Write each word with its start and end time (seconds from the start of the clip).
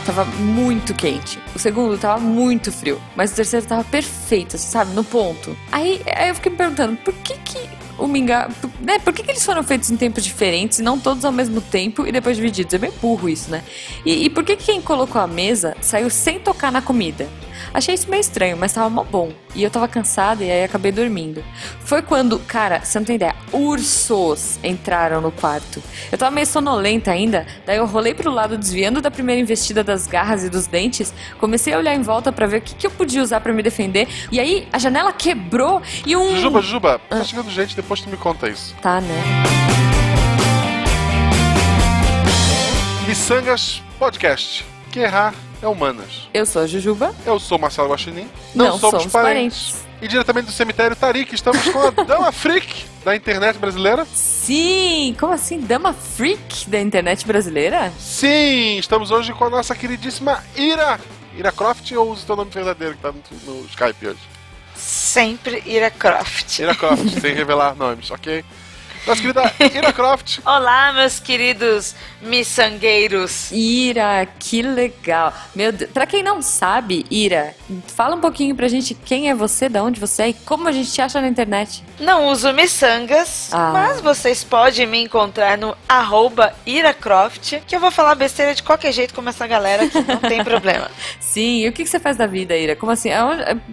tava 0.00 0.24
muito 0.24 0.94
quente. 0.94 1.38
O 1.54 1.58
segundo 1.58 1.98
tava 1.98 2.20
muito 2.20 2.70
frio. 2.72 3.00
Mas 3.14 3.32
o 3.32 3.36
terceiro 3.36 3.66
tava 3.66 3.84
perfeito, 3.84 4.58
sabe? 4.58 4.94
No 4.94 5.04
ponto. 5.04 5.56
Aí, 5.72 6.00
aí 6.14 6.28
eu 6.28 6.34
fiquei 6.34 6.52
me 6.52 6.58
perguntando, 6.58 6.96
por 6.96 7.14
que 7.14 7.34
que 7.34 7.68
o 7.98 8.06
mingau... 8.06 8.48
Né? 8.80 8.98
Por 8.98 9.12
que 9.12 9.22
que 9.22 9.30
eles 9.30 9.44
foram 9.44 9.62
feitos 9.62 9.90
em 9.90 9.96
tempos 9.96 10.24
diferentes 10.24 10.78
e 10.78 10.82
não 10.82 10.98
todos 10.98 11.24
ao 11.24 11.32
mesmo 11.32 11.60
tempo 11.60 12.06
e 12.06 12.12
depois 12.12 12.36
divididos? 12.36 12.74
É 12.74 12.78
bem 12.78 12.92
burro 13.00 13.28
isso, 13.28 13.50
né? 13.50 13.62
E, 14.04 14.24
e 14.24 14.30
por 14.30 14.44
que 14.44 14.56
que 14.56 14.64
quem 14.66 14.80
colocou 14.80 15.20
a 15.20 15.26
mesa 15.26 15.76
saiu 15.80 16.10
sem 16.10 16.38
tocar 16.38 16.70
na 16.70 16.82
comida? 16.82 17.28
Achei 17.72 17.94
isso 17.94 18.10
meio 18.10 18.20
estranho, 18.20 18.56
mas 18.56 18.72
tava 18.72 18.88
mó 18.88 19.04
bom. 19.04 19.32
E 19.54 19.62
eu 19.62 19.70
tava 19.70 19.88
cansada 19.88 20.44
e 20.44 20.50
aí 20.50 20.64
acabei 20.64 20.92
dormindo. 20.92 21.42
Foi 21.80 22.02
quando, 22.02 22.38
cara, 22.40 22.80
você 22.80 22.98
não 22.98 23.06
tem 23.06 23.16
ideia, 23.16 23.34
ursos 23.52 24.58
entraram 24.62 25.20
no 25.20 25.30
quarto. 25.32 25.82
Eu 26.10 26.18
tava 26.18 26.30
meio 26.30 26.46
sonolenta 26.46 27.10
ainda, 27.10 27.46
daí 27.64 27.78
eu 27.78 27.86
rolei 27.86 28.14
pro 28.14 28.30
lado 28.30 28.58
desviando 28.58 29.00
da 29.00 29.10
primeira 29.10 29.40
investida 29.40 29.82
das 29.82 30.06
garras 30.06 30.44
e 30.44 30.50
dos 30.50 30.66
dentes, 30.66 31.14
comecei 31.38 31.72
a 31.72 31.78
olhar 31.78 31.94
em 31.94 32.02
volta 32.02 32.30
para 32.32 32.46
ver 32.46 32.58
o 32.58 32.60
que, 32.60 32.74
que 32.74 32.86
eu 32.86 32.90
podia 32.90 33.22
usar 33.22 33.40
para 33.40 33.52
me 33.52 33.62
defender, 33.62 34.08
e 34.30 34.38
aí 34.38 34.68
a 34.72 34.78
janela 34.78 35.12
quebrou 35.12 35.80
e 36.04 36.16
um. 36.16 36.30
Jujuba, 36.30 36.60
Jujuba, 36.60 37.00
tá 37.08 37.24
chegando 37.24 37.50
gente, 37.50 37.74
depois 37.74 38.00
tu 38.00 38.10
me 38.10 38.16
conta 38.16 38.48
isso. 38.48 38.74
Tá, 38.82 39.00
né? 39.00 39.22
Missangas 43.06 43.82
Podcast. 43.98 44.64
Que 44.90 45.00
errar 45.00 45.32
é 45.62 45.66
humanas. 45.66 46.28
Eu 46.32 46.44
sou 46.46 46.62
a 46.62 46.66
Jujuba. 46.66 47.14
Eu 47.24 47.38
sou 47.38 47.58
Marcelo 47.58 47.88
Guaxinim. 47.88 48.28
Não, 48.54 48.78
somos, 48.78 49.06
parentes. 49.06 49.84
E 50.00 50.08
diretamente 50.08 50.46
do 50.46 50.52
cemitério 50.52 50.94
Tarik, 50.94 51.34
estamos 51.34 51.66
com 51.68 51.80
a 51.80 51.90
Dama 52.04 52.30
Freak 52.30 52.84
da 53.04 53.16
internet 53.16 53.58
brasileira. 53.58 54.06
Sim! 54.12 55.16
Como 55.18 55.32
assim? 55.32 55.60
Dama 55.60 55.92
Freak 55.92 56.68
da 56.68 56.80
internet 56.80 57.26
brasileira? 57.26 57.92
Sim, 57.98 58.76
estamos 58.78 59.10
hoje 59.10 59.32
com 59.32 59.44
a 59.44 59.50
nossa 59.50 59.74
queridíssima 59.74 60.42
Ira. 60.54 61.00
Ira 61.36 61.52
Croft 61.52 61.92
ou 61.92 62.10
usa 62.10 62.22
o 62.22 62.26
teu 62.26 62.36
nome 62.36 62.50
verdadeiro 62.50 62.94
que 62.94 63.00
tá 63.00 63.12
no, 63.12 63.54
no 63.54 63.66
Skype 63.66 64.06
hoje? 64.06 64.20
Sempre 64.74 65.62
Ira 65.66 65.90
Croft. 65.90 66.58
Ira 66.58 66.74
Croft, 66.74 67.08
sem 67.20 67.34
revelar 67.34 67.74
nomes, 67.74 68.10
ok? 68.10 68.44
Nossa 69.06 69.20
querida 69.22 69.52
Ira 69.72 69.92
Croft. 69.92 70.40
Olá, 70.44 70.92
meus 70.92 71.20
queridos 71.20 71.94
miçangueiros. 72.20 73.52
Ira, 73.52 74.26
que 74.38 74.62
legal. 74.62 75.32
Meu 75.54 75.70
Deus. 75.70 75.90
Pra 75.92 76.06
quem 76.06 76.22
não 76.24 76.42
sabe, 76.42 77.06
Ira, 77.10 77.54
fala 77.86 78.16
um 78.16 78.20
pouquinho 78.20 78.54
pra 78.56 78.66
gente 78.66 78.94
quem 78.94 79.30
é 79.30 79.34
você, 79.34 79.68
de 79.68 79.78
onde 79.78 80.00
você 80.00 80.22
é 80.24 80.28
e 80.30 80.32
como 80.34 80.66
a 80.66 80.72
gente 80.72 80.90
te 80.90 81.00
acha 81.00 81.20
na 81.20 81.28
internet. 81.28 81.84
Não 82.00 82.26
uso 82.28 82.52
miçangas, 82.52 83.50
Ah. 83.52 83.70
mas 83.72 84.00
vocês 84.00 84.42
podem 84.42 84.86
me 84.86 84.98
encontrar 84.98 85.56
no 85.56 85.76
arroba 85.88 86.52
IraCroft, 86.66 87.60
que 87.66 87.76
eu 87.76 87.80
vou 87.80 87.90
falar 87.92 88.14
besteira 88.16 88.54
de 88.56 88.62
qualquer 88.62 88.92
jeito 88.92 89.14
como 89.14 89.28
essa 89.28 89.46
galera 89.46 89.88
que 89.88 90.00
não 90.00 90.16
tem 90.16 90.42
problema. 90.44 90.90
Sim, 91.20 91.58
e 91.60 91.68
o 91.68 91.72
que, 91.72 91.86
você 91.86 92.00
faz 92.00 92.16
da 92.16 92.26
vida, 92.26 92.56
Ira? 92.56 92.74
Como 92.74 92.90
assim? 92.90 93.10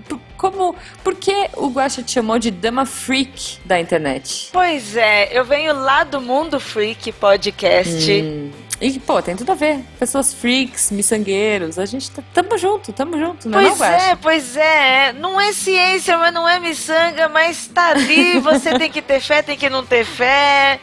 P- 0.07 0.15
Como, 0.37 0.75
por 1.03 1.15
que 1.15 1.49
o 1.55 1.69
Guaxa 1.69 2.03
te 2.03 2.11
chamou 2.11 2.37
de 2.37 2.51
Dama 2.51 2.85
Freak 2.85 3.59
da 3.65 3.79
internet? 3.79 4.49
Pois 4.51 4.95
é, 4.97 5.22
eu 5.31 5.45
venho 5.45 5.73
lá 5.73 6.03
do 6.03 6.19
Mundo 6.19 6.59
Freak 6.59 7.11
Podcast. 7.13 8.11
Hum. 8.11 8.51
E, 8.81 8.99
pô, 8.99 9.21
tem 9.21 9.35
tudo 9.35 9.51
a 9.51 9.55
ver. 9.55 9.79
Pessoas 9.97 10.33
freaks, 10.33 10.91
miçangueiros, 10.91 11.79
a 11.79 11.85
gente 11.85 12.11
tá, 12.11 12.21
tamo 12.33 12.57
junto, 12.57 12.91
tamo 12.91 13.17
junto, 13.17 13.47
não 13.47 13.59
é 13.59 13.63
não, 13.63 13.69
Pois 13.69 13.79
Guaxa? 13.79 14.05
é, 14.05 14.15
pois 14.15 14.57
é. 14.57 15.13
Não 15.13 15.39
é 15.39 15.53
ciência, 15.53 16.17
mas 16.17 16.33
não 16.33 16.47
é 16.47 16.59
miçanga, 16.59 17.29
mas 17.29 17.67
tá 17.67 17.91
ali. 17.91 18.39
Você 18.39 18.73
tem 18.77 18.91
que 18.91 19.01
ter 19.01 19.21
fé, 19.21 19.41
tem 19.41 19.57
que 19.57 19.69
não 19.69 19.85
ter 19.85 20.03
fé. 20.03 20.79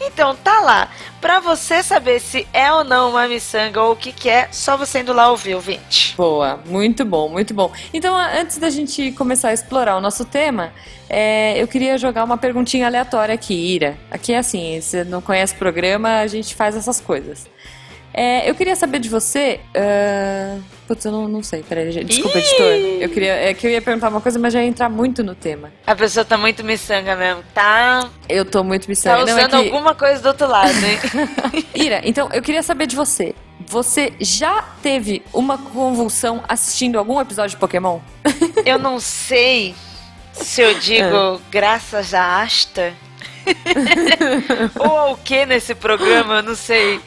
Então, 0.00 0.34
tá 0.36 0.60
lá. 0.60 0.90
Pra 1.20 1.40
você 1.40 1.82
saber 1.82 2.20
se 2.20 2.46
é 2.52 2.72
ou 2.72 2.84
não 2.84 3.10
uma 3.10 3.26
miçanga 3.26 3.82
ou 3.82 3.92
o 3.92 3.96
que 3.96 4.12
que 4.12 4.28
é, 4.28 4.48
só 4.52 4.76
você 4.76 5.00
indo 5.00 5.12
lá 5.12 5.30
ouvir, 5.30 5.54
ouvinte. 5.54 6.14
Boa, 6.16 6.60
muito 6.66 7.04
bom, 7.04 7.28
muito 7.28 7.52
bom. 7.52 7.72
Então, 7.92 8.16
antes 8.16 8.58
da 8.58 8.70
gente 8.70 9.12
começar 9.12 9.48
a 9.48 9.52
explorar 9.52 9.96
o 9.96 10.00
nosso 10.00 10.24
tema, 10.24 10.72
é, 11.08 11.60
eu 11.60 11.66
queria 11.66 11.98
jogar 11.98 12.24
uma 12.24 12.38
perguntinha 12.38 12.86
aleatória 12.86 13.34
aqui, 13.34 13.54
Ira. 13.54 13.98
Aqui 14.10 14.32
é 14.32 14.38
assim, 14.38 14.80
você 14.80 15.02
não 15.02 15.20
conhece 15.20 15.54
o 15.54 15.58
programa, 15.58 16.20
a 16.20 16.26
gente 16.26 16.54
faz 16.54 16.76
essas 16.76 17.00
coisas. 17.00 17.46
É, 18.20 18.50
eu 18.50 18.54
queria 18.54 18.74
saber 18.74 18.98
de 18.98 19.08
você. 19.08 19.60
ah, 19.76 20.58
Putz, 20.88 21.04
eu 21.04 21.12
não, 21.12 21.28
não 21.28 21.42
sei, 21.42 21.62
peraí, 21.62 22.02
desculpa, 22.04 22.38
Ih! 22.38 22.40
editor. 22.40 23.02
Eu 23.02 23.08
queria, 23.10 23.32
é 23.50 23.54
que 23.54 23.66
eu 23.66 23.70
ia 23.70 23.80
perguntar 23.80 24.08
uma 24.08 24.20
coisa, 24.20 24.38
mas 24.38 24.52
já 24.54 24.60
ia 24.62 24.66
entrar 24.66 24.88
muito 24.88 25.22
no 25.22 25.34
tema. 25.36 25.70
A 25.86 25.94
pessoa 25.94 26.24
tá 26.24 26.36
muito 26.36 26.64
miçanga 26.64 27.14
mesmo, 27.14 27.44
tá? 27.54 28.08
Eu 28.28 28.44
tô 28.44 28.64
muito 28.64 28.86
Tá 28.86 28.88
miçanga. 28.88 29.18
Não, 29.24 29.28
é 29.28 29.34
usando 29.34 29.50
que- 29.50 29.56
alguma 29.56 29.94
coisa 29.94 30.20
do 30.22 30.28
outro 30.30 30.48
lado, 30.48 30.70
hein? 30.70 30.98
Ira, 31.76 32.00
então 32.04 32.28
eu 32.32 32.42
queria 32.42 32.62
saber 32.62 32.86
de 32.86 32.96
você. 32.96 33.34
Você 33.66 34.12
já 34.18 34.62
teve 34.82 35.22
uma 35.32 35.58
convulsão 35.58 36.42
assistindo 36.48 36.98
algum 36.98 37.20
episódio 37.20 37.50
de 37.50 37.56
Pokémon? 37.60 38.00
eu 38.66 38.78
não 38.78 38.98
sei 38.98 39.74
se 40.32 40.60
eu 40.62 40.74
digo 40.80 41.40
graças 41.50 42.14
a 42.14 42.42
Asta 42.42 42.94
ou 44.78 44.96
ao 44.96 45.16
que 45.16 45.44
nesse 45.46 45.74
programa, 45.74 46.36
eu 46.36 46.42
não 46.42 46.54
sei. 46.54 47.00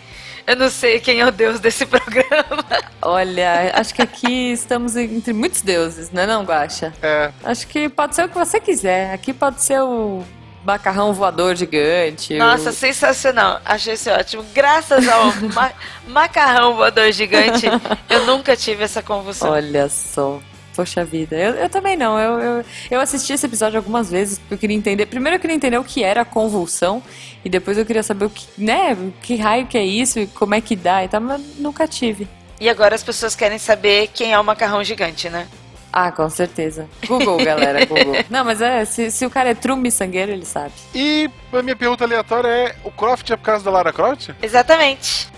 Eu 0.48 0.56
não 0.56 0.70
sei 0.70 1.00
quem 1.00 1.20
é 1.22 1.26
o 1.26 1.32
deus 1.32 1.60
desse 1.60 1.86
programa. 1.88 2.64
Olha, 3.02 3.72
acho 3.76 3.94
que 3.94 4.02
aqui 4.02 4.52
estamos 4.52 4.96
entre 4.96 5.34
muitos 5.34 5.62
deuses, 5.62 6.12
não 6.12 6.22
é 6.24 6.28
não, 6.28 6.44
Guaxa? 6.44 6.94
É, 7.02 7.32
Acho 7.44 7.68
que 7.68 7.88
pode 7.90 8.16
ser 8.16 8.26
o 8.26 8.30
que 8.30 8.38
você 8.38 8.60
quiser. 8.60 9.14
Aqui 9.14 9.34
pode 9.34 9.62
ser 9.62 9.82
o 9.82 10.24
macarrão 10.64 11.12
voador 11.14 11.56
gigante. 11.56 12.38
Nossa, 12.38 12.70
o... 12.70 12.74
sensacional. 12.74 13.60
Achei 13.66 13.94
isso 13.96 14.10
ótimo. 14.12 14.46
Graças 14.54 15.08
ao 15.08 15.26
ma- 15.54 15.72
macarrão 16.08 16.76
voador 16.76 17.12
gigante, 17.12 17.66
eu 18.10 18.26
nunca 18.26 18.56
tive 18.56 18.84
essa 18.84 19.02
convulsão. 19.02 19.50
Olha 19.52 19.90
só. 19.90 20.40
Poxa 20.76 21.04
vida, 21.04 21.36
eu, 21.36 21.54
eu 21.56 21.70
também 21.70 21.98
não. 21.98 22.18
Eu, 22.18 22.40
eu, 22.40 22.66
eu 22.92 23.00
assisti 23.00 23.34
esse 23.34 23.46
episódio 23.46 23.78
algumas 23.78 24.10
vezes 24.10 24.40
porque 24.40 24.54
eu 24.54 24.58
queria 24.58 24.76
entender. 24.76 25.06
Primeiro 25.06 25.36
eu 25.36 25.40
queria 25.40 25.56
entender 25.56 25.78
o 25.78 25.84
que 25.84 26.04
era 26.04 26.22
a 26.22 26.26
convulsão 26.26 27.04
e 27.44 27.50
depois 27.50 27.78
eu 27.78 27.86
queria 27.86 28.04
saber 28.04 28.26
o 28.26 28.30
que, 28.30 28.48
né, 28.58 28.98
que 29.22 29.36
raio 29.36 29.68
que 29.68 29.78
é 29.78 29.84
isso 29.84 30.20
e 30.20 30.28
como 30.28 30.56
é 30.56 30.62
que 30.62 30.76
dá 30.76 31.04
e 31.04 31.08
tal, 31.08 31.22
mas 31.22 31.42
nunca 31.58 31.88
tive. 31.88 32.28
E 32.60 32.70
agora 32.70 32.96
as 32.96 33.04
pessoas 33.04 33.36
querem 33.36 33.58
saber 33.58 34.10
quem 34.14 34.34
é 34.34 34.40
o 34.40 34.44
macarrão 34.44 34.84
gigante, 34.84 35.30
né? 35.30 35.48
Ah, 35.92 36.12
com 36.12 36.30
certeza. 36.30 36.88
Google, 37.06 37.44
galera, 37.44 37.86
Google. 37.86 38.16
Não, 38.30 38.46
mas 38.46 38.62
é, 38.62 38.86
se, 38.86 39.12
se 39.12 39.26
o 39.26 39.30
cara 39.30 39.50
é 39.50 39.54
true 39.54 39.78
miçangueiro, 39.78 40.32
ele 40.32 40.46
sabe. 40.46 40.72
e 40.96 41.30
a 41.52 41.62
minha 41.62 41.76
pergunta 41.76 42.06
aleatória 42.06 42.48
é: 42.48 42.76
o 42.84 42.92
Croft 42.92 43.30
é 43.30 43.36
por 43.36 43.44
causa 43.44 43.66
da 43.66 43.72
Lara 43.72 43.92
Croft? 43.92 44.30
Exatamente. 44.42 45.31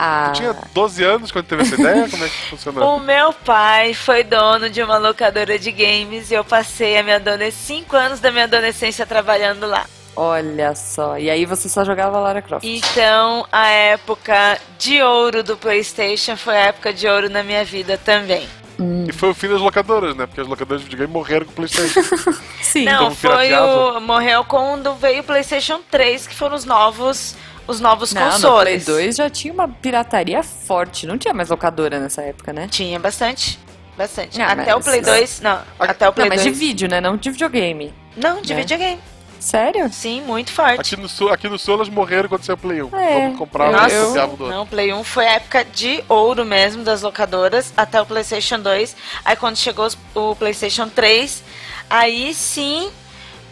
Ah, 0.00 0.30
Tinha 0.32 0.54
12 0.72 1.02
anos 1.02 1.32
quando 1.32 1.46
teve 1.46 1.62
essa 1.62 1.74
ideia? 1.74 2.08
Como 2.08 2.24
é 2.24 2.28
que 2.28 2.50
funcionou? 2.50 2.96
O 2.96 3.00
meu 3.00 3.32
pai 3.32 3.94
foi 3.94 4.22
dono 4.22 4.70
de 4.70 4.80
uma 4.80 4.96
locadora 4.96 5.58
de 5.58 5.72
games 5.72 6.30
e 6.30 6.34
eu 6.34 6.44
passei 6.44 6.96
a 6.96 7.02
minha 7.02 7.16
adolescência, 7.16 7.74
cinco 7.76 7.96
anos 7.96 8.20
da 8.20 8.30
minha 8.30 8.44
adolescência 8.44 9.04
trabalhando 9.04 9.66
lá. 9.66 9.86
olha 10.14 10.72
só. 10.76 11.18
E 11.18 11.28
aí 11.28 11.44
você 11.44 11.68
só 11.68 11.84
jogava 11.84 12.18
Lara 12.20 12.40
Croft. 12.40 12.64
Então, 12.64 13.44
a 13.50 13.66
época 13.66 14.58
de 14.78 15.02
ouro 15.02 15.42
do 15.42 15.56
PlayStation 15.56 16.36
foi 16.36 16.56
a 16.56 16.66
época 16.66 16.92
de 16.92 17.08
ouro 17.08 17.28
na 17.28 17.42
minha 17.42 17.64
vida 17.64 17.98
também. 17.98 18.48
E 19.08 19.12
foi 19.12 19.30
o 19.30 19.34
fim 19.34 19.48
das 19.48 19.60
locadoras, 19.60 20.14
né? 20.14 20.26
Porque 20.26 20.40
as 20.40 20.46
locadoras 20.46 20.80
de 20.82 20.84
videogame 20.84 21.12
morreram 21.12 21.44
com 21.46 21.50
o 21.50 21.54
PlayStation. 21.56 22.00
Sim. 22.62 22.84
Não, 22.84 23.10
foi 23.12 23.48
pirateava? 23.48 23.98
o 23.98 24.00
morreu 24.00 24.44
quando 24.44 24.94
veio 24.94 25.22
o 25.22 25.24
PlayStation 25.24 25.80
3, 25.90 26.28
que 26.28 26.34
foram 26.36 26.54
os 26.54 26.64
novos 26.64 27.34
os 27.68 27.78
novos 27.80 28.12
Não, 28.12 28.22
no 28.22 28.28
Play 28.28 28.40
consoles. 28.42 28.84
2 28.86 29.16
já 29.16 29.30
tinha 29.30 29.52
uma 29.54 29.68
pirataria 29.68 30.42
forte. 30.42 31.06
Não 31.06 31.16
tinha 31.16 31.32
mais 31.32 31.50
locadora 31.50 32.00
nessa 32.00 32.22
época, 32.22 32.52
né? 32.52 32.66
Tinha 32.68 32.98
bastante. 32.98 33.58
Bastante. 33.96 34.40
Ah, 34.40 34.52
até 34.52 34.74
mas- 34.74 34.76
o 34.76 34.80
Play 34.80 35.00
2, 35.00 35.40
não, 35.40 35.60
até 35.78 36.08
o 36.08 36.12
Play 36.12 36.28
Não, 36.28 36.36
mas 36.36 36.42
2. 36.44 36.54
de 36.54 36.58
vídeo, 36.58 36.88
né? 36.88 37.00
Não 37.00 37.16
de 37.16 37.30
videogame. 37.30 37.92
Não, 38.16 38.40
de 38.40 38.54
né? 38.54 38.60
videogame. 38.60 39.00
Sério? 39.40 39.88
Sim, 39.92 40.22
muito 40.22 40.50
forte. 40.50 40.80
Aqui 40.94 40.96
no, 41.00 41.08
sul, 41.08 41.32
aqui 41.32 41.48
no 41.48 41.58
sul 41.58 41.74
elas 41.74 41.88
morreram 41.88 42.28
quando 42.28 42.42
saiu 42.42 42.56
o 42.56 42.58
Play 42.58 42.82
1. 42.82 42.96
É, 42.96 43.14
Vamos 43.20 43.38
comprar 43.38 43.66
eu- 43.66 43.70
um 43.70 43.72
Nossa, 43.72 43.94
eu- 43.94 44.06
copiava 44.08 44.36
do 44.36 44.44
outro. 44.44 44.56
não, 44.58 44.66
Play 44.66 44.92
1 44.92 45.04
foi 45.04 45.26
a 45.28 45.32
época 45.34 45.64
de 45.64 46.02
ouro 46.08 46.44
mesmo 46.44 46.82
das 46.82 47.02
locadoras, 47.02 47.72
até 47.76 48.00
o 48.02 48.06
PlayStation 48.06 48.58
2. 48.58 48.96
Aí 49.24 49.36
quando 49.36 49.56
chegou 49.56 49.88
o 50.14 50.34
PlayStation 50.34 50.88
3, 50.88 51.42
aí 51.88 52.34
sim, 52.34 52.90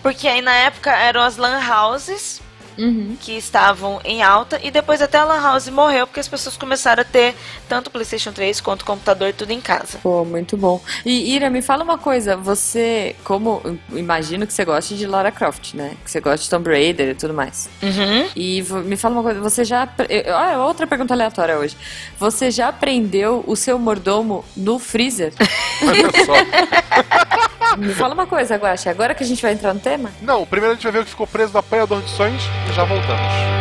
porque 0.03 0.27
aí 0.27 0.43
na 0.43 0.55
época 0.55 0.91
eram 0.91 1.21
as 1.23 1.37
LAN 1.37 1.61
houses 1.61 2.41
Uhum. 2.79 3.17
que 3.21 3.33
estavam 3.33 4.01
em 4.05 4.23
alta, 4.23 4.61
e 4.63 4.71
depois 4.71 5.01
até 5.01 5.19
a 5.19 5.25
LAN 5.25 5.41
house 5.41 5.69
morreu, 5.69 6.07
porque 6.07 6.21
as 6.21 6.29
pessoas 6.29 6.57
começaram 6.57 7.03
a 7.03 7.05
ter 7.05 7.35
tanto 7.69 7.89
o 7.89 7.91
PlayStation 7.91 8.33
3 8.33 8.61
quanto 8.61 8.83
o 8.83 8.85
computador 8.85 9.33
tudo 9.33 9.51
em 9.51 9.61
casa. 9.61 9.99
Pô, 10.03 10.25
muito 10.25 10.57
bom. 10.57 10.81
E 11.05 11.35
Ira, 11.35 11.51
me 11.51 11.63
fala 11.63 11.85
uma 11.85 11.99
coisa. 11.99 12.37
Você, 12.37 13.17
como 13.25 13.63
imagino 13.93 14.47
que 14.47 14.53
você 14.53 14.65
goste 14.65 14.97
de 14.97 15.07
Lara 15.07 15.31
Croft, 15.31 15.75
né? 15.75 15.97
Que 16.05 16.11
você 16.11 16.21
gosta 16.21 16.45
de 16.45 16.51
Tomb 16.51 16.69
Raider 16.71 17.11
e 17.11 17.15
tudo 17.15 17.35
mais. 17.35 17.69
Uhum. 17.83 18.29
E 18.35 18.63
me 18.85 18.97
fala 18.97 19.15
uma 19.15 19.23
coisa. 19.23 19.41
Você 19.41 19.65
já, 19.65 19.89
ah, 20.35 20.65
outra 20.65 20.87
pergunta 20.87 21.15
aleatória 21.15 21.59
hoje. 21.59 21.77
Você 22.19 22.51
já 22.51 22.73
prendeu 22.73 23.45
o 23.47 23.57
seu 23.57 23.79
mordomo 23.79 24.45
no 24.57 24.79
freezer? 24.79 25.33
Olha 25.83 26.11
só. 26.25 27.47
Me 27.77 27.93
fala 27.95 28.15
uma 28.15 28.27
coisa, 28.27 28.57
Guaxa. 28.57 28.91
Agora 28.91 29.15
que 29.15 29.23
a 29.23 29.27
gente 29.27 29.43
vai 29.43 29.53
entrar 29.53 29.75
no 29.75 29.81
tema? 29.81 30.11
Não, 30.23 30.47
primeiro 30.47 30.73
a 30.73 30.75
gente 30.75 30.85
vai 30.85 30.93
ver 30.93 30.99
o 31.01 31.05
que 31.05 31.11
ficou 31.11 31.27
preso 31.27 31.53
no 31.53 31.59
apanhador 31.59 32.03
de 32.03 32.11
sonhos 32.11 32.43
e 32.71 32.73
já 32.73 32.85
voltamos. 32.85 33.57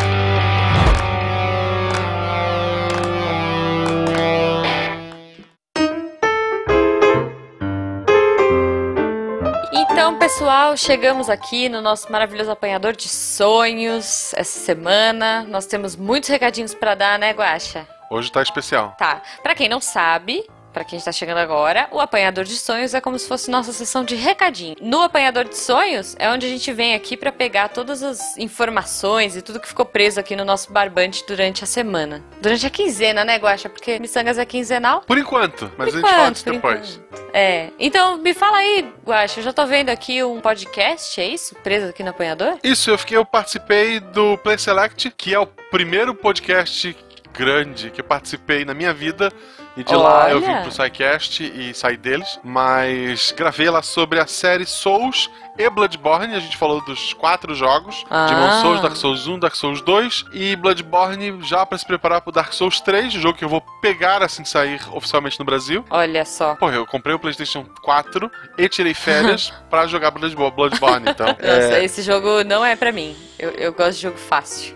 Então, 9.73 10.19
pessoal, 10.19 10.77
chegamos 10.77 11.29
aqui 11.29 11.67
no 11.67 11.81
nosso 11.81 12.11
maravilhoso 12.11 12.51
apanhador 12.51 12.95
de 12.95 13.07
sonhos 13.09 14.33
essa 14.35 14.59
semana. 14.59 15.43
Nós 15.49 15.65
temos 15.65 15.95
muitos 15.95 16.29
recadinhos 16.29 16.73
para 16.73 16.95
dar, 16.95 17.17
né, 17.17 17.31
Guaxa? 17.31 17.87
Hoje 18.11 18.31
tá 18.31 18.41
especial. 18.41 18.93
Tá. 18.97 19.21
Para 19.41 19.55
quem 19.55 19.67
não 19.67 19.81
sabe, 19.81 20.45
pra 20.75 20.83
quem 20.83 20.97
está 20.99 21.09
chegando 21.09 21.37
agora, 21.37 21.87
o 21.89 22.01
apanhador 22.01 22.43
de 22.43 22.57
sonhos 22.57 22.93
é 22.93 22.99
como 22.99 23.17
se 23.17 23.25
fosse 23.29 23.49
nossa 23.49 23.71
sessão 23.71 24.03
de 24.03 24.13
recadinho. 24.13 24.75
No 24.81 25.01
apanhador 25.03 25.45
de 25.45 25.57
sonhos 25.57 26.17
é 26.19 26.29
onde 26.29 26.45
a 26.45 26.49
gente 26.49 26.69
vem 26.73 26.93
aqui 26.93 27.15
pra 27.15 27.31
pegar 27.31 27.69
todas 27.69 28.03
as 28.03 28.37
informações 28.37 29.37
e 29.37 29.41
tudo 29.41 29.57
que 29.61 29.69
ficou 29.69 29.85
preso 29.85 30.19
aqui 30.19 30.35
no 30.35 30.43
nosso 30.43 30.73
barbante 30.73 31.23
durante 31.25 31.63
a 31.63 31.67
semana. 31.67 32.21
Durante 32.41 32.67
a 32.67 32.69
quinzena, 32.69 33.23
né, 33.23 33.37
Guaxa? 33.37 33.69
Porque 33.69 33.97
Missangas 33.99 34.37
é 34.37 34.43
quinzenal. 34.43 34.99
Por 35.07 35.17
enquanto, 35.17 35.71
mas 35.77 35.91
Por 35.91 35.97
a 35.97 36.01
gente 36.01 36.01
fala 36.01 36.13
enquanto, 36.23 36.33
disso 36.33 36.51
depois. 36.51 37.01
enquanto. 37.09 37.31
É. 37.33 37.69
Então, 37.79 38.17
me 38.17 38.33
fala 38.33 38.57
aí, 38.57 38.85
Guaxa, 39.05 39.39
eu 39.39 39.45
já 39.45 39.53
tô 39.53 39.65
vendo 39.65 39.87
aqui 39.87 40.21
um 40.25 40.41
podcast, 40.41 41.21
é 41.21 41.25
isso? 41.25 41.55
Preso 41.55 41.87
aqui 41.87 42.03
no 42.03 42.09
apanhador? 42.09 42.57
Isso, 42.61 42.89
eu 42.89 42.97
fiquei, 42.97 43.15
eu 43.15 43.23
participei 43.23 44.01
do 44.01 44.37
Play 44.39 44.57
Select, 44.57 45.09
que 45.15 45.33
é 45.33 45.39
o 45.39 45.47
primeiro 45.47 46.13
podcast 46.13 46.93
grande 47.31 47.91
que 47.91 48.01
eu 48.01 48.05
participei 48.05 48.65
na 48.65 48.73
minha 48.73 48.93
vida. 48.93 49.31
E 49.77 49.83
de 49.83 49.93
lá 49.95 50.29
eu 50.31 50.39
vim 50.39 50.47
Olha. 50.47 50.61
pro 50.61 50.71
SciCast 50.71 51.43
e 51.43 51.73
saí 51.73 51.97
deles. 51.97 52.39
Mas 52.43 53.33
gravei 53.35 53.69
lá 53.69 53.81
sobre 53.81 54.19
a 54.21 54.25
série 54.27 54.65
Souls 54.65 55.29
e 55.57 55.69
Bloodborne. 55.69 56.33
A 56.33 56.39
gente 56.39 56.55
falou 56.55 56.79
dos 56.85 57.13
quatro 57.13 57.53
jogos: 57.53 58.05
Ah. 58.09 58.25
Demon 58.27 58.61
Souls, 58.61 58.81
Dark 58.81 58.95
Souls 58.95 59.27
1, 59.27 59.37
Dark 59.39 59.53
Souls 59.55 59.81
2 59.81 60.25
e 60.31 60.55
Bloodborne 60.55 61.41
já 61.43 61.65
pra 61.65 61.77
se 61.77 61.85
preparar 61.85 62.21
pro 62.21 62.31
Dark 62.31 62.53
Souls 62.53 62.79
3, 62.79 63.11
jogo 63.13 63.37
que 63.37 63.43
eu 63.43 63.49
vou 63.49 63.59
pegar 63.81 64.23
assim 64.23 64.43
que 64.43 64.49
sair 64.49 64.79
oficialmente 64.93 65.37
no 65.39 65.43
Brasil. 65.45 65.83
Olha 65.89 66.23
só. 66.23 66.55
Porra, 66.55 66.75
eu 66.75 66.85
comprei 66.85 67.13
o 67.13 67.19
PlayStation 67.19 67.65
4 67.83 68.31
e 68.57 68.69
tirei 68.69 68.93
férias 68.93 69.51
pra 69.69 69.87
jogar 69.87 70.11
Bloodbo- 70.11 70.51
Bloodborne, 70.51 71.09
então. 71.11 71.27
Nossa, 71.37 71.77
é, 71.77 71.83
esse 71.83 72.01
jogo 72.01 72.43
não 72.45 72.63
é 72.65 72.77
pra 72.77 72.93
mim. 72.93 73.13
Eu, 73.37 73.51
eu 73.51 73.73
gosto 73.73 73.95
de 73.97 74.01
jogo 74.03 74.17
fácil. 74.17 74.73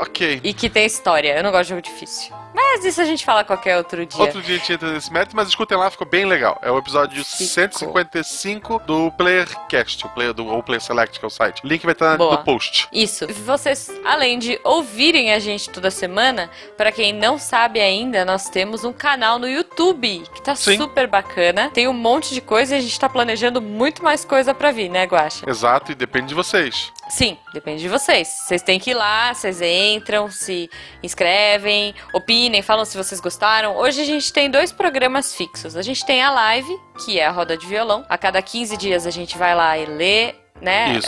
ok. 0.00 0.40
E 0.42 0.52
que 0.52 0.68
tem 0.68 0.84
história. 0.86 1.36
Eu 1.36 1.42
não 1.44 1.52
gosto 1.52 1.64
de 1.64 1.68
jogo 1.70 1.82
difícil. 1.82 2.34
Mas 2.54 2.84
isso 2.84 3.00
a 3.00 3.04
gente 3.04 3.24
fala 3.24 3.42
qualquer 3.44 3.76
outro 3.76 4.06
dia. 4.06 4.20
Outro 4.20 4.40
dia 4.40 4.54
a 4.54 4.58
gente 4.58 4.72
entra 4.72 4.92
nesse 4.92 5.12
método, 5.12 5.36
mas 5.36 5.48
escutem 5.48 5.76
lá, 5.76 5.90
ficou 5.90 6.06
bem 6.06 6.24
legal. 6.24 6.58
É 6.62 6.70
o 6.70 6.78
episódio 6.78 7.24
Ficou. 7.24 7.46
155 7.46 8.78
do 8.86 9.10
Playercast, 9.12 10.06
o 10.06 10.08
player 10.10 10.32
do 10.32 10.46
ou 10.46 10.62
Player 10.62 10.80
Select, 10.80 11.18
que 11.18 11.24
é 11.24 11.28
o 11.28 11.30
site. 11.30 11.64
O 11.64 11.66
link 11.66 11.82
vai 11.84 11.92
estar 11.92 12.16
Boa. 12.16 12.36
no 12.36 12.44
post. 12.44 12.88
Isso. 12.92 13.26
Vocês, 13.44 13.90
além 14.04 14.38
de 14.38 14.60
ouvirem 14.62 15.32
a 15.32 15.38
gente 15.38 15.68
toda 15.70 15.90
semana, 15.90 16.48
pra 16.76 16.92
quem 16.92 17.12
não 17.12 17.38
sabe 17.38 17.80
ainda, 17.80 18.24
nós 18.24 18.48
temos 18.48 18.84
um 18.84 18.92
canal 18.92 19.38
no 19.38 19.48
YouTube 19.48 20.22
que 20.34 20.42
tá 20.42 20.54
Sim. 20.54 20.76
super 20.76 21.08
bacana. 21.08 21.70
Tem 21.70 21.88
um 21.88 21.92
monte 21.92 22.32
de 22.32 22.40
coisa 22.40 22.74
e 22.76 22.78
a 22.78 22.80
gente 22.80 22.98
tá 22.98 23.08
planejando 23.08 23.60
muito 23.60 24.02
mais 24.02 24.24
coisa 24.24 24.54
pra 24.54 24.70
vir, 24.70 24.88
né, 24.88 25.04
Guaxa? 25.04 25.48
Exato, 25.48 25.92
e 25.92 25.94
depende 25.94 26.28
de 26.28 26.34
vocês. 26.34 26.92
Sim, 27.08 27.36
depende 27.52 27.82
de 27.82 27.88
vocês. 27.88 28.28
Vocês 28.28 28.62
têm 28.62 28.78
que 28.78 28.90
ir 28.90 28.94
lá, 28.94 29.32
vocês 29.34 29.60
entram, 29.60 30.30
se 30.30 30.70
inscrevem, 31.02 31.94
opinem, 32.44 32.62
falam 32.62 32.84
se 32.84 32.96
vocês 32.96 33.20
gostaram. 33.20 33.76
Hoje 33.76 34.00
a 34.02 34.04
gente 34.04 34.30
tem 34.32 34.50
dois 34.50 34.70
programas 34.70 35.34
fixos. 35.34 35.76
A 35.76 35.82
gente 35.82 36.04
tem 36.04 36.22
a 36.22 36.30
live, 36.30 36.78
que 37.04 37.18
é 37.18 37.26
a 37.26 37.30
roda 37.30 37.56
de 37.56 37.66
violão. 37.66 38.04
A 38.08 38.18
cada 38.18 38.40
15 38.42 38.76
dias 38.76 39.06
a 39.06 39.10
gente 39.10 39.38
vai 39.38 39.54
lá 39.54 39.76
e 39.78 39.86
lê. 39.86 40.34
Né? 40.60 40.98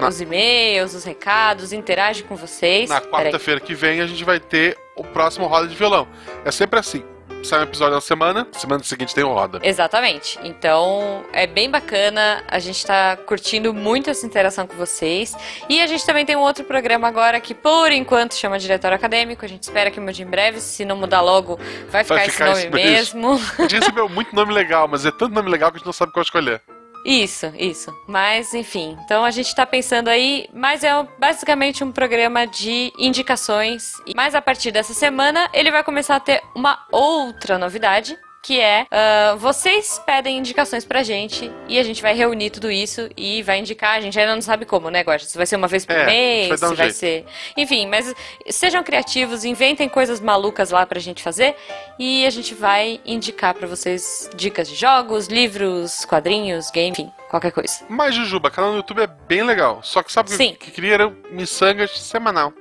Na- 0.00 0.08
Os 0.08 0.20
e-mails, 0.20 0.94
os 0.94 1.04
recados, 1.04 1.72
interage 1.72 2.24
com 2.24 2.36
vocês. 2.36 2.90
Na 2.90 3.00
quarta-feira 3.00 3.58
que 3.60 3.74
vem 3.74 4.00
a 4.00 4.06
gente 4.06 4.22
vai 4.24 4.38
ter 4.38 4.76
o 4.96 5.02
próximo 5.04 5.46
Roda 5.46 5.66
de 5.66 5.74
Violão. 5.74 6.06
É 6.44 6.50
sempre 6.50 6.78
assim. 6.78 7.02
Sai 7.42 7.58
um 7.58 7.62
episódio 7.64 7.94
na 7.94 8.00
semana, 8.00 8.46
semana 8.52 8.84
seguinte 8.84 9.14
tem 9.14 9.24
o 9.24 9.32
Roda. 9.32 9.58
Exatamente. 9.64 10.38
Então 10.44 11.24
é 11.32 11.44
bem 11.46 11.68
bacana. 11.68 12.42
A 12.48 12.58
gente 12.60 12.86
tá 12.86 13.16
curtindo 13.16 13.74
muito 13.74 14.08
essa 14.08 14.24
interação 14.24 14.66
com 14.66 14.76
vocês. 14.76 15.34
E 15.68 15.80
a 15.80 15.86
gente 15.88 16.06
também 16.06 16.24
tem 16.24 16.36
um 16.36 16.40
outro 16.40 16.64
programa 16.64 17.08
agora 17.08 17.40
que, 17.40 17.52
por 17.52 17.90
enquanto, 17.90 18.34
chama 18.34 18.58
Diretório 18.60 18.94
Acadêmico. 18.96 19.44
A 19.44 19.48
gente 19.48 19.64
espera 19.64 19.90
que 19.90 19.98
mude 19.98 20.22
em 20.22 20.26
breve. 20.26 20.60
Se 20.60 20.84
não 20.84 20.96
mudar 20.96 21.20
logo, 21.20 21.58
vai 21.90 22.04
ficar, 22.04 22.14
Vai 22.14 22.26
esse 22.26 22.32
ficar 22.32 22.46
nome 22.46 22.60
esse 22.60 22.70
mesmo. 22.70 23.30
mesmo. 23.32 23.52
A 23.58 23.62
gente 23.62 23.76
recebeu 23.76 24.08
muito 24.08 24.34
nome 24.34 24.52
legal, 24.52 24.86
mas 24.86 25.04
é 25.04 25.10
tanto 25.10 25.34
nome 25.34 25.50
legal 25.50 25.70
que 25.70 25.76
a 25.76 25.78
gente 25.78 25.86
não 25.86 25.92
sabe 25.92 26.12
qual 26.12 26.22
escolher. 26.22 26.62
Isso, 27.04 27.52
isso. 27.56 27.92
Mas, 28.06 28.54
enfim. 28.54 28.96
Então 29.04 29.24
a 29.24 29.30
gente 29.30 29.54
tá 29.54 29.66
pensando 29.66 30.08
aí. 30.08 30.48
Mas 30.52 30.84
é 30.84 30.90
basicamente 31.18 31.82
um 31.82 31.92
programa 31.92 32.46
de 32.46 32.92
indicações. 32.98 33.94
Mas 34.14 34.34
a 34.34 34.42
partir 34.42 34.70
dessa 34.70 34.94
semana, 34.94 35.48
ele 35.52 35.70
vai 35.70 35.82
começar 35.82 36.16
a 36.16 36.20
ter 36.20 36.42
uma 36.54 36.86
outra 36.90 37.58
novidade. 37.58 38.16
Que 38.44 38.58
é, 38.60 38.86
ah, 38.90 39.36
vocês 39.38 40.02
pedem 40.04 40.36
indicações 40.36 40.84
pra 40.84 41.04
gente 41.04 41.48
e 41.68 41.78
a 41.78 41.82
gente 41.84 42.02
vai 42.02 42.12
reunir 42.12 42.50
tudo 42.50 42.72
isso 42.72 43.08
e 43.16 43.40
vai 43.44 43.60
indicar. 43.60 43.96
A 43.96 44.00
gente 44.00 44.18
ainda 44.18 44.34
não 44.34 44.42
sabe 44.42 44.64
como, 44.66 44.90
né, 44.90 45.02
Guaxa? 45.02 45.26
Se 45.26 45.36
vai 45.36 45.46
ser 45.46 45.54
uma 45.54 45.68
vez 45.68 45.86
por 45.86 45.94
É, 45.94 46.06
mês, 46.06 46.48
vai 46.60 46.68
um 46.70 46.72
se 46.72 46.76
vai 46.76 46.90
ser. 46.90 47.24
Enfim, 47.56 47.86
mas 47.86 48.12
sejam 48.50 48.82
criativos, 48.82 49.44
inventem 49.44 49.88
coisas 49.88 50.20
malucas 50.20 50.70
lá 50.72 50.84
pra 50.84 50.98
gente 50.98 51.22
fazer 51.22 51.54
e 51.96 52.26
a 52.26 52.30
gente 52.30 52.52
vai 52.52 53.00
indicar 53.06 53.54
pra 53.54 53.68
vocês 53.68 54.28
dicas 54.34 54.68
de 54.68 54.74
jogos, 54.74 55.28
livros, 55.28 56.04
quadrinhos, 56.04 56.68
game, 56.72 56.90
enfim, 56.90 57.12
qualquer 57.30 57.52
coisa. 57.52 57.84
Mas, 57.88 58.12
Jujuba, 58.12 58.50
canal 58.50 58.70
no 58.72 58.78
YouTube 58.78 59.02
é 59.02 59.06
bem 59.06 59.44
legal. 59.44 59.80
Só 59.84 60.02
que 60.02 60.12
sabe 60.12 60.28
o 60.28 60.32
que- 60.32 60.36
Sim. 60.36 60.56
que 60.58 60.72
queria 60.72 60.94
era 60.94 61.06
um 61.06 61.14
miçangas 61.30 61.92
semanal. 61.92 62.52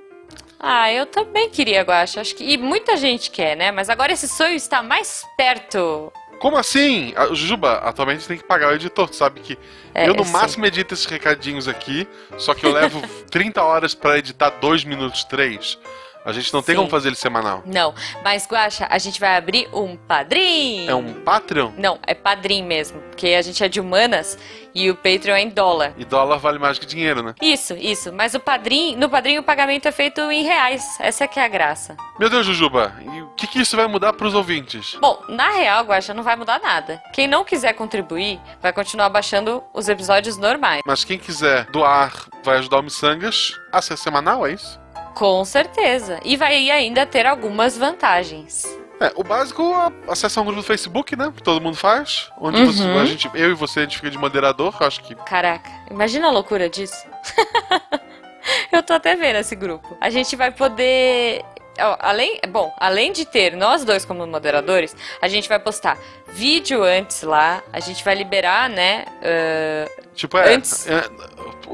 Ah, 0.63 0.91
eu 0.93 1.05
também 1.07 1.49
queria, 1.49 1.81
Guaxa. 1.81 2.21
Acho 2.21 2.35
que 2.35 2.43
e 2.43 2.57
muita 2.57 2.95
gente 2.95 3.31
quer, 3.31 3.57
né? 3.57 3.71
Mas 3.71 3.89
agora 3.89 4.11
esse 4.13 4.27
sonho 4.27 4.53
está 4.53 4.83
mais 4.83 5.25
perto. 5.35 6.13
Como 6.39 6.57
assim? 6.57 7.13
A 7.15 7.27
Jujuba, 7.27 7.73
atualmente 7.83 8.27
tem 8.27 8.37
que 8.37 8.43
pagar 8.43 8.69
o 8.69 8.75
editor, 8.75 9.09
tu 9.09 9.15
sabe 9.15 9.39
que 9.41 9.57
É, 9.93 10.07
eu 10.09 10.13
no 10.13 10.23
sei. 10.23 10.33
máximo 10.33 10.65
edito 10.65 10.93
esses 10.93 11.05
recadinhos 11.05 11.67
aqui, 11.67 12.07
só 12.37 12.53
que 12.55 12.65
eu 12.65 12.71
levo 12.71 12.99
30 13.29 13.61
horas 13.63 13.93
pra 13.93 14.17
editar 14.17 14.49
2 14.49 14.83
minutos 14.83 15.23
3. 15.23 15.77
A 16.23 16.31
gente 16.31 16.53
não 16.53 16.62
tem 16.62 16.75
Sim. 16.75 16.79
como 16.79 16.89
fazer 16.89 17.09
ele 17.09 17.15
semanal. 17.15 17.63
Não, 17.65 17.94
mas 18.23 18.47
Guaxa, 18.47 18.88
a 18.89 18.97
gente 19.00 19.19
vai 19.19 19.35
abrir 19.35 19.68
um 19.73 19.95
padrinho. 19.97 20.89
É 20.89 20.95
um 20.95 21.13
Patreon 21.13 21.71
Não, 21.77 22.00
é 22.06 22.13
padrinho 22.13 22.65
mesmo, 22.65 23.01
porque 23.09 23.29
a 23.29 23.41
gente 23.41 23.63
é 23.63 23.68
de 23.68 23.79
humanas 23.79 24.38
e 24.73 24.89
o 24.89 24.95
Patreon 24.95 25.35
é 25.35 25.41
em 25.41 25.50
dólar. 25.50 25.93
e 25.98 26.05
dólar 26.05 26.38
vale 26.38 26.60
mais 26.60 26.77
que 26.79 26.86
dinheiro, 26.86 27.24
né? 27.24 27.34
Isso, 27.41 27.74
isso. 27.74 28.13
Mas 28.13 28.34
o 28.36 28.39
padrinho, 28.39 28.98
no 28.98 29.10
padrinho 29.10 29.41
o 29.41 29.43
pagamento 29.43 29.88
é 29.88 29.91
feito 29.91 30.22
em 30.31 30.43
reais. 30.43 30.84
Essa 31.00 31.27
que 31.27 31.39
é 31.39 31.43
a 31.45 31.48
graça. 31.48 31.98
Meu 32.19 32.29
Deus, 32.29 32.45
Jujuba, 32.45 32.93
e 33.01 33.22
o 33.22 33.29
que, 33.29 33.48
que 33.48 33.60
isso 33.60 33.75
vai 33.75 33.88
mudar 33.88 34.13
pros 34.13 34.34
ouvintes? 34.34 34.95
Bom, 35.01 35.24
na 35.27 35.50
real, 35.51 35.84
Guaxa, 35.86 36.13
não 36.13 36.24
vai 36.24 36.36
mudar 36.36 36.60
nada. 36.60 37.01
Quem 37.13 37.27
não 37.27 37.43
quiser 37.43 37.74
contribuir, 37.74 38.39
vai 38.62 38.72
continuar 38.72 39.10
baixando 39.10 39.63
os 39.74 39.89
episódios 39.89 40.38
normais. 40.38 40.81
Mas 40.86 41.03
quem 41.03 41.17
quiser 41.17 41.65
doar 41.72 42.13
vai 42.43 42.57
ajudar 42.60 42.79
o 42.79 42.84
Missangas 42.84 43.60
a 43.72 43.81
ser 43.81 43.98
semanal, 43.98 44.45
é 44.45 44.53
isso? 44.53 44.79
Com 45.15 45.44
certeza. 45.46 46.20
E 46.24 46.36
vai 46.38 46.70
ainda 46.72 47.06
ter 47.06 47.25
algumas 47.25 47.77
vantagens. 47.77 48.65
É, 49.00 49.12
o 49.15 49.24
básico, 49.24 49.63
a, 49.74 49.91
acesso 50.12 50.39
a 50.39 50.44
um 50.44 50.46
grupo 50.46 50.62
do 50.62 50.65
Facebook, 50.65 51.15
né? 51.15 51.34
Que 51.36 51.41
todo 51.41 51.62
mundo 51.62 51.75
faz. 51.75 52.30
Onde 52.39 52.60
Uhum. 52.62 52.65
você- 52.72 52.84
a 52.84 53.06
gente, 53.06 53.30
eu 53.34 53.51
e 53.51 53.53
você, 53.53 53.80
a 53.80 53.84
gente 53.84 53.96
fica 53.98 54.10
de 54.12 54.18
moderador. 54.18 54.75
eu 54.80 54.88
Acho 54.88 55.01
que 55.01 55.15
Caraca, 55.15 55.70
imagina 55.89 56.27
a 56.27 56.32
loucura 56.32 56.70
disso. 56.70 57.03
Eu 58.72 58.82
tô 58.82 58.94
até 58.94 59.15
vendo 59.15 59.36
esse 59.38 59.56
grupo. 59.56 59.96
A 60.01 60.10
gente 60.10 60.36
vai 60.36 60.50
poder. 60.51 61.44
além, 62.00 62.39
bom, 62.50 62.74
além 62.80 63.12
de 63.12 63.24
ter 63.25 63.56
nós 63.56 63.84
dois 63.86 64.03
como 64.06 64.25
moderadores, 64.25 64.96
a 65.22 65.27
gente 65.27 65.48
vai 65.48 65.60
postar 65.60 65.98
vídeo 66.27 66.84
antes 66.84 67.22
lá. 67.22 67.62
A 67.72 67.80
gente 67.80 68.03
vai 68.03 68.15
liberar, 68.15 68.70
né? 68.70 69.06
ah, 69.24 69.89
Tipo, 70.15 70.38
é. 70.38 70.56
Antes- 70.56 70.88
é, 70.88 70.98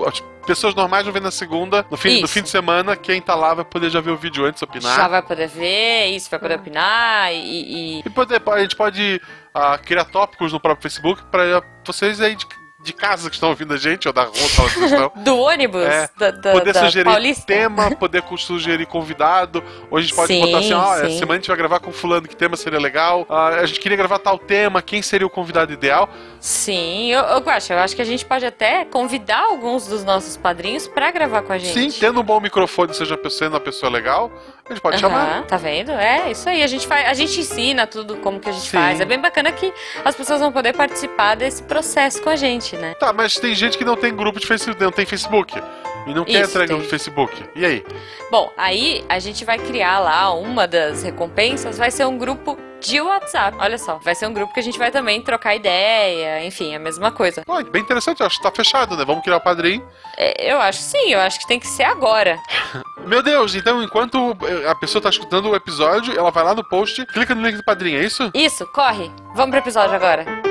as 0.06 0.24
pessoas 0.48 0.74
normais 0.74 1.04
vão 1.04 1.14
ver 1.14 1.22
na 1.22 1.30
segunda. 1.32 1.86
No 1.92 1.98
fim, 1.98 2.14
no 2.20 2.26
Isso. 2.26 2.28
fim 2.34 2.42
de 2.42 2.50
semana, 2.50 2.96
quem 2.96 3.22
tá 3.22 3.36
lá 3.36 3.54
vai 3.54 3.66
poder 3.66 3.90
já 3.90 4.00
ver 4.02 4.12
o 4.12 4.18
vídeo 4.18 4.46
antes, 4.46 4.62
opinar. 4.62 4.96
já 4.96 5.08
vai 5.08 5.22
poder 5.22 5.48
ver 5.48 6.06
isso, 6.08 6.30
vai 6.30 6.40
poder 6.40 6.56
opinar 6.56 7.32
e- 7.34 8.00
e, 8.00 8.04
E 8.06 8.10
poder, 8.10 8.42
a 8.50 8.60
gente 8.60 8.76
pode 8.76 9.22
ah, 9.54 9.78
criar 9.78 10.06
tópicos 10.06 10.54
no 10.54 10.60
próprio 10.60 10.84
Facebook 10.90 11.22
pra 11.30 11.62
vocês 11.86 12.22
aí 12.22 12.36
de, 12.36 12.46
de 12.88 12.94
casa 12.94 13.30
que 13.30 13.36
estão 13.36 13.50
ouvindo 13.50 13.74
a 13.74 13.78
gente, 13.78 14.08
ou 14.08 14.14
da 14.14 14.24
rua 14.24 14.34
que 14.34 14.80
estão. 14.86 15.12
do 15.24 15.38
ônibus 15.38 15.84
É, 15.84 16.10
da, 16.18 16.32
da, 16.32 16.52
poder 16.54 16.74
da 16.74 16.86
sugerir 16.86 17.10
Paulista. 17.10 17.46
tema, 17.46 17.92
poder 17.96 18.24
sugerir 18.38 18.86
convidado. 18.86 19.62
Hoje 19.92 20.06
a 20.06 20.08
gente 20.08 20.16
pode 20.16 20.34
Sim, 20.34 20.42
botar 20.42 20.60
assim, 20.60 20.74
ó, 20.74 20.96
sim. 20.96 21.20
semana 21.20 21.34
a 21.34 21.36
gente 21.36 21.48
vai 21.50 21.58
gravar 21.58 21.80
com 21.80 21.92
fulano, 21.92 22.28
que 22.28 22.36
tema 22.36 22.56
seria 22.56 22.80
legal. 22.80 23.26
Ah, 23.30 23.48
a 23.50 23.66
gente 23.66 23.80
queria 23.80 23.98
gravar 23.98 24.20
tal 24.20 24.40
tema, 24.40 24.82
quem 24.82 25.02
seria 25.02 25.28
o 25.28 25.30
convidado 25.30 25.74
ideal. 25.74 26.10
Sim, 26.40 27.12
eu, 27.12 27.22
eu 27.22 27.50
acho, 27.50 27.74
eu 27.74 27.80
acho 27.80 27.96
que 27.96 28.02
a 28.02 28.06
gente 28.06 28.26
pode 28.26 28.46
até 28.46 28.86
convidar 28.86 29.44
alguns 29.44 29.86
dos 29.88 30.04
nossos 30.04 30.38
padrinhos 30.38 30.88
pra 30.88 31.12
gravar 31.12 31.42
com 31.42 31.52
a 31.52 31.58
gente. 31.58 31.92
Sim, 31.92 32.00
tendo 32.00 32.22
um 32.22 32.24
bom 32.24 32.40
microfone, 32.40 32.94
seja 32.94 33.20
sendo 33.30 33.54
uma 33.54 33.60
pessoa 33.60 33.92
legal, 33.92 34.32
a 34.70 34.74
gente 34.74 34.82
pode 34.82 35.00
chamar. 35.00 35.30
Aham, 35.30 35.42
Tá 35.44 35.58
vendo? 35.58 35.92
É, 35.92 36.32
isso 36.32 36.48
aí. 36.50 36.64
A 36.64 36.68
gente, 36.68 36.86
faz, 36.88 37.08
a 37.08 37.14
gente 37.14 37.40
ensina 37.40 37.86
tudo 37.88 38.18
como 38.18 38.40
que 38.40 38.50
a 38.50 38.52
gente 38.52 38.70
Sim. 38.70 38.78
faz. 38.78 39.00
É 39.00 39.06
bem 39.06 39.20
bacana 39.20 39.52
que 39.52 39.74
as 40.04 40.16
pessoas 40.16 40.40
vão 40.40 40.52
poder 40.52 40.74
participar 40.76 41.36
desse 41.36 41.64
processo 41.64 42.22
com 42.22 42.30
a 42.30 42.36
gente, 42.36 42.76
né? 42.76 42.94
Tá, 43.00 43.12
mas 43.14 43.38
tem 43.38 43.54
gente 43.56 43.78
que 43.78 43.86
não 43.86 43.96
tem 43.96 44.16
grupo 44.16 44.40
de 44.40 44.48
Facebook, 44.48 44.82
não 44.84 44.92
tem 44.92 45.06
Facebook. 45.06 45.62
E 46.06 46.14
não 46.14 46.24
quer 46.24 46.42
Isso, 46.42 46.52
entrar 46.52 46.64
em 46.64 46.68
tem. 46.68 46.76
grupo 46.76 46.84
de 46.84 46.90
Facebook. 46.90 47.44
E 47.56 47.66
aí? 47.66 47.86
Bom, 48.32 48.52
aí 48.56 49.04
a 49.10 49.20
gente 49.20 49.44
vai 49.44 49.58
criar 49.60 50.00
lá 50.00 50.34
uma 50.34 50.66
das 50.66 51.04
recompensas, 51.04 51.78
vai 51.78 51.92
ser 51.92 52.06
um 52.06 52.18
grupo 52.18 52.58
de 52.82 53.02
WhatsApp. 53.02 53.58
Olha 53.60 53.78
só, 53.78 53.98
vai 54.04 54.16
ser 54.16 54.28
um 54.28 54.34
grupo 54.34 54.54
que 54.54 54.60
a 54.60 54.64
gente 54.64 54.78
vai 54.78 54.92
também 54.92 55.22
trocar 55.22 55.56
ideia, 55.56 56.44
enfim, 56.46 56.76
a 56.76 56.80
mesma 56.80 57.12
coisa. 57.12 57.44
Pô, 57.46 57.62
bem 57.64 57.82
interessante, 57.82 58.24
acho 58.24 58.38
que 58.38 58.44
tá 58.44 58.52
fechado, 58.52 58.96
né? 58.96 59.04
Vamos 59.06 59.24
criar 59.24 59.38
o 59.38 59.42
padrinho. 59.42 59.86
É, 60.18 60.52
Eu 60.52 60.60
acho 60.62 60.80
sim, 60.82 61.12
eu 61.12 61.20
acho 61.20 61.40
que 61.40 61.48
tem 61.48 61.60
que 61.60 61.68
ser 61.68 61.84
agora. 61.84 62.38
Meu 63.06 63.22
Deus, 63.24 63.56
então 63.56 63.82
enquanto 63.82 64.36
a 64.70 64.76
pessoa 64.76 65.02
tá 65.02 65.10
escutando 65.10 65.50
o 65.50 65.56
episódio, 65.56 66.18
ela 66.18 66.32
vai 66.32 66.44
lá 66.44 66.54
no 66.54 66.64
post, 66.64 67.06
clica 67.08 67.34
no 67.34 67.46
link 67.46 67.58
do 67.58 67.64
padrinho, 67.64 68.00
é 68.00 68.04
isso? 68.04 68.30
Isso, 68.34 68.66
corre. 68.68 69.12
Vamos 69.34 69.52
pro 69.52 69.60
episódio 69.60 69.96
agora. 69.96 70.47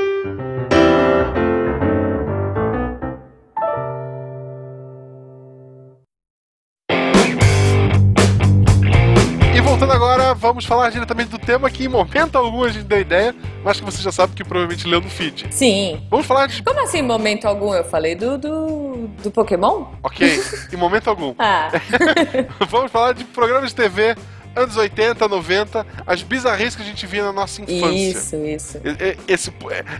Voltando 9.76 9.92
agora, 9.92 10.32
vamos 10.32 10.64
falar 10.64 10.88
diretamente 10.88 11.28
do 11.28 11.38
tema 11.38 11.70
que 11.70 11.84
em 11.84 11.88
momento 11.88 12.36
algum 12.36 12.64
a 12.64 12.70
gente 12.70 12.84
deu 12.84 12.98
ideia, 12.98 13.34
mas 13.62 13.78
que 13.78 13.84
você 13.84 14.00
já 14.00 14.10
sabe 14.10 14.32
que 14.32 14.42
provavelmente 14.42 14.86
leu 14.86 15.02
no 15.02 15.10
feed. 15.10 15.48
Sim. 15.50 16.02
Vamos 16.10 16.24
falar 16.24 16.46
de. 16.46 16.62
Como 16.62 16.80
assim, 16.80 17.00
em 17.00 17.02
momento 17.02 17.44
algum? 17.44 17.74
Eu 17.74 17.84
falei 17.84 18.14
do, 18.14 18.38
do, 18.38 19.10
do 19.22 19.30
Pokémon? 19.30 19.84
Ok, 20.02 20.42
em 20.72 20.76
momento 20.76 21.10
algum. 21.10 21.34
Ah, 21.48 21.70
Vamos 22.70 22.90
falar 22.90 23.12
de 23.12 23.24
programas 23.24 23.70
de 23.70 23.76
TV 23.76 24.16
anos 24.54 24.76
80, 24.76 25.28
90, 25.28 25.86
as 26.06 26.22
bizarrices 26.22 26.74
que 26.74 26.82
a 26.82 26.84
gente 26.84 27.06
via 27.06 27.22
na 27.22 27.32
nossa 27.32 27.60
infância. 27.60 27.90
isso, 27.90 28.36
isso. 28.36 28.80
Esse, 29.28 29.52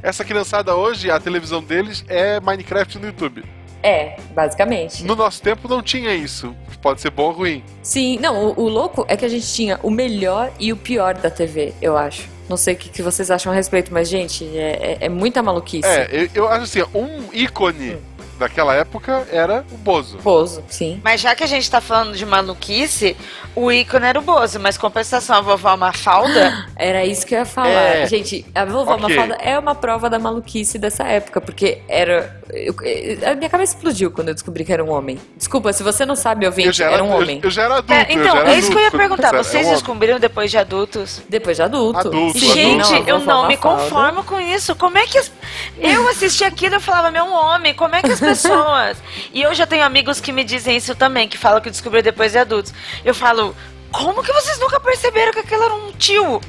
essa 0.03 0.25
criançada 0.25 0.75
hoje, 0.75 1.11
a 1.11 1.21
televisão 1.21 1.63
deles 1.63 2.03
é 2.09 2.41
Minecraft 2.41 2.99
no 2.99 3.07
YouTube. 3.07 3.45
É, 3.87 4.17
basicamente. 4.35 5.05
No 5.05 5.15
nosso 5.15 5.41
tempo 5.41 5.69
não 5.69 5.81
tinha 5.81 6.13
isso. 6.13 6.53
Pode 6.83 7.01
ser 7.01 7.11
bom 7.11 7.27
ou 7.27 7.33
ruim. 7.33 7.63
Sim, 7.83 8.19
não, 8.21 8.49
o, 8.49 8.63
o 8.63 8.69
louco 8.69 9.05
é 9.07 9.17
que 9.17 9.25
a 9.25 9.29
gente 9.29 9.47
tinha 9.47 9.79
o 9.81 9.93
melhor 9.93 10.53
e 10.59 10.73
o 10.73 10.77
pior 10.77 11.15
da 11.15 11.31
TV, 11.31 11.73
eu 11.81 11.97
acho. 11.97 12.29
Não 12.49 12.57
sei 12.57 12.75
o 12.75 12.77
que, 12.77 12.89
que 12.89 13.01
vocês 13.01 13.31
acham 13.31 13.53
a 13.53 13.55
respeito, 13.55 13.93
mas, 13.93 14.09
gente, 14.09 14.45
é, 14.57 14.99
é, 15.01 15.07
é 15.07 15.09
muita 15.09 15.41
maluquice. 15.41 15.87
É, 15.87 16.09
eu, 16.11 16.29
eu 16.35 16.49
acho 16.49 16.65
assim, 16.65 16.83
um 16.93 17.33
ícone 17.33 17.97
daquela 18.39 18.75
época 18.75 19.27
era 19.31 19.65
o 19.73 19.77
Bozo. 19.77 20.19
Bozo, 20.19 20.63
sim. 20.69 21.01
Mas 21.03 21.21
já 21.21 21.35
que 21.35 21.43
a 21.45 21.47
gente 21.47 21.71
tá 21.71 21.81
falando 21.81 22.15
de 22.17 22.25
maluquice, 22.27 23.17
o 23.55 23.71
ícone 23.73 24.07
era 24.07 24.19
o 24.19 24.23
Bozo, 24.23 24.61
mas 24.61 24.77
compensação, 24.79 25.37
a 25.37 25.41
vovó 25.41 25.77
Mafalda, 25.77 26.67
Era 26.77 27.05
isso 27.05 27.27
que 27.27 27.35
eu 27.35 27.39
ia 27.41 27.45
falar. 27.47 27.71
É. 27.71 28.07
Gente, 28.07 28.45
a 28.55 28.65
vovó 28.65 28.95
Ok. 28.95 29.09
Mafalda 29.09 29.35
é 29.43 29.59
uma 29.59 29.75
prova 29.75 30.11
da 30.11 30.19
maluquice 30.19 30.79
dessa 30.79 31.05
época, 31.05 31.41
porque 31.41 31.79
era. 31.89 32.41
eu- 32.53 32.75
eu- 32.83 33.31
a 33.31 33.35
minha 33.35 33.49
cabeça 33.49 33.75
explodiu 33.75 34.11
quando 34.11 34.29
eu 34.29 34.35
descobri 34.35 34.65
que 34.65 34.73
era 34.73 34.85
um 34.85 34.91
homem. 34.91 35.19
Desculpa, 35.37 35.73
se 35.73 35.83
você 35.83 36.05
não 36.05 36.15
sabe, 36.15 36.45
Eu 36.45 36.51
ouvinte, 36.51 36.73
já 36.77 36.85
era, 36.87 36.95
era 36.95 37.05
um 37.05 37.11
eu- 37.13 37.17
homem. 37.23 37.41
Eu, 37.43 37.51
já 37.51 37.63
era 37.63 37.75
adulto. 37.79 37.93
É, 37.93 38.07
eu 38.15 38.21
então, 38.23 38.37
é 38.47 38.59
isso 38.59 38.71
que 38.71 38.77
eu 38.77 38.81
ia 38.83 38.91
perguntar. 38.91 39.33
Vocês 39.37 39.55
é 39.55 39.59
homem. 39.69 39.73
descobriram 39.73 40.19
depois 40.21 40.51
de 40.51 40.59
adultos? 40.59 41.23
Depois 41.29 41.57
de 41.57 41.63
adulto. 41.63 41.99
Adulto, 42.09 42.39
Sim, 42.39 42.53
Gente, 42.53 43.09
eu 43.09 43.19
não 43.21 43.49
me 43.49 43.57
conformo 43.57 44.23
com 44.25 44.39
isso. 44.41 44.75
Como 44.77 44.99
é 44.99 45.07
que 45.07 45.19
as... 45.19 45.33
eu 45.79 46.09
assisti 46.09 46.45
aquilo 46.45 46.75
e 46.75 46.77
eu 46.77 46.81
falava, 46.81 47.11
meu 47.11 47.27
homem, 47.27 47.75
como 47.75 47.95
é 47.95 48.03
que 48.03 48.13
as 48.13 48.21
pessoas. 48.27 48.99
E 49.33 49.43
eu 49.43 49.55
já 49.55 49.67
tenho 49.67 49.85
amigos 49.85 50.21
que 50.21 50.33
me 50.33 50.45
dizem 50.45 50.77
isso 50.77 50.95
também, 50.95 51.29
que 51.29 51.39
falam 51.39 51.61
que 51.61 51.71
descobriram 51.71 52.05
depois 52.05 52.33
de 52.33 52.39
adultos. 52.39 52.73
Eu 53.05 53.15
falo, 53.15 53.55
como 53.93 54.23
que 54.23 54.33
vocês 54.33 54.59
nunca 54.59 54.79
perceberam 54.81 55.33
que 55.33 55.39
aquilo 55.41 55.63
era 55.63 55.75
um 55.75 55.93
tio? 55.93 56.41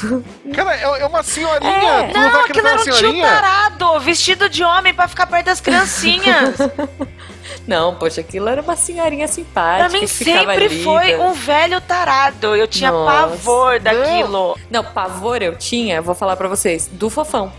Cara, 0.54 0.74
é, 0.74 0.82
é 1.02 1.06
uma 1.06 1.22
senhorinha. 1.22 1.70
É. 1.70 2.12
Não, 2.12 2.32
Não, 2.32 2.40
aquilo 2.44 2.66
era 2.66 2.80
um 2.80 2.84
tio 2.84 2.94
senhorinha? 2.94 3.26
tarado, 3.28 4.00
vestido 4.00 4.48
de 4.48 4.64
homem 4.64 4.92
pra 4.94 5.06
ficar 5.06 5.26
perto 5.26 5.46
das 5.46 5.60
criancinhas. 5.60 6.56
Não, 7.66 7.94
poxa, 7.94 8.20
aquilo 8.20 8.48
era 8.48 8.60
uma 8.62 8.76
senhorinha 8.76 9.26
simpática. 9.28 9.88
pra 9.88 9.98
mim 10.00 10.06
sempre 10.06 10.66
ali, 10.66 10.84
foi 10.84 11.16
né? 11.16 11.18
um 11.18 11.32
velho 11.32 11.80
tarado. 11.80 12.54
Eu 12.54 12.66
tinha 12.66 12.90
Nossa. 12.90 13.28
pavor 13.28 13.80
daquilo. 13.80 14.58
Não, 14.70 14.84
pavor 14.84 15.42
eu 15.42 15.56
tinha, 15.56 16.00
vou 16.00 16.14
falar 16.14 16.36
pra 16.36 16.48
vocês, 16.48 16.88
do 16.92 17.08
fofão. 17.10 17.52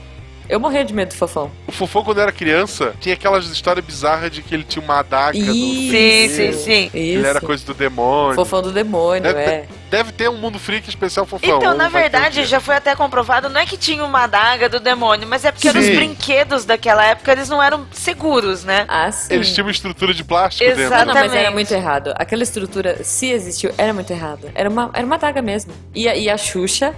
Eu 0.49 0.59
morria 0.59 0.85
de 0.85 0.93
medo 0.93 1.09
do 1.09 1.15
fofão. 1.15 1.51
O 1.67 1.71
Fofão, 1.71 2.03
quando 2.03 2.21
era 2.21 2.31
criança, 2.31 2.93
tinha 2.99 3.13
aquelas 3.15 3.45
histórias 3.47 3.85
bizarras 3.85 4.31
de 4.31 4.41
que 4.41 4.53
ele 4.55 4.63
tinha 4.63 4.83
uma 4.83 4.99
adaga 4.99 5.37
no 5.37 5.53
Isso, 5.53 5.91
Sim, 5.91 6.29
sim, 6.29 6.53
sim. 6.53 6.85
Isso. 6.85 6.97
Ele 7.19 7.27
era 7.27 7.41
coisa 7.41 7.65
do 7.65 7.73
demônio. 7.73 8.35
Fofão 8.35 8.61
do 8.61 8.71
demônio, 8.71 9.21
Deve, 9.23 9.39
é. 9.39 9.65
deve 9.89 10.11
ter 10.11 10.29
um 10.29 10.37
mundo 10.37 10.57
freak 10.57 10.87
especial 10.87 11.25
Fofão. 11.25 11.57
Então, 11.57 11.75
na 11.75 11.87
um 11.87 11.89
verdade, 11.89 12.45
já 12.45 12.59
foi 12.59 12.75
até 12.75 12.95
comprovado, 12.95 13.49
não 13.49 13.59
é 13.59 13.65
que 13.65 13.77
tinha 13.77 14.03
uma 14.03 14.23
adaga 14.23 14.69
do 14.69 14.79
demônio, 14.79 15.27
mas 15.27 15.43
é 15.43 15.51
porque 15.51 15.67
os 15.67 15.73
brinquedos 15.73 16.63
daquela 16.65 17.03
época, 17.05 17.31
eles 17.31 17.49
não 17.49 17.61
eram 17.61 17.85
seguros, 17.91 18.63
né? 18.63 18.85
Ah, 18.87 19.11
sim. 19.11 19.33
Eles 19.33 19.53
tinham 19.53 19.65
uma 19.67 19.71
estrutura 19.71 20.13
de 20.13 20.23
plástico 20.23 20.69
Exato. 20.69 20.89
dentro. 20.89 21.05
Não, 21.07 21.13
mas 21.13 21.17
era 21.17 21.25
Exatamente. 21.25 21.53
muito 21.53 21.71
errado. 21.73 22.13
Aquela 22.15 22.43
estrutura, 22.43 23.03
se 23.03 23.29
existiu, 23.29 23.71
era 23.77 23.93
muito 23.93 24.11
errado. 24.11 24.49
Era 24.55 24.69
uma, 24.69 24.89
era 24.93 25.05
uma 25.05 25.17
daga 25.17 25.41
mesmo. 25.41 25.73
E 25.93 26.07
a, 26.07 26.15
e 26.15 26.29
a 26.29 26.37
Xuxa, 26.37 26.93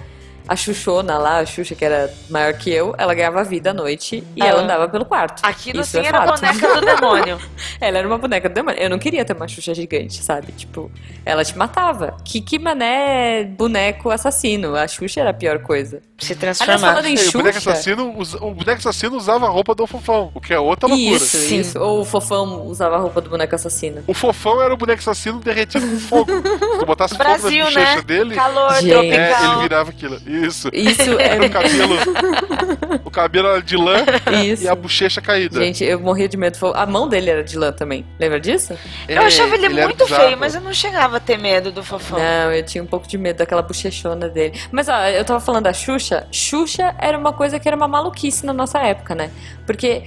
a 0.50 0.56
Xuxona 0.56 1.16
lá, 1.16 1.38
a 1.38 1.46
Xuxa 1.46 1.76
que 1.76 1.84
era 1.84 2.12
maior 2.28 2.52
que 2.54 2.68
eu, 2.70 2.92
ela 2.98 3.14
ganhava 3.14 3.44
vida 3.44 3.70
à 3.70 3.72
noite 3.72 4.24
e 4.34 4.42
Ah. 4.42 4.46
ela 4.48 4.62
andava 4.62 4.88
pelo 4.88 5.04
quarto. 5.04 5.40
Aquilo 5.44 5.80
Isso 5.82 5.92
sim 5.92 6.00
é 6.00 6.06
era 6.06 6.26
fato. 6.26 6.40
boneca 6.40 6.74
do 6.74 6.80
demônio. 6.86 7.40
Ela 7.80 7.98
era 7.98 8.08
uma 8.08 8.18
boneca 8.18 8.48
do 8.48 8.54
demônio. 8.56 8.80
Eu 8.80 8.90
não 8.90 8.98
queria 8.98 9.24
ter 9.24 9.32
uma 9.36 9.46
Xuxa 9.46 9.72
gigante, 9.72 10.20
sabe? 10.24 10.50
Tipo, 10.50 10.90
ela 11.24 11.44
te 11.44 11.56
matava. 11.56 12.16
Que, 12.24 12.40
que 12.40 12.58
mané 12.58 13.44
boneco 13.44 14.10
assassino. 14.10 14.74
A 14.74 14.88
Xuxa 14.88 15.20
era 15.20 15.30
a 15.30 15.34
pior 15.34 15.60
coisa. 15.60 16.02
Se 16.18 16.32
Aliás, 16.32 16.58
transformar. 16.58 16.78
falando 16.94 17.06
em 17.06 17.16
Ei, 17.16 17.28
o 17.28 17.32
boneco 17.32 17.54
Xuxa... 17.54 17.70
assassino, 17.70 18.14
o 18.40 18.50
boneco 18.54 18.78
assassino 18.78 19.16
usava 19.16 19.46
a 19.46 19.48
roupa 19.48 19.74
do 19.74 19.86
Fofão, 19.86 20.32
o 20.34 20.40
que 20.40 20.52
é 20.52 20.58
outra 20.58 20.88
loucura. 20.88 21.16
Isso, 21.16 21.36
Sim. 21.38 21.60
isso. 21.60 21.78
Ou 21.78 22.00
o 22.00 22.04
fofão 22.04 22.66
usava 22.66 22.96
a 22.96 22.98
roupa 22.98 23.20
do 23.20 23.30
boneco 23.30 23.54
assassino. 23.54 24.02
O 24.06 24.12
Fofão 24.12 24.60
era 24.60 24.74
o 24.74 24.76
boneco 24.76 24.98
assassino 24.98 25.38
derretido 25.38 25.86
com 25.86 25.98
fogo. 25.98 26.30
Se 26.32 26.78
tu 26.80 26.86
botasse 26.86 27.14
fogo 27.16 27.24
Brasil, 27.24 27.58
na 27.64 27.70
bochecha 27.70 27.96
né? 27.96 28.02
dele, 28.02 28.34
Calor 28.34 28.72
é, 28.74 28.80
ele 28.82 29.62
virava 29.62 29.90
aquilo. 29.90 30.16
Isso. 30.26 30.39
Isso 30.46 30.68
Era 31.20 31.42
o 31.42 31.44
é. 31.44 31.48
cabelo. 31.48 31.94
o 33.04 33.10
cabelo 33.10 33.48
era 33.48 33.62
de 33.62 33.76
lã 33.76 34.04
Isso. 34.44 34.64
e 34.64 34.68
a 34.68 34.74
bochecha 34.74 35.20
caída. 35.20 35.60
Gente, 35.60 35.84
eu 35.84 36.00
morria 36.00 36.28
de 36.28 36.36
medo. 36.36 36.58
A 36.74 36.86
mão 36.86 37.08
dele 37.08 37.30
era 37.30 37.44
de 37.44 37.56
lã 37.56 37.72
também. 37.72 38.04
Lembra 38.18 38.40
disso? 38.40 38.76
Eu 39.08 39.22
achava 39.22 39.54
ele, 39.54 39.66
era 39.66 39.86
muito 39.86 40.06
feio, 40.06 40.36
mas 40.38 40.54
eu 40.54 40.60
não 40.60 40.72
chegava 40.72 41.16
a 41.16 41.20
ter 41.20 41.38
medo 41.38 41.70
do 41.70 41.82
fofão. 41.82 42.18
Não, 42.18 42.52
eu 42.52 42.64
tinha 42.64 42.82
um 42.82 42.86
pouco 42.86 43.06
de 43.06 43.18
medo 43.18 43.38
daquela 43.38 43.62
bochechona 43.62 44.28
dele. 44.28 44.58
Mas 44.70 44.88
ó, 44.88 45.08
eu 45.08 45.24
tava 45.24 45.40
falando 45.40 45.64
da 45.64 45.72
Xuxa. 45.72 46.26
Xuxa 46.30 46.94
era 46.98 47.16
uma 47.16 47.32
coisa 47.32 47.58
que 47.58 47.68
era 47.68 47.76
uma 47.76 47.88
maluquice 47.88 48.44
na 48.46 48.52
nossa 48.52 48.78
época, 48.78 49.14
né? 49.14 49.30
Porque. 49.66 50.04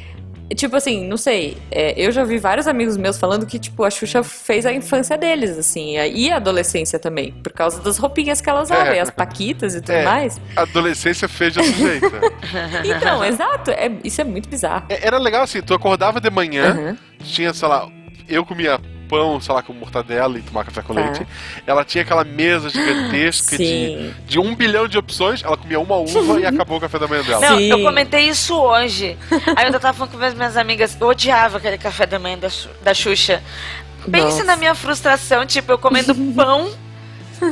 Tipo 0.56 0.76
assim, 0.76 1.08
não 1.08 1.18
sei, 1.18 1.58
é, 1.72 1.94
eu 1.98 2.12
já 2.12 2.24
vi 2.24 2.38
vários 2.38 2.68
amigos 2.68 2.98
meus 2.98 3.18
falando 3.18 3.46
que, 3.46 3.58
tipo, 3.60 3.84
a 3.84 3.90
Xuxa 3.90 4.24
fez 4.24 4.66
a 4.66 4.74
infância 4.74 5.18
deles, 5.18 5.58
assim, 5.58 5.98
e 5.98 6.32
a 6.32 6.36
adolescência 6.38 7.00
também, 7.00 7.32
por 7.32 7.52
causa 7.54 7.82
das 7.82 7.98
roupinhas 7.98 8.42
que 8.42 8.50
ela 8.50 8.62
usava, 8.62 8.90
É. 8.90 8.98
e 8.98 9.00
as 9.00 9.10
paquitas 9.10 9.74
e 9.76 9.82
tudo 9.82 9.92
É. 9.94 10.04
mais. 10.04 10.40
A 10.56 10.62
adolescência 10.64 11.28
fez 11.28 11.54
de 11.54 11.60
outro 11.60 11.74
jeito. 11.74 12.12
Então, 12.86 13.24
exato, 13.24 13.72
é- 13.72 13.92
isso 14.04 14.22
é 14.22 14.24
muito 14.24 14.48
bizarro. 14.50 14.86
É, 14.90 15.08
Era 15.08 15.18
legal 15.18 15.44
assim, 15.44 15.62
tu 15.62 15.74
acordava 15.74 16.20
de 16.22 16.30
manhã, 16.30 16.70
Aham. 16.72 16.98
tinha, 17.24 17.54
sei 17.54 17.68
lá, 17.68 17.88
eu 18.28 18.46
comia 18.46 18.80
pão, 19.10 19.40
sei 19.42 19.54
lá, 19.54 19.62
com 19.62 19.74
mortadela 19.74 20.38
e 20.38 20.42
tomar 20.42 20.64
café 20.66 20.82
com 20.82 20.94
Tá. 20.94 21.02
leite. 21.02 21.28
Ela 21.68 21.84
tinha 21.84 22.02
aquela 22.04 22.24
mesa 22.24 22.70
gigantesca 22.70 23.58
de, 23.58 24.12
de 24.28 24.40
um 24.40 24.56
bilhão 24.56 24.88
de 24.88 24.98
opções, 24.98 25.44
ela 25.44 25.56
comia 25.58 25.80
uma 25.80 25.96
uva 25.98 26.40
e 26.40 26.46
acabou 26.48 26.78
o 26.78 26.82
café 26.82 26.98
da 27.00 27.08
manhã 27.08 27.24
dela. 27.24 27.50
Não, 27.50 27.58
Sim. 27.58 27.70
eu 27.70 27.82
comentei 27.82 28.28
isso 28.30 28.56
hoje. 28.56 29.18
Aí 29.32 29.64
eu 29.64 29.66
ainda 29.66 29.80
tava 29.80 29.98
falando 29.98 30.18
com 30.18 30.24
as 30.26 30.34
minhas 30.34 30.58
amigas, 30.58 30.98
eu 31.00 31.08
odiava 31.08 31.58
aquele 31.58 31.78
café 31.78 32.06
da 32.06 32.18
manhã 32.20 32.38
da, 32.38 32.50
Xu- 32.50 32.70
da 32.84 32.94
Xuxa. 32.94 33.42
Pense 34.10 34.26
Nossa. 34.26 34.44
na 34.44 34.56
minha 34.58 34.76
frustração, 34.76 35.46
tipo, 35.46 35.72
eu 35.72 35.78
comendo 35.78 36.14
pão, 36.36 36.72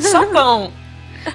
só 0.02 0.26
pão. 0.26 0.72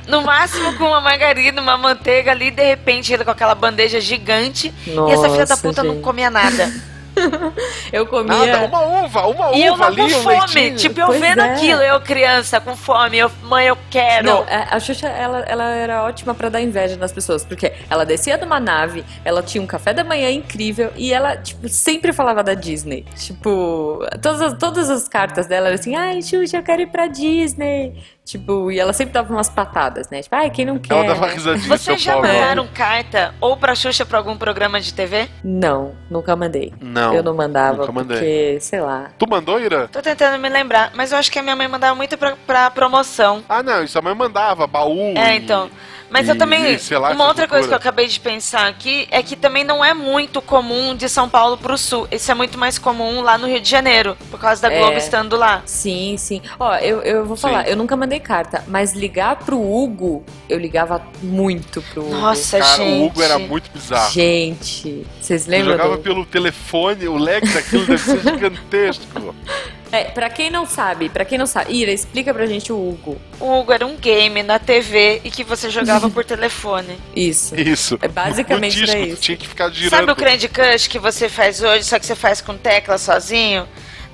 No 0.08 0.20
máximo 0.23 0.75
com 0.76 0.85
uma 0.85 1.00
margarina, 1.00 1.62
uma 1.62 1.78
manteiga 1.78 2.32
ali, 2.32 2.50
de 2.50 2.62
repente 2.62 3.12
ele 3.12 3.25
com 3.25 3.30
aquela 3.30 3.54
bandeja 3.54 4.00
gigante 4.00 4.75
e 4.85 4.90
essa 5.12 5.30
filha 5.30 5.46
da 5.46 5.54
Nossa, 5.54 5.62
puta 5.68 5.82
não 5.85 5.94
gente. 5.94 6.02
comia 6.02 6.28
nada. 6.28 6.73
Eu 7.92 8.06
comia. 8.06 8.46
Nada, 8.46 8.64
uma 8.66 8.80
uva, 9.04 9.26
uma 9.26 9.52
E 9.52 9.64
eu 9.64 9.75
uva 9.75 9.90
não 9.90 10.04
ali, 10.04 10.14
com 10.14 10.20
fome, 10.20 10.37
leitinho. 10.54 10.76
tipo, 10.76 11.00
eu 11.00 11.06
Pois 11.06 11.20
vendo 11.20 11.40
é. 11.40 11.52
aquilo, 11.52 11.80
eu 11.82 12.00
criança 12.00 12.61
com 12.61 12.76
fome, 12.76 13.18
eu, 13.18 13.30
mãe, 13.44 13.66
eu 13.66 13.78
quero. 13.90 14.26
Não, 14.26 14.44
a, 14.49 14.78
Xuxa, 14.80 15.06
ela, 15.08 15.40
ela 15.40 15.64
era 15.70 16.02
ótima 16.04 16.35
pra 16.35 16.49
dar 16.49 16.61
inveja 16.61 16.96
nas 16.96 17.12
pessoas, 17.12 17.44
porque 17.44 17.73
ela 17.88 18.04
descia 18.04 18.37
de 18.37 18.44
uma 18.44 18.61
nave, 18.61 19.04
ela 19.25 19.42
tinha 19.42 19.62
um 19.62 19.66
café 19.66 19.92
da 19.92 20.04
manhã 20.04 20.30
incrível 20.30 20.92
e 20.96 21.12
ela, 21.12 21.37
tipo, 21.37 21.68
sempre 21.68 22.12
falava 22.12 22.42
da 22.42 22.54
Disney. 22.54 23.04
Tipo, 23.16 24.00
todas 24.20 24.40
as, 24.42 24.58
todas 24.58 24.90
as 24.90 25.08
cartas 25.08 25.46
dela 25.46 25.66
eram 25.68 25.75
assim, 25.76 25.94
ai, 25.94 26.20
Xuxa, 26.23 26.58
eu 26.58 26.62
quero 26.62 26.82
ir 26.82 26.88
pra 26.88 27.06
Disney. 27.06 27.94
Tipo, 28.26 28.73
e 28.73 28.80
ela 28.80 28.92
sempre 28.92 29.14
dava 29.14 29.33
umas 29.33 29.49
patadas, 29.49 30.11
né? 30.11 30.21
Tipo, 30.21 30.35
ai, 30.35 30.50
quem 30.50 30.64
não 30.64 30.80
quer? 30.80 30.92
Ela 30.92 31.04
dava 31.14 31.28
risadinha, 31.28 31.68
Vocês 31.68 32.02
já 32.02 32.14
pobre. 32.14 32.33
mandaram 32.33 32.66
carta 32.75 33.33
ou 33.40 33.56
pra 33.56 33.73
Xuxa 33.76 34.04
pra 34.04 34.18
algum 34.18 34.37
programa 34.37 34.80
de 34.80 34.92
TV? 34.92 35.28
Não, 35.45 35.95
nunca 36.11 36.35
mandei. 36.35 36.75
Não. 36.80 37.14
eu 37.14 37.23
não 37.23 37.33
mandava, 37.37 37.78
nunca 37.78 37.92
mandei. 37.92 38.16
porque, 38.18 38.59
sei 38.61 38.80
lá. 38.80 39.11
Tu 39.16 39.26
mandou, 39.30 39.61
Ira? 39.61 39.87
Tô 39.87 40.02
tentando 40.02 40.40
me 40.40 40.49
lembrar, 40.49 40.90
mas 40.97 41.12
eu 41.12 41.18
acho 41.18 41.30
que 41.30 41.38
a 41.38 41.42
minha 41.42 41.54
mãe 41.54 41.68
mandava 41.68 41.95
muito 41.95 42.18
pra, 42.18 42.35
pra 42.45 42.68
promoção. 42.68 43.45
Ah, 43.49 43.62
não, 43.62 43.85
isso 43.85 43.97
a 43.97 44.02
mãe 44.02 44.12
mandava, 44.14 44.66
baú. 44.66 45.14
É, 45.16 45.35
e- 45.35 45.38
então. 45.38 45.71
Mas 46.10 46.26
E- 46.28 46.30
eu 46.30 46.38
também. 46.38 46.78
sei 46.78 46.98
lá, 46.98 47.10
uma 47.10 47.26
outra 47.26 47.48
coisa 47.48 47.66
que 47.66 47.75
eu 47.75 47.78
acabei 47.78 48.06
de 48.06 48.20
pensar 48.20 48.66
aqui 48.68 49.08
é 49.10 49.22
que 49.22 49.34
também 49.36 49.64
não 49.64 49.84
é 49.84 49.92
muito 49.92 50.40
comum 50.40 50.94
de 50.94 51.08
São 51.08 51.28
Paulo 51.28 51.56
pro 51.56 51.76
sul. 51.76 52.06
Isso 52.10 52.30
é 52.30 52.34
muito 52.34 52.56
mais 52.58 52.78
comum 52.78 53.20
lá 53.20 53.36
no 53.36 53.46
Rio 53.46 53.60
de 53.60 53.68
Janeiro, 53.68 54.16
por 54.30 54.38
causa 54.38 54.62
da 54.62 54.72
É. 54.72 54.78
Globo 54.78 54.96
estando 54.96 55.36
lá. 55.36 55.62
Sim, 55.66 56.16
sim. 56.18 56.40
Ó, 56.60 56.75
eu, 56.76 57.02
eu 57.02 57.25
vou 57.26 57.36
falar, 57.36 57.64
Sim. 57.64 57.70
eu 57.70 57.76
nunca 57.76 57.96
mandei 57.96 58.20
carta, 58.20 58.64
mas 58.68 58.94
ligar 58.94 59.36
pro 59.36 59.60
Hugo, 59.60 60.25
eu 60.48 60.58
ligava 60.58 61.02
muito 61.22 61.82
pro 61.82 62.02
Hugo. 62.02 62.14
Nossa, 62.16 62.58
Cara, 62.58 62.76
gente. 62.76 63.00
o 63.02 63.06
Hugo 63.06 63.22
era 63.22 63.38
muito 63.38 63.70
bizarro. 63.72 64.12
Gente, 64.12 65.06
vocês 65.20 65.46
Eu 65.46 65.50
lembram 65.50 65.72
jogava 65.72 65.96
do... 65.96 66.02
pelo 66.02 66.25
telefone, 66.25 67.08
o 67.08 67.16
lag 67.16 67.44
daquilo 67.52 67.84
deve 67.86 67.98
ser 68.02 68.20
gigantesco. 68.22 69.34
É, 69.93 70.05
pra 70.05 70.28
quem 70.28 70.50
não 70.50 70.66
sabe, 70.66 71.09
pra 71.09 71.25
quem 71.25 71.38
não 71.38 71.47
sabe, 71.47 71.73
Ira, 71.73 71.93
explica 71.93 72.35
pra 72.35 72.47
gente 72.47 72.73
o 72.73 72.76
Hugo. 72.76 73.21
O 73.38 73.59
Hugo 73.61 73.73
era 73.73 73.87
um 73.87 73.97
game 73.97 74.43
na 74.43 74.59
TV 74.59 75.21
e 75.25 75.31
que 75.31 75.45
você 75.45 75.71
jogava 75.71 76.11
por 76.11 76.25
telefone. 76.26 76.99
Isso. 77.14 77.55
Isso. 77.59 77.99
É 78.02 78.09
basicamente 78.09 78.81
no 78.81 78.87
disco, 78.87 79.00
isso. 79.00 79.23
tinha 79.23 79.37
que 79.37 79.47
ficar 79.49 79.71
girando. 79.71 79.90
Sabe 79.90 80.12
o 80.12 80.16
Candy 80.16 80.49
Crush 80.49 80.88
que 80.88 80.99
você 80.99 81.28
faz 81.28 81.62
hoje, 81.62 81.85
só 81.85 81.99
que 81.99 82.07
você 82.07 82.14
faz 82.16 82.40
com 82.40 82.57
tecla 82.57 82.99
sozinho? 82.99 83.66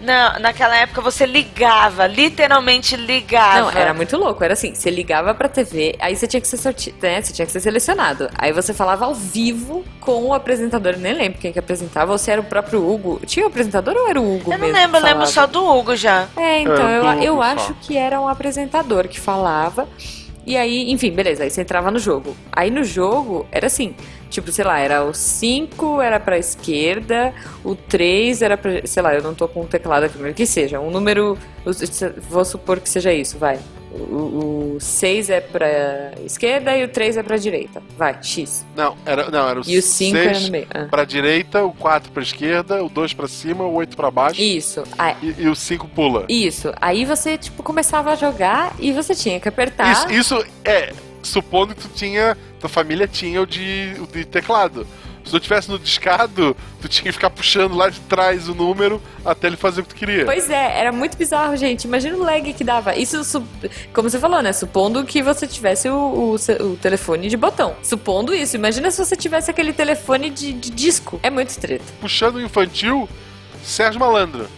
Não, 0.02 0.40
naquela 0.40 0.76
época 0.76 1.00
você 1.00 1.25
ligava, 1.25 2.06
literalmente 2.06 2.97
ligava. 2.97 3.73
Não, 3.73 3.78
era 3.78 3.94
muito 3.94 4.16
louco. 4.16 4.42
Era 4.42 4.54
assim, 4.54 4.75
você 4.75 4.90
ligava 4.90 5.32
pra 5.35 5.49
TV, 5.49 5.94
aí 6.00 6.16
você 6.16 6.26
tinha 6.26 6.40
que 6.40 6.49
ser 6.49 6.56
sorti... 6.56 6.94
né? 7.00 7.23
Você 7.23 7.32
tinha 7.32 7.47
que 7.47 7.52
ser 7.52 7.61
selecionado. 7.61 8.28
Aí 8.37 8.52
você 8.52 8.75
falava 8.75 9.04
ao 9.04 9.14
vivo 9.14 9.85
com 10.00 10.25
o 10.26 10.35
apresentador. 10.35 10.94
Eu 10.94 10.99
nem 10.99 11.14
lembro 11.14 11.38
quem 11.38 11.52
que 11.52 11.59
apresentava, 11.59 12.11
ou 12.12 12.18
se 12.18 12.30
era 12.30 12.40
o 12.40 12.44
próprio 12.44 12.87
Hugo. 12.87 13.21
Tinha 13.25 13.44
o 13.47 13.49
apresentador 13.49 13.94
ou 13.97 14.09
era 14.09 14.21
o 14.21 14.37
Hugo 14.37 14.52
Eu 14.52 14.59
não 14.59 14.68
lembro, 14.68 14.99
eu 14.99 15.02
lembro 15.04 15.26
só 15.26 15.47
do 15.47 15.64
Hugo 15.64 15.94
já. 15.94 16.26
É, 16.37 16.61
então, 16.61 16.88
É, 16.88 16.99
eu, 16.99 17.23
eu 17.23 17.42
acho 17.42 17.73
que 17.80 17.97
era 17.97 18.21
um 18.21 18.28
apresentador 18.28 19.06
que 19.06 19.21
falava. 19.21 19.88
E 20.44 20.56
aí, 20.56 20.90
enfim, 20.90 21.12
beleza, 21.12 21.44
aí 21.44 21.50
você 21.50 21.61
entrava 21.61 21.90
no 21.90 22.00
jogo. 22.00 22.37
Aí 22.50 22.71
no 22.71 22.82
jogo 22.82 23.47
era 23.52 23.66
assim, 23.68 23.94
tipo, 24.33 24.51
sei 24.51 24.65
lá, 24.65 24.79
era 24.79 25.05
o 25.05 25.12
5 25.12 26.01
era 26.01 26.19
pra 26.19 26.39
esquerda, 26.39 27.33
o 27.62 27.75
3 27.75 28.43
era 28.43 28.57
pra, 28.57 28.85
sei 28.85 29.03
lá, 29.03 29.15
eu 29.15 29.23
não 29.23 29.35
tô 29.35 29.47
com 29.47 29.61
o 29.61 29.67
teclado 29.67 30.07
aqui, 30.07 30.19
mas 30.19 30.35
que 30.35 30.47
seja, 30.47 30.81
um 30.81 30.91
número, 30.91 31.39
vou 32.29 32.45
supor 32.45 32.81
que 32.81 32.89
seja 32.89 33.12
isso, 33.12 33.39
vai. 33.39 33.59
O 33.95 34.79
6 34.81 35.29
é 35.29 35.41
pra 35.43 36.12
esquerda 36.25 36.75
e 36.75 36.83
o 36.83 36.89
3 36.89 37.19
é 37.19 37.23
pra 37.23 37.37
direita. 37.37 37.83
Vai, 37.95 38.17
X. 38.23 38.65
Não, 38.75 38.97
era, 39.05 39.31
não, 39.31 39.47
era 39.47 39.61
o 39.61 39.62
E 39.67 39.77
o 39.77 39.83
5 39.83 40.17
era 40.17 40.41
no 40.41 40.49
meio. 40.49 40.67
Ah. 40.73 40.87
pra 40.91 41.05
direita, 41.05 41.62
o 41.62 41.75
4 41.75 42.11
pra 42.11 42.23
esquerda, 42.23 42.83
o 42.83 42.89
2 42.89 43.12
pra 43.12 43.29
cima, 43.29 43.65
o 43.65 43.75
8 43.75 43.95
pra 43.95 44.11
baixo 44.11 44.41
Isso. 44.41 44.83
Aí, 44.97 45.15
e, 45.23 45.43
e 45.43 45.47
o 45.49 45.55
5 45.55 45.87
pula. 45.89 46.25
isso. 46.27 46.73
Aí 46.81 47.05
você, 47.05 47.37
tipo, 47.37 47.62
começava 47.62 48.12
a 48.12 48.15
jogar 48.15 48.75
e 48.79 48.93
você 48.93 49.15
tinha 49.15 49.39
que 49.39 49.49
apertar. 49.49 49.93
Isso, 49.93 50.11
isso 50.11 50.47
é, 50.65 50.95
supondo 51.23 51.75
que 51.75 51.83
tu 51.83 51.88
tinha, 51.88 52.37
tua 52.59 52.69
família 52.69 53.07
tinha 53.07 53.41
o 53.41 53.47
de, 53.47 53.95
o 54.00 54.07
de 54.07 54.25
teclado. 54.25 54.87
Se 55.25 55.31
tu 55.31 55.38
tivesse 55.38 55.71
no 55.71 55.79
discado, 55.79 56.57
tu 56.81 56.88
tinha 56.88 57.05
que 57.05 57.12
ficar 57.12 57.31
puxando 57.31 57.76
lá 57.76 57.88
de 57.88 58.00
trás 58.00 58.49
o 58.49 58.55
número 58.55 59.00
até 59.25 59.47
ele 59.47 59.57
fazer 59.57 59.81
o 59.81 59.85
que 59.85 59.91
tu 59.91 59.95
queria. 59.95 60.25
Pois 60.25 60.50
é, 60.50 60.81
era 60.81 60.91
muito 60.91 61.17
bizarro, 61.17 61.57
gente. 61.57 61.85
Imagina 61.85 62.17
o 62.17 62.25
lag 62.25 62.52
que 62.52 62.64
dava. 62.64 62.97
Isso, 62.97 63.23
como 63.93 64.11
você 64.11 64.19
falou, 64.19 64.43
né? 64.43 64.52
Supondo 64.52 65.05
que 65.05 65.23
você 65.23 65.47
tivesse 65.47 65.88
o, 65.88 65.95
o 65.95 66.37
o 66.62 66.76
telefone 66.76 67.29
de 67.29 67.37
botão. 67.37 67.76
Supondo 67.83 68.35
isso. 68.35 68.57
Imagina 68.57 68.91
se 68.91 68.99
você 68.99 69.14
tivesse 69.14 69.50
aquele 69.50 69.73
telefone 69.73 70.29
de, 70.29 70.52
de 70.52 70.71
disco. 70.71 71.21
É 71.23 71.31
muito 71.31 71.57
treta. 71.57 71.85
Puxando 72.00 72.37
o 72.37 72.43
infantil, 72.43 73.09
Sérgio 73.62 74.00
Malandro. 74.00 74.49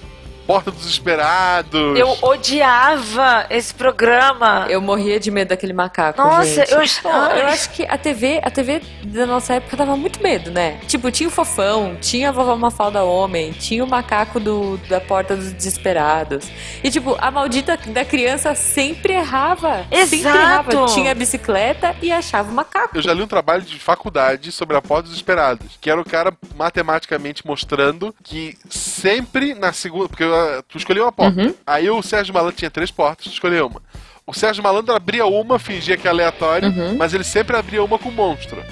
Porta 0.46 0.70
dos 0.70 0.86
Esperados. 0.86 1.98
Eu 1.98 2.16
odiava 2.22 3.46
esse 3.50 3.72
programa. 3.72 4.66
Eu 4.68 4.80
morria 4.80 5.18
de 5.18 5.30
medo 5.30 5.48
daquele 5.48 5.72
macaco, 5.72 6.20
Nossa, 6.20 6.44
gente. 6.44 6.72
eu 6.72 6.84
Pô, 7.02 7.08
eu 7.08 7.46
acho 7.46 7.70
que 7.70 7.84
a 7.84 7.96
TV, 7.96 8.40
a 8.42 8.50
TV 8.50 8.82
da 9.04 9.26
nossa 9.26 9.54
época 9.54 9.76
dava 9.76 9.96
muito 9.96 10.22
medo, 10.22 10.50
né? 10.50 10.78
Tipo, 10.86 11.10
tinha 11.10 11.28
o 11.28 11.32
Fofão, 11.32 11.96
tinha 12.00 12.28
a 12.28 12.32
Vovó 12.32 12.56
Mafalda 12.56 13.02
Homem, 13.02 13.52
tinha 13.52 13.82
o 13.82 13.86
macaco 13.86 14.38
do, 14.38 14.76
da 14.88 15.00
Porta 15.00 15.34
dos 15.36 15.52
Desesperados. 15.52 16.48
E, 16.82 16.90
tipo, 16.90 17.16
a 17.20 17.30
maldita 17.30 17.76
da 17.76 18.04
criança 18.04 18.54
sempre 18.54 19.14
errava. 19.14 19.86
Sempre 19.90 20.18
Exato. 20.18 20.38
errava. 20.38 20.86
Tinha 20.86 21.12
a 21.12 21.14
bicicleta 21.14 21.96
e 22.02 22.12
achava 22.12 22.50
o 22.50 22.54
macaco. 22.54 22.96
Eu 22.96 23.02
já 23.02 23.12
li 23.12 23.22
um 23.22 23.26
trabalho 23.26 23.62
de 23.62 23.78
faculdade 23.78 24.52
sobre 24.52 24.76
a 24.76 24.82
Porta 24.82 25.08
dos 25.08 25.16
Esperados, 25.16 25.78
que 25.80 25.90
era 25.90 26.00
o 26.00 26.04
cara 26.04 26.32
matematicamente 26.54 27.46
mostrando 27.46 28.14
que 28.22 28.56
sempre 28.68 29.54
na 29.54 29.72
segunda. 29.72 30.08
Porque 30.08 30.24
tu 30.68 30.78
escolheu 30.78 31.04
uma 31.04 31.12
porta. 31.12 31.40
Uhum. 31.40 31.54
Aí 31.66 31.88
o 31.90 32.02
Sérgio 32.02 32.32
Malandro 32.34 32.56
tinha 32.56 32.70
três 32.70 32.90
portas, 32.90 33.26
tu 33.26 33.32
escolheu 33.32 33.66
uma. 33.66 33.82
O 34.26 34.32
Sérgio 34.32 34.62
Malandro 34.62 34.94
abria 34.94 35.26
uma, 35.26 35.58
fingia 35.58 35.96
que 35.96 36.06
é 36.06 36.10
aleatório, 36.10 36.68
Uhum. 36.68 36.96
mas 36.96 37.12
ele 37.12 37.24
sempre 37.24 37.56
abria 37.56 37.82
uma 37.84 37.98
com 37.98 38.10
monstro. 38.10 38.62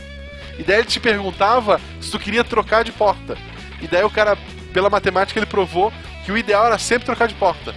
E 0.58 0.62
daí 0.62 0.78
ele 0.78 0.86
te 0.86 1.00
perguntava 1.00 1.80
se 2.00 2.10
tu 2.10 2.18
queria 2.18 2.44
trocar 2.44 2.84
de 2.84 2.92
porta. 2.92 3.36
E 3.80 3.86
daí 3.86 4.04
o 4.04 4.10
cara, 4.10 4.36
pela 4.72 4.88
matemática, 4.90 5.38
ele 5.38 5.46
provou 5.46 5.92
que 6.24 6.32
o 6.32 6.38
ideal 6.38 6.66
era 6.66 6.78
sempre 6.78 7.04
trocar 7.04 7.26
de 7.28 7.34
porta. 7.34 7.74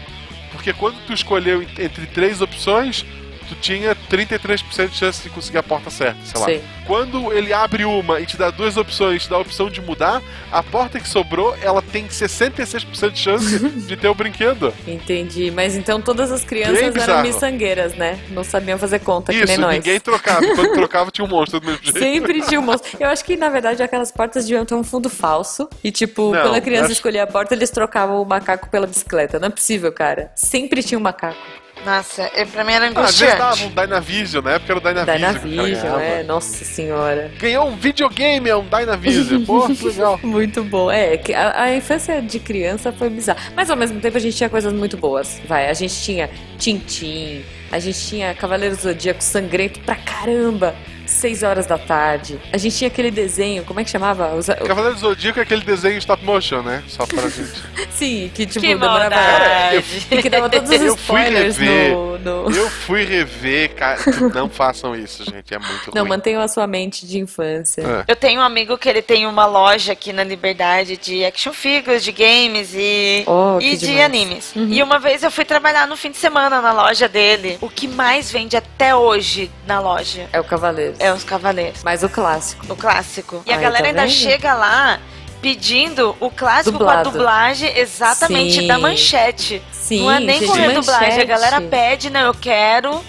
Porque 0.51 0.71
quando 0.73 0.95
tu 1.05 1.13
escolheu 1.13 1.61
en- 1.63 1.67
entre 1.79 2.05
três 2.05 2.41
opções, 2.41 3.05
tu 3.47 3.55
tinha 3.55 3.95
33% 4.09 4.89
de 4.89 4.95
chance 4.95 5.23
de 5.23 5.29
conseguir 5.29 5.57
a 5.57 5.63
porta 5.63 5.89
certa, 5.89 6.17
sei 6.25 6.39
lá. 6.41 6.45
Sim. 6.47 6.61
Quando 6.85 7.33
ele 7.33 7.51
abre 7.51 7.83
uma 7.85 8.19
e 8.19 8.25
te 8.25 8.37
dá 8.37 8.51
duas 8.51 8.77
opções, 8.77 9.23
te 9.23 9.29
dá 9.29 9.37
a 9.37 9.39
opção 9.39 9.69
de 9.69 9.81
mudar, 9.81 10.21
a 10.51 10.61
porta 10.61 10.99
que 10.99 11.07
sobrou, 11.07 11.55
ela 11.61 11.81
tem 11.81 12.07
66% 12.07 13.11
de 13.11 13.19
chance 13.19 13.59
de 13.87 13.95
ter 13.97 14.07
o 14.07 14.13
brinquedo. 14.13 14.73
Entendi. 14.87 15.49
Mas 15.51 15.75
então 15.75 15.99
todas 16.01 16.31
as 16.31 16.43
crianças 16.43 16.75
Bem 16.75 16.83
eram 16.85 16.93
bizarro. 16.93 17.21
miçangueiras, 17.23 17.95
né? 17.95 18.19
Não 18.29 18.43
sabiam 18.43 18.77
fazer 18.77 18.99
conta, 18.99 19.31
que 19.31 19.39
nem 19.43 19.53
Isso, 19.53 19.61
nós. 19.61 19.73
ninguém 19.75 19.99
trocava. 19.99 20.41
Quando 20.55 20.73
trocava, 20.75 21.09
tinha 21.11 21.25
um 21.25 21.27
monstro 21.29 21.59
do 21.59 21.65
mesmo 21.67 21.83
jeito. 21.83 21.99
Sempre 21.99 22.41
tinha 22.43 22.59
um 22.59 22.63
monstro. 22.63 22.97
Eu 22.99 23.07
acho 23.09 23.25
que, 23.25 23.35
na 23.35 23.49
verdade, 23.49 23.81
aquelas 23.81 24.11
portas 24.11 24.45
deviam 24.45 24.65
ter 24.65 24.75
um 24.75 24.83
fundo 24.83 25.09
falso. 25.09 25.67
E, 25.83 25.91
tipo, 25.91 26.31
Não, 26.31 26.41
quando 26.43 26.55
a 26.55 26.61
criança 26.61 26.85
acho- 26.85 26.93
escolhia 26.93 27.23
a 27.23 27.27
porta, 27.27 27.53
eles 27.55 27.69
trocavam 27.71 28.21
o 28.21 28.25
macaco 28.25 28.69
pela 28.69 28.85
bicicleta. 28.85 29.39
Não 29.39 29.47
é 29.47 29.51
possível, 29.51 29.91
cara. 29.91 30.31
Sempre 30.35 30.83
tinha 30.83 30.97
um 30.99 31.01
macaco. 31.01 31.37
Nossa, 31.85 32.29
eu- 32.35 32.47
pra 32.47 32.63
mim 32.63 32.73
era 32.73 32.85
Ah, 32.87 33.01
às 33.01 33.17
vezes 33.19 33.19
dava 33.37 33.45
angustiante. 33.49 33.71
um 33.73 33.81
Dynavision, 33.83 34.43
na 34.43 34.51
época 34.53 34.73
era 34.73 34.79
o 34.79 34.81
Dynavision. 34.81 35.33
Dynavision, 35.33 35.99
é. 35.99 36.23
Nossa 36.23 36.65
senhora. 36.65 37.31
Ganhou 37.37 37.67
um 37.67 37.75
videogame, 37.75 38.49
é 38.49 38.55
um 38.55 38.65
Dynavision. 38.65 39.45
Pô, 39.45 39.67
legal. 39.83 40.19
Muito 40.23 40.63
bom. 40.63 40.91
É, 40.91 41.15
que 41.17 41.33
a, 41.33 41.61
a 41.63 41.75
infância 41.75 42.21
de 42.21 42.39
criança 42.39 42.91
foi 42.91 43.09
bizarra. 43.09 43.39
Mas 43.55 43.69
ao 43.69 43.77
mesmo 43.77 43.99
tempo 43.99 44.17
a 44.17 44.19
gente 44.19 44.35
tinha 44.35 44.49
coisas 44.49 44.73
muito 44.73 44.97
boas. 44.97 45.39
Vai, 45.47 45.69
a 45.69 45.73
gente 45.73 45.93
tinha 46.01 46.29
Tintim, 46.57 47.43
a 47.71 47.79
gente 47.79 47.99
tinha 48.07 48.33
Cavaleiro 48.33 48.75
do 48.75 48.81
Zodíaco 48.81 49.21
sangrento 49.23 49.79
pra 49.81 49.95
caramba. 49.95 50.75
Seis 51.05 51.43
horas 51.43 51.65
da 51.65 51.77
tarde. 51.77 52.39
A 52.51 52.57
gente 52.57 52.75
tinha 52.77 52.87
aquele 52.87 53.11
desenho, 53.11 53.63
como 53.63 53.79
é 53.79 53.83
que 53.83 53.89
chamava? 53.89 54.33
Os- 54.35 54.47
Cavaleiro 54.47 54.95
do 54.95 55.01
Zodíaco 55.01 55.39
é 55.39 55.43
aquele 55.43 55.61
desenho 55.61 55.97
stop 55.97 56.23
motion, 56.23 56.61
né? 56.61 56.83
Só 56.87 57.05
pra 57.05 57.23
gente. 57.29 57.51
Sim, 57.91 58.29
que 58.33 58.45
tipo 58.45 58.59
Que 58.61 58.67
demorava. 58.73 59.15
maldade. 59.15 60.07
E 60.11 60.21
que 60.21 60.29
dava 60.29 60.49
todos 60.49 60.69
os 60.69 60.81
Eu 60.81 60.97
fui 60.97 61.19
spoilers 61.21 61.57
rever. 61.57 61.91
no. 61.91 62.17
no... 62.19 62.55
Eu 62.55 62.69
fui 62.69 63.03
rever, 63.05 63.73
cara. 63.73 63.99
Não 64.33 64.49
façam 64.49 64.95
isso, 64.95 65.23
gente. 65.23 65.53
É 65.53 65.59
muito 65.59 65.91
Não, 65.93 66.01
ruim. 66.01 66.09
mantenham 66.09 66.41
a 66.41 66.47
sua 66.47 66.67
mente 66.67 67.05
de 67.07 67.19
infância. 67.19 67.81
É. 67.81 68.11
Eu 68.11 68.15
tenho 68.15 68.41
um 68.41 68.43
amigo 68.43 68.77
que 68.77 68.89
ele 68.89 69.01
tem 69.01 69.25
uma 69.25 69.45
loja 69.45 69.93
aqui 69.93 70.11
na 70.11 70.23
Liberdade 70.23 70.97
de 70.97 71.23
action 71.23 71.53
figures, 71.53 72.03
de 72.03 72.11
games 72.11 72.73
e, 72.75 73.23
Oh, 73.27 73.57
e 73.61 73.71
de 73.77 73.87
demais. 73.87 74.05
animes. 74.05 74.51
Uhum. 74.55 74.67
E 74.69 74.81
uma 74.83 74.99
vez 74.99 75.23
eu 75.23 75.31
fui 75.31 75.45
trabalhar 75.45 75.87
no 75.87 75.95
fim 75.95 76.11
de 76.11 76.17
semana 76.17 76.61
na 76.61 76.73
loja 76.73 77.07
dele. 77.07 77.57
O 77.61 77.69
que 77.69 77.87
mais 77.87 78.31
vende 78.31 78.57
até 78.57 78.95
hoje 78.95 79.49
na 79.67 79.79
loja 79.79 80.27
É 80.33 80.39
o 80.39 80.43
Cavaleiro. 80.43 80.94
É 80.99 81.11
os 81.13 81.23
Cavaleiros, 81.23 81.83
Mas 81.83 82.03
o 82.03 82.09
clássico. 82.09 82.65
o 82.71 82.75
clássico. 82.75 83.41
E 83.45 83.51
a 83.51 83.55
Aí, 83.55 83.61
galera 83.61 83.83
tá 83.83 83.89
ainda 83.89 84.01
vendo? 84.03 84.11
chega 84.11 84.53
lá 84.53 84.99
pedindo 85.41 86.15
o 86.19 86.29
clássico 86.31 86.71
Dublado. 86.77 87.03
com 87.03 87.09
a 87.09 87.11
dublagem 87.11 87.77
exatamente 87.77 88.61
Sim. 88.61 88.67
da 88.67 88.77
manchete. 88.79 89.61
Sim, 89.71 90.01
Não 90.01 90.11
é 90.11 90.19
nem 90.19 90.45
com 90.45 90.53
a 90.53 90.67
dublagem. 90.69 91.21
A 91.21 91.25
galera 91.25 91.61
pede, 91.61 92.09
não, 92.09 92.21
eu 92.21 92.33
quero. 92.33 92.99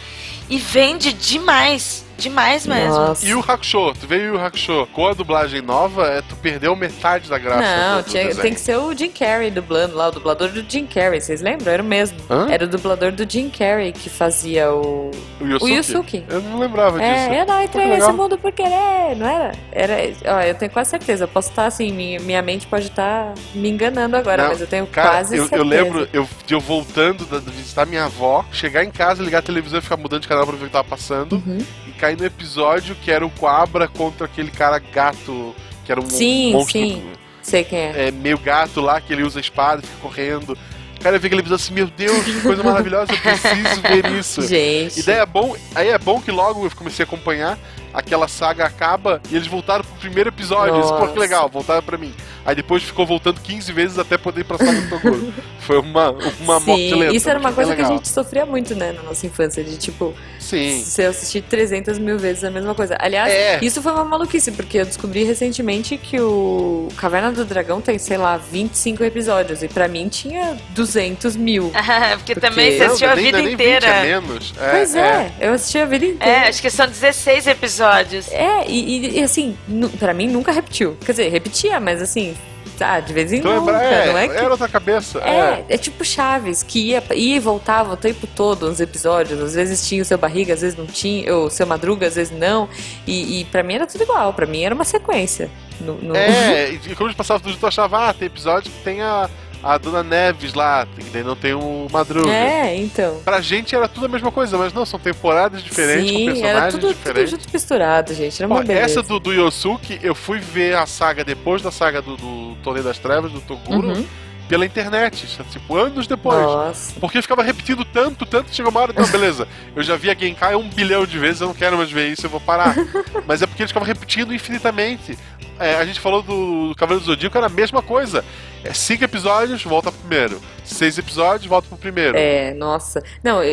E 0.48 0.58
vende 0.58 1.12
demais. 1.12 2.04
Demais 2.18 2.66
mesmo. 2.66 2.94
Nossa. 2.94 3.26
E 3.26 3.34
o 3.34 3.40
Hakusho, 3.40 3.92
tu 4.00 4.06
veio 4.06 4.34
o 4.36 4.40
Hakusho 4.44 4.86
com 4.92 5.06
a 5.06 5.12
dublagem 5.14 5.60
nova, 5.60 6.06
é, 6.06 6.22
tu 6.22 6.34
perdeu 6.36 6.74
metade 6.74 7.28
da 7.28 7.38
graça. 7.38 7.60
Não, 7.62 7.98
do, 7.98 8.04
do 8.04 8.10
tinha- 8.10 8.34
tem 8.34 8.54
que 8.54 8.60
ser 8.60 8.76
o 8.78 8.92
Jim 8.96 9.10
Carrey 9.10 9.50
dublando 9.50 9.94
lá, 9.96 10.08
o 10.08 10.12
dublador 10.12 10.48
do 10.48 10.64
Jim 10.68 10.86
Carrey, 10.86 11.20
vocês 11.20 11.40
lembram? 11.40 11.72
Era 11.72 11.82
o 11.82 11.86
mesmo. 11.86 12.18
Hã? 12.30 12.48
Era 12.50 12.64
o 12.64 12.68
dublador 12.68 13.12
do 13.12 13.30
Jim 13.30 13.50
Carrey 13.50 13.92
que 13.92 14.08
fazia 14.08 14.70
o. 14.72 15.10
O 15.40 15.44
Yusuke? 15.46 15.64
o 15.64 15.68
Yusuke. 15.76 16.24
Eu 16.28 16.40
não 16.42 16.58
lembrava 16.58 16.98
disso. 16.98 17.10
É, 17.10 17.40
eu 17.42 17.46
não 17.46 17.62
entrei 17.62 17.86
nesse 17.86 18.12
mundo 18.12 18.38
por 18.38 18.50
querer, 18.52 19.14
não 19.16 19.26
era? 19.28 19.52
Era. 19.70 19.94
Ó, 20.36 20.40
eu 20.40 20.54
tenho 20.54 20.70
quase 20.70 20.90
certeza. 20.90 21.24
Eu 21.24 21.28
posso 21.28 21.50
estar 21.50 21.66
assim, 21.66 21.92
minha, 21.92 22.18
minha 22.20 22.40
mente 22.42 22.66
pode 22.66 22.86
estar 22.86 23.34
me 23.54 23.68
enganando 23.68 24.16
agora, 24.16 24.42
Não, 24.44 24.48
mas 24.50 24.60
eu 24.60 24.66
tenho 24.66 24.86
Cara, 24.86 25.10
quase 25.10 25.36
eu, 25.36 25.42
certeza. 25.42 25.62
eu 25.62 25.66
lembro 25.68 26.08
eu, 26.12 26.28
de 26.46 26.54
eu 26.54 26.60
voltando 26.60 27.24
da- 27.26 27.38
de 27.38 27.50
visitar 27.50 27.84
minha 27.86 28.04
avó, 28.04 28.44
chegar 28.52 28.82
em 28.84 28.90
casa, 28.90 29.22
ligar 29.22 29.38
a 29.40 29.42
televisão 29.42 29.78
e 29.78 29.82
ficar 29.82 29.96
mudando 29.96 30.22
de 30.22 30.28
canal 30.28 30.46
pra 30.46 30.56
ver 30.56 30.64
o 30.64 30.66
que 30.66 30.72
tava 30.72 30.88
passando, 30.88 31.34
Uhum. 31.46 31.58
Cair 31.96 32.16
no 32.16 32.24
episódio 32.24 32.94
que 32.94 33.10
era 33.10 33.24
o 33.26 33.30
Coabra 33.30 33.88
contra 33.88 34.26
aquele 34.26 34.50
cara 34.50 34.78
gato, 34.78 35.54
que 35.84 35.92
era 35.92 36.00
um 36.00 36.08
Sim, 36.08 36.52
monstro 36.52 36.80
sim. 36.80 37.02
Sei 37.42 37.62
quem 37.62 37.78
é. 37.78 38.08
é, 38.08 38.10
meio 38.10 38.38
gato 38.38 38.80
lá, 38.80 39.00
que 39.00 39.12
ele 39.12 39.22
usa 39.22 39.38
espada 39.38 39.80
e 39.82 39.86
fica 39.86 40.00
correndo. 40.00 40.58
Cara, 41.00 41.14
eu 41.16 41.20
vi 41.20 41.26
aquele 41.26 41.42
episódio 41.42 41.64
assim, 41.64 41.74
meu 41.74 41.86
Deus, 41.86 42.24
que 42.24 42.40
coisa 42.40 42.62
maravilhosa, 42.64 43.12
eu 43.12 43.18
preciso 43.18 43.82
ver 43.82 44.06
isso. 44.18 44.42
Gente. 44.42 44.98
E 44.98 45.02
daí 45.04 45.18
é 45.18 45.26
bom, 45.26 45.56
aí 45.74 45.88
é 45.88 45.98
bom 45.98 46.20
que 46.20 46.32
logo 46.32 46.66
eu 46.66 46.70
comecei 46.72 47.04
a 47.04 47.06
acompanhar, 47.06 47.56
aquela 47.94 48.26
saga 48.26 48.66
acaba 48.66 49.20
e 49.30 49.36
eles 49.36 49.46
voltaram 49.46 49.84
pro 49.84 49.94
primeiro 50.00 50.30
episódio. 50.30 50.80
Isso, 50.80 50.88
pô, 50.88 51.00
Nossa. 51.00 51.12
que 51.12 51.18
legal, 51.18 51.48
voltaram 51.48 51.82
pra 51.82 51.96
mim. 51.96 52.12
Aí 52.46 52.54
depois 52.54 52.82
ficou 52.82 53.04
voltando 53.04 53.40
15 53.40 53.72
vezes 53.72 53.98
até 53.98 54.16
poder 54.16 54.42
ir 54.42 54.44
pra 54.44 54.56
saga 54.56 54.80
do 54.80 54.88
Toguro. 54.88 55.34
Foi 55.58 55.78
uma, 55.80 56.10
uma 56.40 56.60
morte 56.60 56.90
Sim, 56.90 56.94
lenta. 56.94 57.14
isso 57.16 57.28
era 57.28 57.38
uma 57.40 57.52
coisa 57.52 57.74
que 57.74 57.82
a 57.82 57.86
gente 57.86 58.08
sofria 58.08 58.46
muito, 58.46 58.72
né, 58.76 58.92
na 58.92 59.02
nossa 59.02 59.26
infância, 59.26 59.64
de 59.64 59.76
tipo, 59.76 60.14
Sim. 60.38 60.80
se 60.84 61.02
eu 61.02 61.10
assistir 61.10 61.42
300 61.42 61.98
mil 61.98 62.16
vezes 62.18 62.44
a 62.44 62.50
mesma 62.52 62.72
coisa. 62.72 62.96
Aliás, 63.00 63.32
É. 63.32 63.58
isso 63.62 63.82
foi 63.82 63.90
uma 63.92 64.04
maluquice, 64.04 64.52
porque 64.52 64.78
eu 64.78 64.86
descobri 64.86 65.24
recentemente 65.24 65.96
que 65.98 66.20
o 66.20 66.88
Caverna 66.96 67.32
do 67.32 67.44
Dragão 67.44 67.80
tem, 67.80 67.98
sei 67.98 68.16
lá, 68.16 68.36
25 68.36 69.02
episódios, 69.02 69.64
e 69.64 69.68
pra 69.68 69.88
mim 69.88 70.08
tinha 70.08 70.56
200 70.70 71.34
mil. 71.34 71.72
Porque 72.18 72.34
também 72.36 72.72
você 72.72 72.78
Não, 72.78 72.86
assistiu 72.86 73.10
a 73.10 73.16
nem- 73.16 73.24
vida 73.24 73.38
nem 73.38 73.46
20, 73.48 73.54
inteira. 73.54 73.86
é 73.88 74.02
menos. 74.20 74.54
É, 74.60 74.70
pois 74.70 74.94
é, 74.94 75.32
eu 75.40 75.52
assisti 75.54 75.78
a 75.78 75.84
vida 75.84 76.04
inteira. 76.06 76.32
É, 76.46 76.48
acho 76.48 76.62
que 76.62 76.70
são 76.70 76.86
16 76.86 77.46
episódios. 77.48 78.28
É, 78.30 78.64
e, 78.68 78.98
e- 79.16 79.18
e, 79.18 79.22
assim, 79.22 79.56
pra 79.98 80.14
mim 80.14 80.28
nunca 80.28 80.52
repetiu. 80.52 80.96
Quer 81.04 81.12
dizer, 81.12 81.28
repetia, 81.28 81.80
mas 81.80 82.00
assim, 82.00 82.35
tá, 82.76 83.00
de 83.00 83.12
vez 83.12 83.32
em 83.32 83.38
Então, 83.38 83.60
nunca, 83.60 83.72
é, 83.72 84.06
não 84.12 84.18
é 84.18 84.28
que... 84.28 84.36
era 84.36 84.50
outra 84.50 84.68
cabeça. 84.68 85.18
É, 85.20 85.64
é 85.68 85.78
tipo 85.78 86.04
Chaves, 86.04 86.62
que 86.62 86.90
ia, 86.90 87.02
ia 87.14 87.36
e 87.36 87.40
voltava 87.40 87.94
o 87.94 87.96
tempo 87.96 88.26
todo 88.26 88.68
nos 88.68 88.80
episódios. 88.80 89.40
Às 89.40 89.54
vezes 89.54 89.86
tinha 89.88 90.02
o 90.02 90.04
seu 90.04 90.18
barriga, 90.18 90.54
às 90.54 90.60
vezes 90.60 90.78
não 90.78 90.86
tinha, 90.86 91.34
ou 91.34 91.46
o 91.46 91.50
seu 91.50 91.66
madruga, 91.66 92.06
às 92.06 92.14
vezes 92.16 92.36
não. 92.36 92.68
E, 93.06 93.40
e 93.40 93.44
pra 93.46 93.62
mim 93.62 93.74
era 93.74 93.86
tudo 93.86 94.02
igual, 94.02 94.32
pra 94.32 94.46
mim 94.46 94.62
era 94.62 94.74
uma 94.74 94.84
sequência. 94.84 95.50
No, 95.80 95.94
no- 95.96 96.16
É, 96.16 96.70
e 96.86 96.94
como 96.94 97.08
eles 97.08 97.16
passavam 97.16 97.42
tudo 97.42 97.58
eu 97.60 97.68
achava, 97.68 98.08
ah, 98.08 98.14
tem 98.14 98.26
episódio 98.26 98.70
que 98.70 98.82
tem 98.82 99.02
a, 99.02 99.28
a 99.62 99.78
Dona 99.78 100.02
Neves 100.02 100.54
lá, 100.54 100.86
que 100.96 101.02
daí 101.10 101.24
não 101.24 101.34
tem 101.36 101.54
o 101.54 101.86
Madruga. 101.90 102.30
É, 102.30 102.76
então. 102.76 103.20
Pra 103.24 103.40
gente 103.40 103.74
era 103.74 103.88
tudo 103.88 104.06
a 104.06 104.08
mesma 104.08 104.30
coisa, 104.30 104.56
mas 104.56 104.72
não, 104.72 104.86
são 104.86 104.98
temporadas 104.98 105.62
diferentes, 105.62 106.10
com 106.12 106.18
Sim, 106.18 106.24
personagens 106.26 106.62
era 106.62 106.70
tudo, 106.70 106.80
tudo 106.88 106.94
diferentes. 106.94 107.30
junto 107.30 107.48
misturado, 107.52 108.14
gente. 108.14 108.42
Era 108.42 108.46
uma 108.52 108.60
Ó, 108.60 108.62
beleza. 108.62 108.80
essa 108.84 109.02
do, 109.02 109.18
do 109.18 109.32
Yosuke, 109.32 109.98
eu 110.02 110.14
fui 110.14 110.38
ver 110.38 110.76
a 110.76 110.86
saga 110.86 111.24
depois 111.24 111.62
da 111.62 111.70
saga 111.70 112.00
do, 112.00 112.16
do 112.16 112.56
Torneio 112.62 112.84
das 112.84 112.98
Trevas, 112.98 113.32
do 113.32 113.40
Toguro, 113.40 113.88
Uhum. 113.88 114.06
pela 114.48 114.64
internet, 114.64 115.26
tipo, 115.50 115.74
anos 115.76 116.06
depois. 116.06 116.40
Nossa. 116.40 116.92
Porque 117.00 117.20
ficava 117.20 117.42
repetindo 117.42 117.84
tanto, 117.84 118.24
tanto, 118.24 118.54
chegou 118.54 118.70
uma 118.70 118.80
hora, 118.80 118.92
não, 118.96 119.04
beleza, 119.08 119.48
eu 119.74 119.82
já 119.82 119.96
vi 119.96 120.08
a 120.10 120.14
Genkai 120.14 120.54
um 120.54 120.68
bilhão 120.68 121.04
de 121.04 121.18
vezes, 121.18 121.40
eu 121.40 121.48
não 121.48 121.54
quero 121.54 121.76
mais 121.76 121.90
ver 121.90 122.08
isso, 122.12 122.26
eu 122.26 122.30
vou 122.30 122.40
parar. 122.40 122.76
Mas 123.26 123.42
é 123.42 123.46
porque 123.46 123.62
eles 123.62 123.70
ficavam 123.72 123.86
repetindo 123.88 124.32
infinitamente. 124.32 125.18
É, 125.58 125.74
a 125.76 125.84
gente 125.84 126.00
falou 126.00 126.22
do 126.22 126.74
Cavaleiro 126.76 127.04
do 127.04 127.06
Zodíaco, 127.12 127.36
era 127.38 127.46
a 127.46 127.50
mesma 127.50 127.80
coisa. 127.82 128.24
É 128.64 128.72
cinco 128.74 129.04
episódios, 129.04 129.62
volta 129.62 129.90
pro 129.92 130.00
primeiro. 130.00 130.40
Seis 130.64 130.98
episódios, 130.98 131.46
volta 131.46 131.68
pro 131.68 131.78
primeiro. 131.78 132.16
É, 132.18 132.52
nossa. 132.54 133.02
Não, 133.22 133.42
e, 133.42 133.48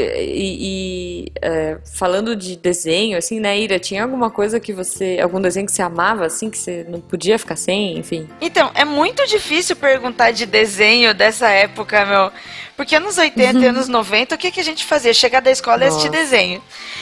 e- 1.28 1.32
é, 1.42 1.78
falando 1.96 2.36
de 2.36 2.56
desenho, 2.56 3.18
assim, 3.18 3.40
né, 3.40 3.58
Ira, 3.58 3.78
tinha 3.80 4.04
alguma 4.04 4.32
coisa 4.32 4.60
que 4.60 4.74
você. 4.74 5.20
Algum 5.22 5.40
desenho 5.40 5.66
que 5.68 5.72
você 5.72 5.82
amava, 5.84 6.26
assim, 6.26 6.50
que 6.50 6.58
você 6.58 6.86
não 6.90 7.00
podia 7.00 7.38
ficar 7.38 7.56
sem, 7.56 7.98
enfim? 7.98 8.28
Então, 8.42 8.72
é 8.74 8.84
muito 8.84 9.26
difícil 9.28 9.76
perguntar 9.76 10.32
de 10.32 10.46
desenho 10.46 11.14
dessa 11.14 11.48
época, 11.50 12.06
meu. 12.06 12.32
Porque 12.76 12.96
anos 12.96 13.18
80 13.20 13.60
e 13.60 13.66
anos 13.68 13.88
90, 13.88 14.34
o 14.34 14.38
que, 14.38 14.50
que 14.50 14.60
a 14.60 14.64
gente 14.64 14.84
fazia? 14.84 15.14
Chegar 15.14 15.42
da 15.42 15.52
escola 15.52 15.84
e 15.84 15.88
assistir 15.88 16.10
desenho. 16.10 16.60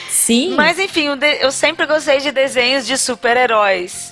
Sim. 0.09 0.53
Mas 0.55 0.77
enfim, 0.77 1.07
eu 1.39 1.49
sempre 1.51 1.85
gostei 1.85 2.19
de 2.19 2.31
desenhos 2.31 2.85
de 2.85 2.97
super-heróis. 2.97 4.10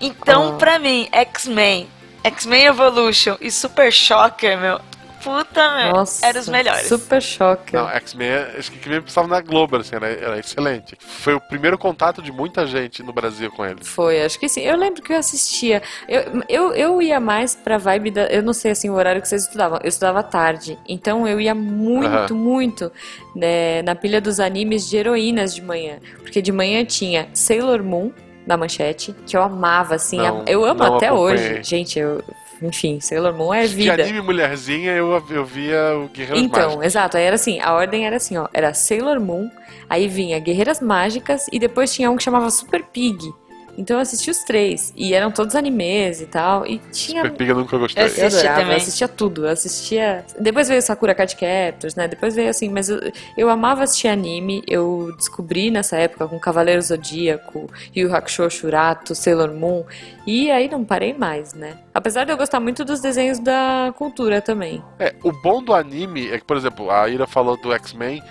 Então, 0.00 0.54
Ah. 0.54 0.58
pra 0.58 0.78
mim, 0.78 1.08
X-Men, 1.12 1.88
X-Men 2.24 2.64
Evolution 2.66 3.36
e 3.40 3.50
Super 3.50 3.92
Shocker, 3.92 4.58
meu. 4.58 4.80
Puta, 5.24 5.74
meu. 5.76 5.92
Nossa. 5.92 6.24
Eram 6.24 6.40
os 6.40 6.48
melhores. 6.48 6.86
Super 6.86 7.20
choque. 7.20 7.74
Não, 7.74 7.88
X-Men, 7.88 8.30
acho 8.56 8.70
que 8.70 8.78
X-Men 8.78 9.02
passava 9.02 9.26
na 9.26 9.40
Globo, 9.40 9.76
assim, 9.76 9.96
era, 9.96 10.06
era 10.06 10.38
excelente. 10.38 10.96
Foi 11.00 11.34
o 11.34 11.40
primeiro 11.40 11.76
contato 11.76 12.22
de 12.22 12.30
muita 12.30 12.64
gente 12.64 13.02
no 13.02 13.12
Brasil 13.12 13.50
com 13.50 13.66
ele. 13.66 13.82
Foi, 13.82 14.22
acho 14.22 14.38
que 14.38 14.48
sim. 14.48 14.60
Eu 14.60 14.76
lembro 14.76 15.02
que 15.02 15.12
eu 15.12 15.16
assistia. 15.18 15.82
Eu, 16.08 16.44
eu, 16.48 16.74
eu 16.74 17.02
ia 17.02 17.18
mais 17.18 17.56
pra 17.56 17.76
vibe 17.76 18.12
da. 18.12 18.26
Eu 18.26 18.40
não 18.40 18.52
sei 18.52 18.70
assim 18.70 18.88
o 18.88 18.94
horário 18.94 19.20
que 19.20 19.26
vocês 19.28 19.42
estudavam. 19.42 19.80
Eu 19.82 19.88
estudava 19.88 20.22
tarde. 20.22 20.78
Então 20.88 21.26
eu 21.26 21.40
ia 21.40 21.56
muito, 21.56 22.06
Aham. 22.06 22.28
muito 22.34 22.92
né, 23.34 23.82
na 23.82 23.96
pilha 23.96 24.20
dos 24.20 24.38
animes 24.38 24.88
de 24.88 24.96
heroínas 24.96 25.52
de 25.52 25.60
manhã. 25.60 25.98
Porque 26.18 26.40
de 26.40 26.52
manhã 26.52 26.84
tinha 26.84 27.28
Sailor 27.34 27.82
Moon 27.82 28.12
na 28.46 28.56
manchete, 28.56 29.14
que 29.26 29.36
eu 29.36 29.42
amava, 29.42 29.96
assim. 29.96 30.18
Não, 30.18 30.44
eu 30.46 30.64
amo 30.64 30.82
até 30.82 31.08
acompanhei. 31.08 31.52
hoje. 31.52 31.62
Gente, 31.62 31.98
eu. 31.98 32.22
Enfim, 32.62 33.00
Sailor 33.00 33.34
Moon 33.34 33.52
é 33.52 33.66
De 33.66 33.74
vida. 33.74 34.02
anime 34.02 34.22
mulherzinha, 34.22 34.92
eu, 34.92 35.22
eu 35.28 35.44
via 35.44 35.94
o 35.98 36.08
Guerreiro 36.08 36.38
Então, 36.42 36.62
Mágico. 36.68 36.84
exato, 36.84 37.16
aí 37.18 37.24
era 37.24 37.34
assim, 37.34 37.60
a 37.60 37.74
ordem 37.74 38.06
era 38.06 38.16
assim, 38.16 38.38
ó, 38.38 38.48
era 38.50 38.72
Sailor 38.72 39.20
Moon, 39.20 39.50
aí 39.90 40.08
vinha 40.08 40.38
Guerreiras 40.38 40.80
Mágicas 40.80 41.44
e 41.52 41.58
depois 41.58 41.92
tinha 41.92 42.10
um 42.10 42.16
que 42.16 42.22
chamava 42.22 42.48
Super 42.50 42.82
Pig. 42.84 43.30
Então 43.76 43.96
eu 43.96 44.00
assisti 44.00 44.30
os 44.30 44.38
três, 44.38 44.92
e 44.96 45.12
eram 45.12 45.30
todos 45.30 45.54
animes 45.54 46.20
e 46.20 46.26
tal, 46.26 46.66
e 46.66 46.78
tinha... 46.92 47.22
Super 47.22 47.36
Pig 47.36 47.50
eu 47.50 47.56
nunca 47.56 47.76
gostei. 47.76 48.02
Eu 48.02 48.06
Eu 48.06 48.12
assisti 48.12 48.24
adorava, 48.38 48.60
eu 48.60 48.64
também. 48.64 48.76
assistia 48.76 49.08
tudo, 49.08 49.46
eu 49.46 49.50
assistia... 49.50 50.24
Depois 50.40 50.68
veio 50.68 50.80
Sakura 50.80 51.14
Card 51.14 51.36
Captors, 51.36 51.94
né, 51.94 52.08
depois 52.08 52.34
veio 52.34 52.48
assim, 52.48 52.70
mas 52.70 52.88
eu, 52.88 52.98
eu 53.36 53.50
amava 53.50 53.84
assistir 53.84 54.08
anime, 54.08 54.62
eu 54.66 55.12
descobri 55.16 55.70
nessa 55.70 55.96
época 55.98 56.26
com 56.26 56.38
Cavaleiro 56.40 56.80
Zodíaco, 56.80 57.70
Yu 57.94 58.06
Yu 58.06 58.14
Hakusho, 58.14 58.48
Shurato, 58.50 59.14
Sailor 59.14 59.52
Moon, 59.52 59.84
e 60.26 60.50
aí 60.50 60.68
não 60.68 60.84
parei 60.84 61.12
mais, 61.12 61.52
né. 61.52 61.78
Apesar 61.92 62.24
de 62.24 62.32
eu 62.32 62.36
gostar 62.36 62.60
muito 62.60 62.84
dos 62.84 63.00
desenhos 63.00 63.38
da 63.38 63.92
cultura 63.96 64.40
também. 64.40 64.82
É, 64.98 65.14
o 65.22 65.32
bom 65.32 65.62
do 65.62 65.74
anime 65.74 66.30
é 66.30 66.38
que, 66.38 66.44
por 66.44 66.56
exemplo, 66.56 66.90
a 66.90 67.08
Ira 67.08 67.26
falou 67.26 67.56
do 67.56 67.72
X-Men. 67.72 68.22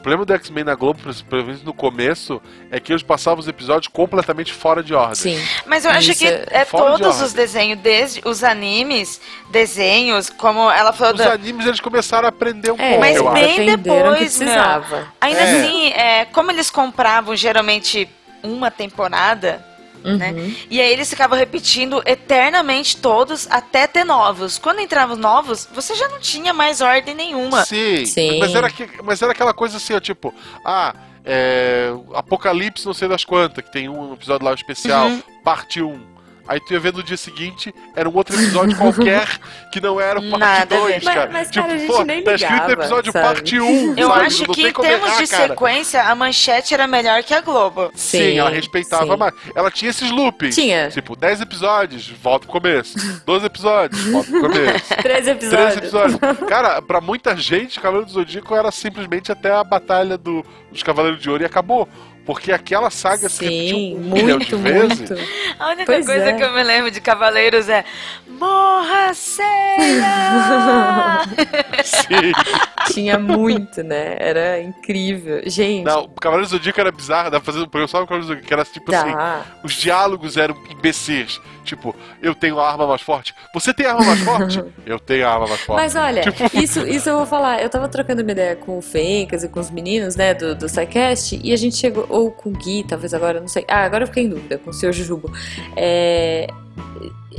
O 0.00 0.02
problema 0.02 0.24
do 0.24 0.32
X-Men 0.32 0.64
na 0.64 0.74
Globo, 0.74 0.98
pelo 1.28 1.44
menos 1.44 1.62
no 1.62 1.74
começo, 1.74 2.40
é 2.70 2.80
que 2.80 2.90
eles 2.90 3.02
passavam 3.02 3.38
os 3.38 3.46
episódios 3.46 3.86
completamente 3.86 4.50
fora 4.50 4.82
de 4.82 4.94
ordem. 4.94 5.14
Sim. 5.36 5.48
Mas 5.66 5.84
eu 5.84 5.90
acho 5.90 6.12
Isso 6.12 6.20
que 6.20 6.26
é 6.26 6.46
é 6.50 6.64
de 6.64 6.70
todos 6.70 7.02
ordem. 7.06 7.22
os 7.26 7.32
desenhos, 7.34 7.78
desde 7.80 8.22
os 8.24 8.42
animes, 8.42 9.20
desenhos, 9.50 10.30
como 10.30 10.70
ela 10.70 10.90
falou 10.94 11.12
Os 11.12 11.18
da. 11.20 11.34
animes 11.34 11.66
eles 11.66 11.80
começaram 11.80 12.24
a 12.24 12.30
aprender 12.30 12.70
um 12.72 12.76
É, 12.80 12.88
pouco, 12.88 13.00
Mas 13.00 13.16
eu 13.16 13.30
bem 13.30 13.42
acho. 13.44 13.52
aprenderam 13.52 14.14
que 14.14 14.24
depois, 14.24 14.38
meu. 14.40 15.06
Ainda 15.20 15.40
É. 15.40 15.60
assim, 15.60 15.88
é, 15.90 16.24
como 16.24 16.50
eles 16.50 16.70
compravam 16.70 17.36
geralmente 17.36 18.08
uma 18.42 18.70
temporada, 18.70 19.62
né? 20.04 20.32
Uhum. 20.32 20.54
E 20.70 20.80
aí 20.80 20.92
eles 20.92 21.08
ficavam 21.08 21.38
repetindo 21.38 22.02
eternamente 22.06 22.96
todos 22.96 23.46
até 23.50 23.86
ter 23.86 24.04
novos. 24.04 24.58
Quando 24.58 24.80
entravam 24.80 25.16
novos, 25.16 25.68
você 25.72 25.94
já 25.94 26.08
não 26.08 26.18
tinha 26.20 26.52
mais 26.52 26.80
ordem 26.80 27.14
nenhuma. 27.14 27.64
Sim, 27.64 28.04
Sim. 28.06 28.38
Mas, 28.38 28.54
era 28.54 28.70
que, 28.70 28.88
mas 29.02 29.20
era 29.22 29.32
aquela 29.32 29.52
coisa 29.54 29.76
assim, 29.76 29.94
ó, 29.94 30.00
tipo, 30.00 30.34
ah, 30.64 30.94
é, 31.24 31.90
Apocalipse 32.14 32.86
não 32.86 32.94
sei 32.94 33.08
das 33.08 33.24
quantas, 33.24 33.64
que 33.64 33.70
tem 33.72 33.88
um 33.88 34.14
episódio 34.14 34.46
lá 34.46 34.54
especial, 34.54 35.08
Uhum. 35.08 35.22
parte 35.44 35.82
1. 35.82 36.09
Aí 36.50 36.58
tu 36.58 36.72
ia 36.72 36.80
ver 36.80 36.92
no 36.92 37.00
dia 37.00 37.16
seguinte, 37.16 37.72
era 37.94 38.08
um 38.08 38.16
outro 38.16 38.34
episódio 38.34 38.76
qualquer 38.76 39.24
que 39.72 39.80
não 39.80 40.00
era 40.00 40.18
o 40.18 40.30
parte 40.30 40.40
Nada 40.40 40.62
a 40.76 40.78
ver. 40.80 40.94
2, 40.94 41.04
Mas- 41.04 41.14
cara. 41.14 41.30
mas, 41.32 41.48
tipo, 41.48 41.60
cara, 41.64 41.74
a 41.74 41.78
gente 41.78 41.86
pô, 41.92 42.02
nem 42.02 42.22
tá 42.24 42.34
escrito 42.34 42.52
ligava, 42.54 42.72
episódio 42.72 43.12
sabe? 43.12 43.24
parte 43.24 43.60
1. 43.60 43.94
Eu 43.96 44.08
sabe? 44.08 44.26
acho 44.26 44.46
Não 44.48 44.54
que 44.54 44.66
em 44.66 44.72
termos 44.72 45.08
errar, 45.08 45.22
de 45.22 45.26
cara. 45.28 45.48
sequência, 45.48 46.02
a 46.02 46.14
manchete 46.16 46.74
era 46.74 46.88
melhor 46.88 47.22
que 47.22 47.32
a 47.32 47.40
Globo. 47.40 47.92
Sim, 47.94 48.18
Sim, 48.18 48.38
ela 48.40 48.50
respeitava 48.50 49.12
sim. 49.12 49.16
mais. 49.16 49.32
Ela 49.54 49.70
tinha 49.70 49.90
esses 49.90 50.10
loopings. 50.10 50.56
Tinha. 50.56 50.88
Tipo, 50.90 51.14
10 51.14 51.40
episódios, 51.40 52.08
volta 52.08 52.46
pro 52.48 52.60
começo. 52.60 52.98
12 53.24 53.46
episódios, 53.46 54.04
volta 54.06 54.28
pro 54.30 54.40
começo. 54.40 54.84
Três 55.02 55.28
episódios. 55.28 55.72
Três 55.72 55.76
episódios. 55.76 56.18
Cara, 56.48 56.82
pra 56.82 57.00
muita 57.00 57.36
gente, 57.36 57.78
Cavaleiro 57.78 58.06
do 58.06 58.12
Zodíaco 58.12 58.56
era 58.56 58.72
simplesmente 58.72 59.30
até 59.30 59.52
a 59.54 59.62
batalha 59.62 60.18
do, 60.18 60.44
dos 60.72 60.82
Cavaleiros 60.82 61.20
de 61.22 61.30
Ouro 61.30 61.44
e 61.44 61.46
acabou. 61.46 61.88
Porque 62.30 62.52
aquela 62.52 62.90
saga 62.90 63.28
se 63.28 63.42
repetiu 63.44 63.76
Sim, 63.76 63.96
um 63.96 64.12
milhão 64.12 64.38
de 64.38 64.54
muito, 64.54 64.58
vezes. 64.58 65.10
muito. 65.10 65.14
A 65.58 65.68
única 65.70 65.84
Pois 65.86 66.06
coisa 66.06 66.24
é. 66.26 66.32
que 66.34 66.44
eu 66.44 66.52
me 66.52 66.62
lembro 66.62 66.88
de 66.88 67.00
Cavaleiros 67.00 67.68
é 67.68 67.84
Morra 68.28 69.12
Ceia! 69.14 69.56
Sim. 71.82 72.32
Tinha 72.92 73.18
muito, 73.18 73.82
né? 73.82 74.16
Era 74.20 74.62
incrível. 74.62 75.42
Gente, 75.44 75.84
Não, 75.84 76.04
o 76.04 76.08
Cavaleiro 76.20 76.48
do 76.48 76.52
Zodíaco 76.56 76.80
era 76.80 76.92
bizarro, 76.92 77.32
dá 77.32 77.40
pra 77.40 77.52
fazer 77.52 77.64
um 77.64 77.68
programa 77.68 77.88
só 77.88 77.98
do 78.00 78.06
Cavaleiro 78.06 78.26
do 78.26 78.28
Zodíaco, 78.28 78.46
que 78.46 78.54
era 78.54 78.64
tipo 78.64 78.94
assim, 78.94 79.12
dá. 79.12 79.42
os 79.64 79.72
diálogos 79.72 80.36
eram 80.36 80.56
imbecis. 80.70 81.40
Tipo, 81.64 81.94
eu 82.22 82.34
tenho 82.34 82.58
a 82.58 82.70
arma 82.70 82.86
mais 82.86 83.02
forte. 83.02 83.34
Você 83.54 83.72
tem 83.72 83.86
a 83.86 83.92
arma 83.92 84.04
mais 84.04 84.20
forte? 84.20 84.64
Eu 84.86 84.98
tenho 84.98 85.26
a 85.26 85.32
arma 85.32 85.46
mais 85.46 85.60
forte. 85.60 85.82
Mas 85.82 85.94
olha, 85.94 86.22
Tipo, 86.22 86.50
isso, 86.58 86.86
isso 86.86 87.08
eu 87.08 87.18
vou 87.18 87.26
falar. 87.26 87.62
Eu 87.62 87.68
tava 87.68 87.88
trocando 87.88 88.22
uma 88.22 88.32
ideia 88.32 88.56
com 88.56 88.78
o 88.78 88.82
Fencas 88.82 89.44
e 89.44 89.48
com 89.48 89.60
os 89.60 89.70
meninos, 89.70 90.16
né, 90.16 90.34
do, 90.34 90.54
do 90.54 90.68
SciCast, 90.68 91.38
e 91.42 91.52
a 91.52 91.56
gente 91.56 91.76
chegou, 91.76 92.06
ou 92.08 92.30
com 92.30 92.50
o 92.50 92.52
Gui, 92.52 92.84
talvez 92.88 93.14
agora, 93.14 93.40
não 93.40 93.48
sei. 93.48 93.64
Ah, 93.68 93.84
agora 93.84 94.04
eu 94.04 94.08
fiquei 94.08 94.24
em 94.24 94.28
dúvida, 94.28 94.58
com 94.58 94.70
o 94.70 94.72
seu 94.72 94.92
Jujubo. 94.92 95.30
É, 95.76 96.48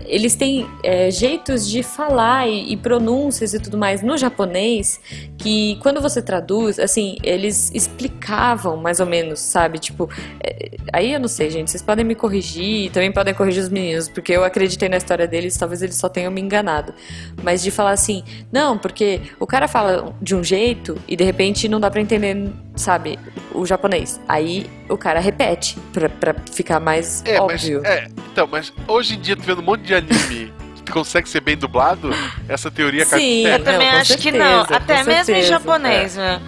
eles 0.05 0.35
têm 0.35 0.67
é, 0.83 1.11
jeitos 1.11 1.67
de 1.67 1.83
falar 1.83 2.47
e, 2.47 2.73
e, 2.73 2.77
pronúncias 2.77 3.53
e 3.53 3.59
tudo 3.59 3.77
mais 3.77 4.01
no 4.01 4.17
japonês 4.17 4.99
que 5.37 5.77
quando 5.81 6.01
você 6.01 6.21
traduz, 6.21 6.79
assim, 6.79 7.17
eles 7.23 7.71
explicavam 7.73 8.77
mais 8.77 8.99
ou 8.99 9.05
menos, 9.05 9.39
sabe? 9.39 9.79
Tipo, 9.79 10.09
é, 10.43 10.71
aí 10.93 11.13
eu 11.13 11.19
não 11.19 11.27
sei, 11.27 11.49
gente, 11.49 11.71
vocês 11.71 11.81
podem 11.81 12.05
me 12.05 12.15
corrigir, 12.15 12.91
também 12.91 13.11
podem 13.11 13.33
corrigir 13.33 13.63
os 13.63 13.69
meninos, 13.69 14.07
porque 14.07 14.31
eu 14.31 14.43
acreditei 14.43 14.87
na 14.87 14.97
história 14.97 15.27
deles, 15.27 15.57
talvez 15.57 15.81
eles 15.81 15.95
só 15.95 16.07
tenham 16.07 16.31
me 16.31 16.41
enganado. 16.41 16.93
Mas 17.41 17.61
de 17.63 17.71
falar 17.71 17.91
assim, 17.91 18.23
não, 18.51 18.77
porque 18.77 19.21
o 19.39 19.47
cara 19.47 19.67
fala 19.67 20.13
de 20.21 20.35
um 20.35 20.43
jeito 20.43 20.97
e 21.07 21.15
de 21.15 21.23
repente 21.23 21.67
não 21.67 21.79
dá 21.79 21.89
para 21.89 22.01
entender, 22.01 22.51
sabe, 22.75 23.19
o 23.53 23.65
japonês. 23.65 24.19
Aí 24.27 24.69
o 24.89 24.97
cara 24.97 25.19
repete 25.19 25.77
pra, 25.93 26.09
pra 26.09 26.35
ficar 26.51 26.79
mais 26.79 27.23
é, 27.25 27.39
óbvio. 27.39 27.81
Mas, 27.83 27.91
é, 27.91 28.07
então, 28.31 28.47
mas 28.47 28.73
hoje 28.87 29.15
em 29.15 29.19
dia, 29.19 29.35
tu 29.35 29.43
vendo 29.43 29.59
um 29.59 29.65
monte 29.65 29.81
de 29.81 29.95
anime 29.95 30.53
que 30.85 30.91
consegue 30.91 31.29
ser 31.29 31.41
bem 31.41 31.55
dublado, 31.57 32.09
essa 32.47 32.71
teoria 32.71 33.05
Sim, 33.05 33.43
cai 33.43 33.55
Eu 33.55 33.63
também 33.63 33.91
não, 33.91 33.97
acho 33.97 34.13
certeza, 34.13 34.31
que 34.31 34.37
não. 34.37 34.61
Até 34.61 35.03
mesmo 35.03 35.25
certeza. 35.25 35.39
em 35.39 35.43
japonês, 35.43 36.17
é. 36.17 36.19
né? 36.19 36.41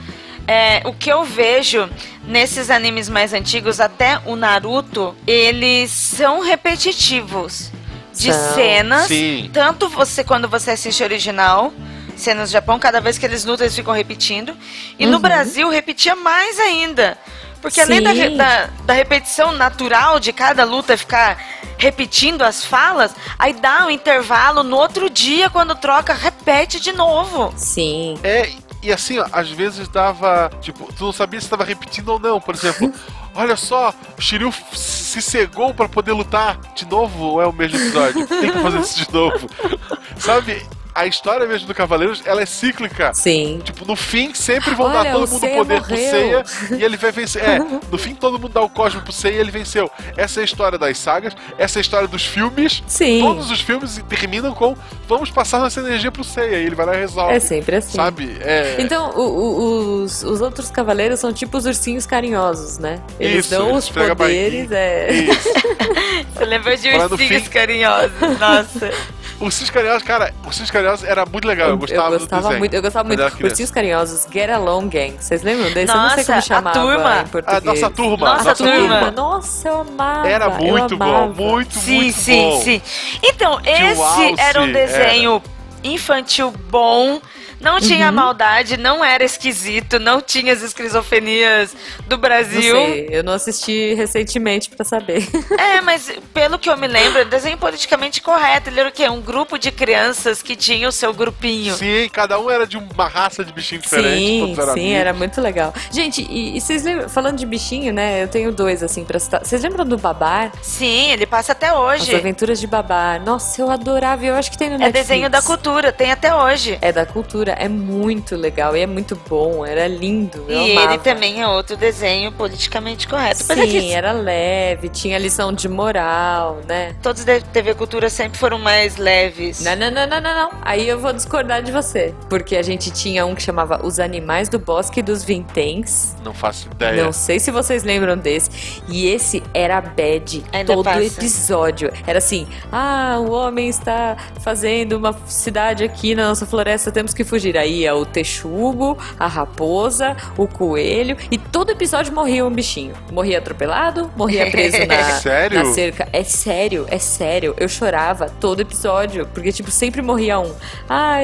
É, 0.45 0.81
o 0.85 0.93
que 0.93 1.09
eu 1.09 1.23
vejo 1.23 1.89
nesses 2.25 2.69
animes 2.69 3.07
mais 3.07 3.33
antigos, 3.33 3.79
até 3.79 4.19
o 4.25 4.35
Naruto, 4.35 5.15
eles 5.25 5.89
são 5.89 6.41
repetitivos 6.41 7.71
de 8.13 8.33
São. 8.33 8.55
cenas. 8.55 9.07
Sim. 9.07 9.49
Tanto 9.53 9.87
você 9.87 10.23
quando 10.23 10.49
você 10.49 10.71
assiste 10.71 11.01
o 11.01 11.05
original, 11.05 11.73
cenas 12.17 12.49
do 12.49 12.53
Japão, 12.53 12.77
cada 12.79 12.99
vez 13.01 13.17
que 13.17 13.25
eles 13.25 13.43
lutam, 13.45 13.65
eles 13.65 13.75
ficam 13.75 13.93
repetindo. 13.93 14.55
E 14.97 15.05
no 15.05 15.13
Uhum. 15.13 15.21
Brasil 15.21 15.69
repetia 15.69 16.15
mais 16.15 16.59
ainda. 16.59 17.17
Porque 17.61 17.79
além 17.79 18.01
da, 18.01 18.11
re- 18.11 18.31
da, 18.35 18.69
da 18.85 18.93
repetição 18.93 19.53
natural 19.53 20.19
de 20.19 20.33
cada 20.33 20.65
luta 20.65 20.97
ficar 20.97 21.41
repetindo 21.77 22.41
as 22.41 22.63
falas, 22.65 23.15
aí 23.39 23.53
dá 23.53 23.85
um 23.85 23.89
intervalo 23.89 24.63
no 24.63 24.75
outro 24.77 25.09
dia, 25.09 25.49
quando 25.49 25.73
troca, 25.75 26.13
repete 26.13 26.79
de 26.79 26.91
novo. 26.91 27.53
Sim. 27.55 28.17
É, 28.21 28.51
e 28.81 28.91
assim, 28.91 29.17
ó, 29.17 29.25
às 29.31 29.49
vezes 29.49 29.87
dava. 29.87 30.51
Tipo, 30.61 30.91
tu 30.91 31.05
não 31.05 31.13
sabia 31.13 31.39
se 31.39 31.45
estava 31.45 31.63
repetindo 31.63 32.09
ou 32.09 32.19
não. 32.19 32.41
Por 32.41 32.53
exemplo, 32.53 32.91
olha 33.33 33.55
só, 33.55 33.93
o 34.17 34.21
Shiryu 34.21 34.53
se 34.73 35.21
cegou 35.21 35.73
para 35.73 35.87
poder 35.87 36.11
lutar 36.11 36.59
de 36.75 36.85
novo 36.85 37.23
ou 37.23 37.41
é 37.41 37.47
o 37.47 37.53
mesmo 37.53 37.77
episódio? 37.77 38.27
Tem 38.27 38.51
que 38.51 38.59
fazer 38.59 38.79
isso 38.81 39.05
de 39.05 39.13
novo. 39.13 39.49
Sabe? 40.19 40.65
A 40.95 41.07
história 41.07 41.47
mesmo 41.47 41.67
do 41.67 41.73
Cavaleiros, 41.73 42.21
ela 42.25 42.41
é 42.41 42.45
cíclica. 42.45 43.13
Sim. 43.13 43.59
Tipo, 43.63 43.83
no 43.85 43.95
fim, 43.95 44.33
sempre 44.33 44.75
vão 44.75 44.85
Olha, 44.87 45.03
dar 45.03 45.11
todo 45.13 45.25
o 45.25 45.27
mundo 45.31 45.45
o 45.45 45.49
poder 45.49 45.81
pro 45.81 45.89
morreu. 45.91 46.09
Seiya 46.11 46.43
e 46.79 46.83
ele 46.83 46.97
vai 46.97 47.11
vencer. 47.11 47.43
É, 47.43 47.59
no 47.91 47.97
fim, 47.97 48.13
todo 48.13 48.37
mundo 48.39 48.51
dá 48.53 48.61
o 48.61 48.69
cosmo 48.69 49.01
pro 49.01 49.11
Seiya 49.11 49.37
e 49.37 49.39
ele 49.39 49.49
venceu. 49.51 49.89
Essa 50.15 50.39
é 50.39 50.41
a 50.41 50.45
história 50.45 50.77
das 50.77 50.97
sagas, 50.99 51.33
essa 51.57 51.77
é 51.77 51.79
a 51.79 51.81
história 51.81 52.07
dos 52.07 52.25
filmes. 52.25 52.83
Sim. 52.87 53.21
Todos 53.21 53.49
os 53.49 53.59
filmes 53.61 53.99
terminam 54.07 54.53
com 54.53 54.75
vamos 55.07 55.31
passar 55.31 55.59
nossa 55.59 55.79
energia 55.79 56.11
pro 56.11 56.23
Seiya 56.23 56.57
e 56.57 56.65
ele 56.65 56.75
vai 56.75 56.85
lá 56.85 56.95
e 56.95 56.99
resolve. 56.99 57.33
É 57.33 57.39
sempre 57.39 57.77
assim. 57.77 57.95
Sabe? 57.95 58.37
É. 58.41 58.75
Então, 58.79 59.09
o- 59.15 59.21
o- 59.21 60.03
os, 60.03 60.23
os 60.23 60.41
outros 60.41 60.69
cavaleiros 60.69 61.19
são 61.19 61.33
tipo 61.33 61.57
os 61.57 61.65
ursinhos 61.65 62.05
carinhosos, 62.05 62.77
né? 62.77 63.01
Eles 63.19 63.45
Isso, 63.45 63.49
dão 63.55 63.69
eles 63.71 63.85
os 63.85 63.89
poderes, 63.89 64.71
é. 64.71 65.11
Isso. 65.11 65.49
Você 66.35 66.45
lembra 66.45 66.77
de 66.77 66.89
ursinhos 66.89 67.43
fim. 67.43 67.49
carinhosos, 67.49 68.11
nossa. 68.39 68.91
O 69.39 69.51
Cis 69.51 69.69
Carinhosos, 69.69 70.03
cara, 70.03 70.33
o 70.45 70.51
Cis 70.51 70.71
Carinhosos 70.71 71.05
era 71.05 71.25
muito 71.25 71.45
legal. 71.47 71.69
Eu 71.69 71.77
gostava, 71.77 72.17
do 72.17 72.25
desenho. 72.27 72.59
muito, 72.59 72.73
eu 72.73 72.81
gostava 72.81 73.07
muito. 73.07 73.21
era. 73.21 73.33
Ursinhos 73.43 73.71
carinhosos, 73.71 74.27
Get 74.31 74.49
Along 74.49 74.87
Gang. 74.87 75.15
Vocês 75.19 75.43
lembram 75.43 75.71
desse? 75.71 75.91
eu 75.91 75.97
não 75.97 76.09
sei 76.09 76.17
Nossa, 76.17 76.25
como 76.25 76.37
a 76.37 76.41
chamava 76.41 76.79
turma. 76.79 77.21
em 77.21 77.27
português. 77.27 77.61
A 77.61 77.65
nossa 77.65 77.89
turma. 77.89 78.25
Nossa 78.27 78.43
nossa 78.49 78.63
turma. 78.63 79.11
Nossa, 79.11 79.67
eu 79.67 79.81
amava. 79.81 80.27
Era 80.27 80.45
eu 80.45 80.51
muito 80.51 80.97
bom, 80.97 81.05
amava. 81.05 81.33
muito, 81.33 81.73
Sim, 81.77 81.95
muito 81.95 82.17
sim, 82.19 82.49
bom. 82.49 82.61
sim. 82.61 82.81
Então, 83.21 83.59
esse 83.65 84.01
Alce, 84.01 84.35
era 84.37 84.61
um 84.61 84.71
desenho 84.71 85.41
infantil 85.83 86.51
bom. 86.69 87.19
Não 87.63 87.79
tinha 87.79 88.07
Uhum. 88.07 88.11
maldade, 88.13 88.77
não 88.77 89.03
era 89.03 89.23
esquisito, 89.23 89.97
não 89.99 90.21
tinha 90.21 90.51
as 90.53 90.61
esquizofrenias 90.61 91.73
do 92.07 92.15
Não 92.15 92.17
Brasil. 92.17 92.75
sei, 92.75 93.07
eu 93.11 93.23
não 93.23 93.33
assisti 93.33 93.93
recentemente 93.93 94.69
pra 94.69 94.83
saber. 94.85 95.23
É, 95.57 95.81
mas 95.81 96.11
pelo 96.33 96.59
que 96.59 96.69
eu 96.69 96.75
me 96.77 96.87
lembro, 96.87 97.19
é 97.19 97.25
desenho 97.25 97.57
politicamente 97.57 98.21
correto. 98.21 98.69
Ele 98.69 98.79
era 98.79 98.89
o 98.89 98.91
quê? 98.91 99.07
Um 99.09 99.21
grupo 99.21 99.57
de 99.57 99.71
crianças 99.71 100.41
que 100.41 100.55
tinha 100.55 100.87
o 100.87 100.91
seu 100.91 101.13
grupinho. 101.13 101.73
Sim, 101.75 102.09
cada 102.11 102.37
um 102.39 102.49
era 102.49 102.65
de 102.67 102.77
uma 102.77 103.07
raça 103.07 103.43
de 103.45 103.53
bichinho 103.53 103.81
diferente. 103.81 104.17
Sim, 104.17 104.55
sim, 104.55 104.61
amigos. 104.61 104.93
era 104.93 105.13
muito 105.13 105.39
legal. 105.41 105.73
Gente, 105.91 106.21
e, 106.29 106.57
e 106.57 106.61
vocês 106.61 106.83
lembram, 106.83 107.07
falando 107.09 107.37
de 107.37 107.45
bichinho, 107.45 107.93
né? 107.93 108.23
Eu 108.23 108.27
tenho 108.27 108.51
dois, 108.51 108.83
assim, 108.83 109.05
pra 109.05 109.19
citar. 109.19 109.45
Vocês 109.45 109.61
lembram 109.63 109.85
do 109.85 109.97
Babar? 109.97 110.51
Sim, 110.61 111.11
ele 111.11 111.25
passa 111.25 111.51
até 111.53 111.67
As 111.69 111.77
hoje. 111.77 112.15
Aventuras 112.15 112.59
de 112.59 112.67
Babar. 112.67 113.21
Nossa, 113.23 113.61
eu 113.61 113.69
adorava, 113.71 114.25
eu 114.25 114.35
acho 114.35 114.51
que 114.51 114.57
tem 114.57 114.69
no 114.69 114.75
É 114.75 114.79
Netflix. 114.79 115.07
desenho 115.07 115.29
da 115.29 115.41
cultura, 115.41 115.91
tem 115.91 116.11
até 116.11 116.33
hoje. 116.35 116.77
É 116.81 116.91
da 116.91 117.05
cultura, 117.05 117.52
é 117.53 117.67
muito 117.69 118.35
legal 118.35 118.75
e 118.75 118.81
é 118.81 118.87
muito 118.87 119.19
bom, 119.27 119.65
era 119.65 119.87
lindo. 119.87 120.43
Eu 120.47 120.61
E 120.67 120.71
amava. 120.71 120.93
ele 120.93 121.03
também 121.03 121.41
é 121.41 121.47
outro 121.47 121.75
desenho 121.77 122.31
politicamente 122.31 123.07
correto. 123.07 123.51
É 123.51 123.55
Sim, 123.55 123.67
que 123.67 123.91
era 123.91 124.11
leve, 124.11 124.89
tinha 124.89 125.17
lição 125.17 125.51
de 125.53 125.67
moral, 125.69 126.59
né? 126.67 126.95
todos 127.01 127.23
da 127.25 127.39
TV 127.39 127.73
Cultura 127.75 128.09
sempre 128.09 128.37
foram 128.37 128.57
mais 128.59 128.97
leves. 128.97 129.61
Não, 129.63 129.75
não, 129.75 129.91
não, 129.91 130.07
não, 130.07 130.21
não, 130.21 130.35
não. 130.51 130.51
Aí 130.61 130.87
eu 130.87 130.99
vou 130.99 131.13
discordar 131.13 131.61
de 131.61 131.71
você. 131.71 132.13
Porque 132.29 132.55
a 132.55 132.61
gente 132.61 132.91
tinha 132.91 133.25
um 133.25 133.35
que 133.35 133.41
chamava 133.41 133.85
Os 133.85 133.99
Animais 133.99 134.49
do 134.49 134.59
Bosque 134.59 135.01
dos 135.01 135.23
Vinténs. 135.23 136.15
Não 136.23 136.33
faço 136.33 136.67
ideia. 136.71 137.03
Não 137.03 137.11
sei 137.11 137.39
se 137.39 137.51
vocês 137.51 137.83
lembram 137.83 138.17
desse. 138.17 138.81
E 138.87 139.07
esse 139.07 139.43
era 139.53 139.79
bad 139.81 140.43
Ainda 140.51 140.73
todo 140.73 140.85
passa. 140.85 141.03
episódio. 141.03 141.91
Era 142.07 142.17
assim: 142.17 142.47
ah, 142.71 143.17
o 143.19 143.31
homem 143.31 143.67
está 143.69 144.15
fazendo 144.41 144.93
uma 144.97 145.13
cidade 145.27 145.83
aqui 145.83 146.15
na 146.15 146.27
nossa 146.29 146.45
floresta, 146.45 146.91
temos 146.91 147.13
que 147.13 147.23
fugir. 147.33 147.57
Aí 147.57 147.83
é 147.85 147.93
o 147.93 148.05
texugo, 148.05 148.97
a 149.19 149.25
raposa, 149.27 150.15
o 150.37 150.47
coelho. 150.47 151.17
E 151.31 151.37
todo 151.37 151.71
episódio 151.71 152.13
morria 152.13 152.45
um 152.45 152.51
bichinho. 152.51 152.93
Morria 153.11 153.39
atropelado, 153.39 154.11
morria 154.15 154.51
preso 154.51 154.77
na, 154.85 155.03
Sério? 155.19 155.57
na 155.57 155.73
cerca. 155.73 156.07
É 156.13 156.23
sério, 156.23 156.85
é 156.89 156.99
sério. 156.99 157.55
Eu 157.57 157.67
chorava 157.67 158.29
todo 158.29 158.59
episódio. 158.59 159.25
Porque, 159.33 159.51
tipo, 159.51 159.71
sempre 159.71 160.01
morria 160.01 160.39
um. 160.39 160.53
Ah, 160.87 161.19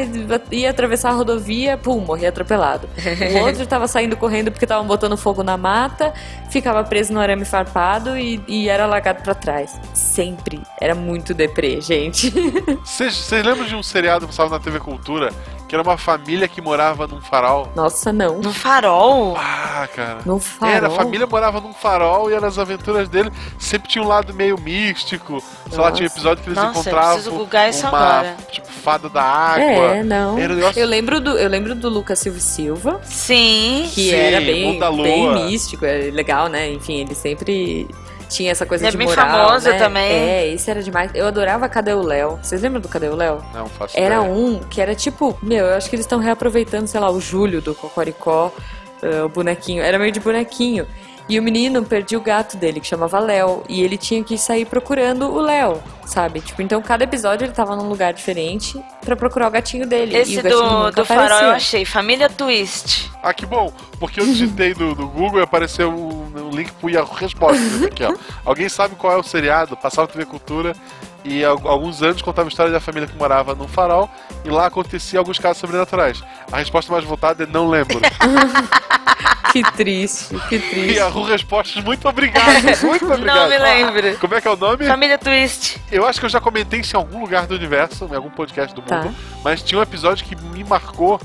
ia 0.51 0.71
atravessar 0.71 1.09
a 1.09 1.13
rodovia, 1.13 1.77
pum, 1.77 1.99
morria 1.99 2.29
atropelado. 2.29 2.89
O 3.35 3.39
outro 3.45 3.67
tava 3.67 3.87
saindo 3.87 4.17
correndo 4.17 4.51
porque 4.51 4.65
estavam 4.65 4.87
botando 4.87 5.15
fogo 5.15 5.43
na 5.43 5.57
mata, 5.57 6.13
ficava 6.49 6.83
preso 6.83 7.13
no 7.13 7.19
arame 7.19 7.45
farpado 7.45 8.17
e, 8.17 8.41
e 8.47 8.67
era 8.67 8.87
largado 8.87 9.21
pra 9.21 9.35
trás. 9.35 9.79
Sempre. 9.93 10.61
Era 10.81 10.95
muito 10.95 11.33
deprê, 11.33 11.79
gente. 11.81 12.33
Vocês 12.83 13.15
vocês 13.15 13.45
lembram 13.45 13.65
de 13.65 13.75
um 13.75 13.83
seriado 13.83 14.21
que 14.21 14.27
passava 14.27 14.49
na 14.51 14.59
TV 14.59 14.79
Cultura? 14.79 15.31
Que 15.69 15.75
era 15.75 15.83
uma 15.83 15.97
família 15.99 16.47
que 16.47 16.59
morava 16.61 17.05
num 17.05 17.21
farol? 17.21 17.69
Nossa, 17.75 18.11
não. 18.11 18.39
No 18.39 18.51
farol? 18.51 19.37
Ah, 19.37 19.87
cara. 19.95 20.17
No 20.25 20.39
farol. 20.39 20.75
Era, 20.75 20.87
a 20.87 20.89
família 20.89 21.27
morava 21.27 21.61
num 21.61 21.73
farol 21.73 22.31
e 22.31 22.33
era 22.33 22.47
as 22.47 22.57
aventuras 22.57 23.07
dele. 23.07 23.31
Sempre 23.59 23.87
tinha 23.87 24.03
um 24.03 24.07
lado 24.07 24.33
meio 24.33 24.59
místico. 24.59 25.39
Sei 25.69 25.77
lá, 25.77 25.85
Nossa. 25.85 25.91
tinha 25.97 26.09
um 26.09 26.11
episódio 26.11 26.43
que 26.43 26.49
eles 26.49 26.57
Nossa, 26.57 26.67
eu 26.67 26.81
encontravam 26.81 27.33
uma, 27.83 27.87
agora. 27.99 28.37
tipo, 28.51 28.67
fada 28.67 29.07
da 29.09 29.21
água. 29.21 29.63
É, 29.63 30.03
não. 30.03 30.33
Um 30.35 30.47
negócio- 30.47 30.81
Eu 30.81 30.87
lembro 30.87 31.21
do, 31.21 31.37
eu 31.37 31.47
lembro 31.47 31.75
do 31.75 31.87
Lucas 31.87 32.17
Silva 32.17 32.39
Silva, 32.39 32.99
Sim. 33.03 33.83
que 33.93 34.09
Sim, 34.09 34.15
era 34.15 34.37
Mundo 34.41 34.45
bem, 34.47 34.79
da 34.79 34.89
Lua. 34.89 35.03
bem 35.03 35.45
místico, 35.45 35.85
é 35.85 36.09
legal, 36.11 36.47
né? 36.47 36.67
Enfim, 36.71 37.01
ele 37.01 37.13
sempre 37.13 37.87
tinha 38.29 38.51
essa 38.51 38.65
coisa 38.65 38.83
Ele 38.83 38.87
é 38.89 38.91
de 38.91 38.97
bem 38.97 39.07
moral, 39.07 39.47
famoso 39.47 39.69
né? 39.69 39.77
também. 39.77 40.11
É, 40.11 40.47
esse 40.53 40.69
era 40.69 40.81
demais. 40.81 41.11
Eu 41.13 41.27
adorava 41.27 41.67
Cadê 41.67 41.93
o 41.93 42.01
Léo? 42.01 42.39
Vocês 42.41 42.61
lembram 42.61 42.79
do 42.79 42.87
Cadê 42.87 43.07
o 43.09 43.15
Léo? 43.15 43.43
Não 43.53 43.67
faço 43.67 43.97
Era 43.97 44.17
ideia. 44.17 44.31
um 44.31 44.59
que 44.59 44.79
era 44.79 44.95
tipo, 44.95 45.37
meu, 45.41 45.65
eu 45.65 45.75
acho 45.75 45.89
que 45.89 45.95
eles 45.95 46.05
estão 46.05 46.19
reaproveitando, 46.19 46.87
sei 46.87 46.99
lá, 46.99 47.09
o 47.09 47.19
Júlio 47.19 47.61
do 47.61 47.73
Cocoricó, 47.75 48.53
eh, 49.01 49.23
o 49.23 49.29
bonequinho. 49.29 49.81
Era 49.83 49.97
meio 49.99 50.11
de 50.11 50.19
bonequinho. 50.19 50.87
E 51.27 51.37
o 51.39 51.43
menino 51.43 51.83
perdia 51.85 52.17
o 52.17 52.21
gato 52.21 52.57
dele, 52.57 52.79
que 52.79 52.87
chamava 52.87 53.19
Léo. 53.19 53.63
E 53.69 53.83
ele 53.83 53.97
tinha 53.97 54.23
que 54.23 54.35
sair 54.35 54.65
procurando 54.65 55.31
o 55.31 55.39
Léo, 55.39 55.79
sabe? 56.03 56.41
Tipo, 56.41 56.63
então 56.63 56.81
cada 56.81 57.03
episódio 57.03 57.45
ele 57.45 57.53
tava 57.53 57.75
num 57.75 57.87
lugar 57.87 58.13
diferente 58.13 58.83
pra 59.05 59.15
procurar 59.15 59.47
o 59.47 59.51
gatinho 59.51 59.85
dele. 59.85 60.15
e 60.15 60.17
Esse 60.17 60.39
o 60.39 60.41
gatinho 60.43 60.59
do, 60.63 60.69
nunca 60.85 60.91
do 60.91 61.05
farol 61.05 61.39
eu 61.41 61.51
achei. 61.51 61.85
Família 61.85 62.27
Twist. 62.29 63.11
Ah, 63.21 63.31
que 63.31 63.45
bom, 63.45 63.71
porque 63.99 64.19
eu 64.19 64.25
digitei 64.25 64.73
no, 64.73 64.95
no 64.95 65.07
Google 65.07 65.39
e 65.39 65.43
apareceu 65.43 65.91
um, 65.91 66.18
um 66.49 66.55
link 66.55 66.71
pro 66.73 66.89
Yahoo 66.89 67.13
Respostas 67.13 67.83
aqui, 67.83 68.03
ó. 68.03 68.13
Alguém 68.45 68.67
sabe 68.69 68.95
qual 68.95 69.13
é 69.13 69.17
o 69.17 69.23
seriado? 69.23 69.77
Passava 69.77 70.07
TV 70.07 70.25
Cultura 70.25 70.75
e 71.23 71.43
há 71.45 71.49
alguns 71.49 72.01
anos 72.01 72.21
contava 72.21 72.47
a 72.47 72.49
história 72.49 72.71
da 72.71 72.79
família 72.79 73.07
que 73.07 73.15
morava 73.17 73.53
num 73.55 73.67
farol 73.67 74.09
e 74.45 74.49
lá 74.49 74.65
acontecia 74.67 75.19
alguns 75.19 75.37
casos 75.39 75.57
sobrenaturais. 75.59 76.23
A 76.51 76.57
resposta 76.57 76.91
mais 76.91 77.03
votada 77.05 77.43
é 77.43 77.47
não 77.47 77.69
lembro. 77.69 77.99
Que 79.51 79.63
triste, 79.71 80.35
que 80.47 80.59
triste. 80.59 80.97
Yahoo 80.99 81.23
Respostas, 81.23 81.83
muito 81.83 82.07
obrigado, 82.07 82.61
muito 82.85 83.05
obrigado. 83.11 83.39
Não 83.39 83.49
me 83.49 83.57
lembro. 83.57 84.17
Como 84.19 84.35
é 84.35 84.41
que 84.41 84.47
é 84.47 84.51
o 84.51 84.55
nome? 84.55 84.85
Família 84.85 85.17
Twist. 85.17 85.81
Eu 85.91 86.05
acho 86.05 86.19
que 86.19 86.25
eu 86.27 86.29
já 86.29 86.39
comentei 86.39 86.81
isso 86.81 86.95
em 86.95 86.99
algum 86.99 87.19
lugar 87.19 87.47
do 87.47 87.55
universo, 87.55 88.07
em 88.11 88.15
algum 88.15 88.29
podcast 88.29 88.75
do 88.75 88.81
Tá. 88.83 89.01
mundo, 89.01 89.15
mas 89.43 89.63
tinha 89.63 89.79
um 89.79 89.81
episódio 89.81 90.23
que 90.23 90.35
me 90.35 90.63
marcou 90.63 91.19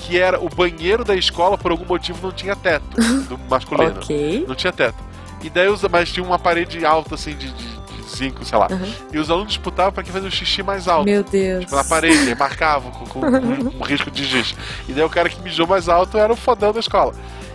que 0.00 0.18
era 0.18 0.40
o 0.40 0.48
banheiro 0.48 1.04
da 1.04 1.14
escola, 1.14 1.56
por 1.58 1.70
algum 1.70 1.84
motivo, 1.84 2.18
não 2.22 2.32
tinha 2.32 2.56
teto 2.56 2.84
do 3.28 3.38
masculino. 3.48 3.96
Ok. 3.96 4.44
Não 4.48 4.54
tinha 4.54 4.72
teto. 4.72 4.96
E 5.42 5.48
daí, 5.50 5.68
os- 5.68 5.82
mas 5.84 6.10
tinha 6.12 6.24
uma 6.24 6.38
parede 6.38 6.84
alta, 6.84 7.14
assim, 7.14 7.34
de, 7.34 7.50
de- 7.50 7.80
5, 8.10 8.44
sei 8.44 8.58
lá. 8.58 8.66
E 9.12 9.18
os 9.18 9.30
alunos 9.30 9.48
disputavam 9.52 9.92
pra 9.92 10.02
quem 10.02 10.12
fazia 10.12 10.28
o 10.28 10.32
xixi 10.32 10.64
mais 10.64 10.88
alto. 10.88 11.04
Meu 11.04 11.22
Deus. 11.22 11.60
Tipo, 11.64 11.76
na 11.76 11.84
parede, 11.84 12.34
marcavam 12.34 12.90
com, 12.90 13.06
com, 13.06 13.20
com 13.20 13.78
um 13.78 13.82
risco 13.84 14.10
de 14.10 14.24
giz. 14.24 14.52
E 14.88 14.92
daí 14.92 15.04
o 15.04 15.08
cara 15.08 15.28
que 15.28 15.40
mijou 15.40 15.64
mais 15.66 15.88
alto 15.88 16.18
era 16.18 16.32
o 16.32 16.36
fodão 16.36 16.72
da 16.72 16.80
escola. 16.80 17.14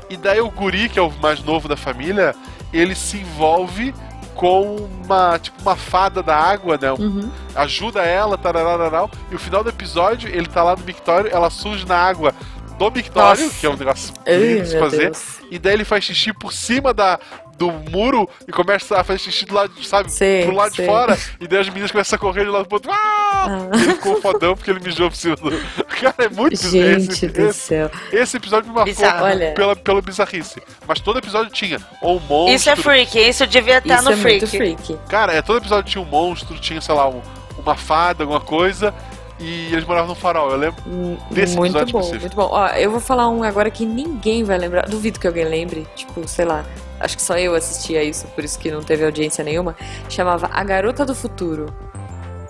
E 0.09 0.15
daí 0.15 0.39
o 0.39 0.49
guri, 0.49 0.87
que 0.87 0.97
é 0.97 1.01
o 1.01 1.11
mais 1.21 1.43
novo 1.43 1.67
da 1.67 1.75
família, 1.75 2.33
ele 2.71 2.95
se 2.95 3.17
envolve 3.17 3.93
com 4.35 4.75
uma, 5.03 5.39
tipo, 5.39 5.59
uma 5.61 5.75
fada 5.75 6.21
da 6.21 6.35
água, 6.35 6.77
né? 6.79 6.91
Uhum. 6.91 7.29
Ajuda 7.55 8.03
ela, 8.03 8.37
tararararau. 8.37 9.09
E 9.31 9.35
o 9.35 9.39
final 9.39 9.63
do 9.63 9.69
episódio, 9.69 10.29
ele 10.29 10.47
tá 10.47 10.61
lá 10.61 10.75
no 10.75 10.83
mictório, 10.83 11.31
ela 11.33 11.49
surge 11.49 11.85
na 11.85 11.97
água 11.97 12.33
do 12.77 12.91
mictório, 12.91 13.43
Nossa. 13.45 13.59
que 13.59 13.65
é 13.65 13.69
um 13.69 13.75
negócio 13.77 14.13
lindo 14.27 14.67
de 14.69 14.79
fazer. 14.79 14.97
Deus. 15.11 15.39
E 15.51 15.59
daí 15.59 15.73
ele 15.73 15.85
faz 15.85 16.03
xixi 16.03 16.33
por 16.33 16.51
cima 16.51 16.93
da, 16.93 17.19
do 17.57 17.71
muro 17.71 18.27
e 18.47 18.51
começa 18.51 18.99
a 18.99 19.03
fazer 19.03 19.19
xixi 19.19 19.45
do 19.45 19.53
lado, 19.53 19.71
sabe? 19.83 20.11
Sei, 20.11 20.43
pro 20.45 20.55
lado 20.55 20.75
sei. 20.75 20.85
de 20.85 20.91
fora. 20.91 21.17
E 21.39 21.47
daí 21.47 21.59
as 21.59 21.67
meninas 21.69 21.91
começam 21.91 22.17
a 22.17 22.19
correr 22.19 22.43
de 22.43 22.49
lado 22.49 22.65
pro 22.65 22.75
outro. 22.75 22.91
Ah! 22.91 23.69
E 23.73 23.81
ele 23.83 23.93
ficou 23.93 24.19
fodão 24.21 24.55
porque 24.55 24.71
ele 24.71 24.79
mijou 24.79 25.09
por 25.09 25.15
cima 25.15 25.35
do. 25.35 25.51
Cara, 26.01 26.15
é 26.25 26.29
muito 26.29 26.57
Gente 26.57 27.11
esse, 27.11 27.27
do 27.27 27.41
esse, 27.47 27.59
céu. 27.59 27.91
esse 28.11 28.37
episódio 28.37 28.69
me 28.69 28.75
marcou 28.75 28.93
Bizarro. 28.93 29.23
Olha. 29.25 29.53
pela, 29.53 29.75
pela 29.75 30.01
bizarrice. 30.01 30.61
Mas 30.87 30.99
todo 30.99 31.19
episódio 31.19 31.51
tinha. 31.51 31.79
Ou 32.01 32.17
um 32.17 32.19
monstro. 32.19 32.55
Isso 32.55 32.69
é 32.69 32.75
freak, 32.75 33.17
isso 33.17 33.47
devia 33.47 33.77
estar 33.77 33.95
Isso 33.95 34.03
no 34.05 34.11
é 34.11 34.17
freak. 34.17 34.41
muito 34.41 34.57
freak. 34.57 34.97
Cara, 35.07 35.31
é, 35.33 35.41
todo 35.41 35.57
episódio 35.59 35.89
tinha 35.89 36.01
um 36.01 36.05
monstro, 36.07 36.57
tinha, 36.59 36.81
sei 36.81 36.93
lá, 36.93 37.07
um- 37.07 37.21
uma 37.57 37.75
fada, 37.75 38.23
alguma 38.23 38.41
coisa. 38.41 38.93
E 39.39 39.73
eles 39.73 39.85
moravam 39.85 40.09
no 40.09 40.15
farol, 40.15 40.49
eu 40.51 40.57
lembro. 40.57 40.81
Hum, 40.87 41.17
Desse 41.29 41.55
muito 41.57 41.71
episódio 41.71 41.91
bom, 41.93 41.99
específico. 41.99 42.21
muito 42.21 42.35
bom. 42.35 42.55
Ó, 42.55 42.67
eu 42.69 42.89
vou 42.91 42.99
falar 42.99 43.27
um 43.29 43.43
agora 43.43 43.69
que 43.69 43.85
ninguém 43.85 44.43
vai 44.43 44.57
lembrar. 44.57 44.87
Duvido 44.87 45.19
que 45.19 45.27
alguém 45.27 45.45
lembre. 45.45 45.85
Tipo, 45.95 46.27
sei 46.27 46.45
lá. 46.45 46.63
Acho 46.99 47.17
que 47.17 47.21
só 47.21 47.37
eu 47.37 47.53
assistia 47.53 48.01
isso, 48.01 48.25
por 48.27 48.43
isso 48.43 48.57
que 48.57 48.71
não 48.71 48.81
teve 48.81 49.03
audiência 49.03 49.43
nenhuma. 49.43 49.75
Chamava 50.09 50.49
A 50.53 50.63
Garota 50.63 51.05
do 51.05 51.13
Futuro. 51.13 51.65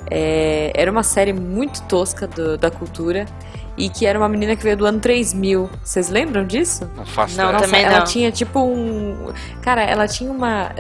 É, 0.10 0.72
era 0.76 0.92
uma 0.92 1.02
série 1.04 1.34
muito 1.34 1.82
tosca 1.84 2.28
do- 2.28 2.58
da 2.58 2.70
cultura. 2.70 3.26
E 3.78 3.90
que 3.90 4.06
era 4.06 4.18
uma 4.18 4.30
menina 4.30 4.56
que 4.56 4.64
veio 4.64 4.78
do 4.78 4.86
ano 4.86 5.00
3000. 5.02 5.70
Vocês 5.84 6.08
lembram 6.10 6.46
disso? 6.46 6.90
Não 6.96 7.06
faço 7.06 7.36
Não, 7.36 7.50
ideia. 7.50 7.62
Também 7.62 7.84
ela 7.84 7.98
não. 7.98 8.06
tinha 8.06 8.32
tipo 8.32 8.60
um. 8.62 9.34
Cara, 9.62 9.82
ela 9.84 10.08
tinha 10.08 10.32
uma. 10.32 10.72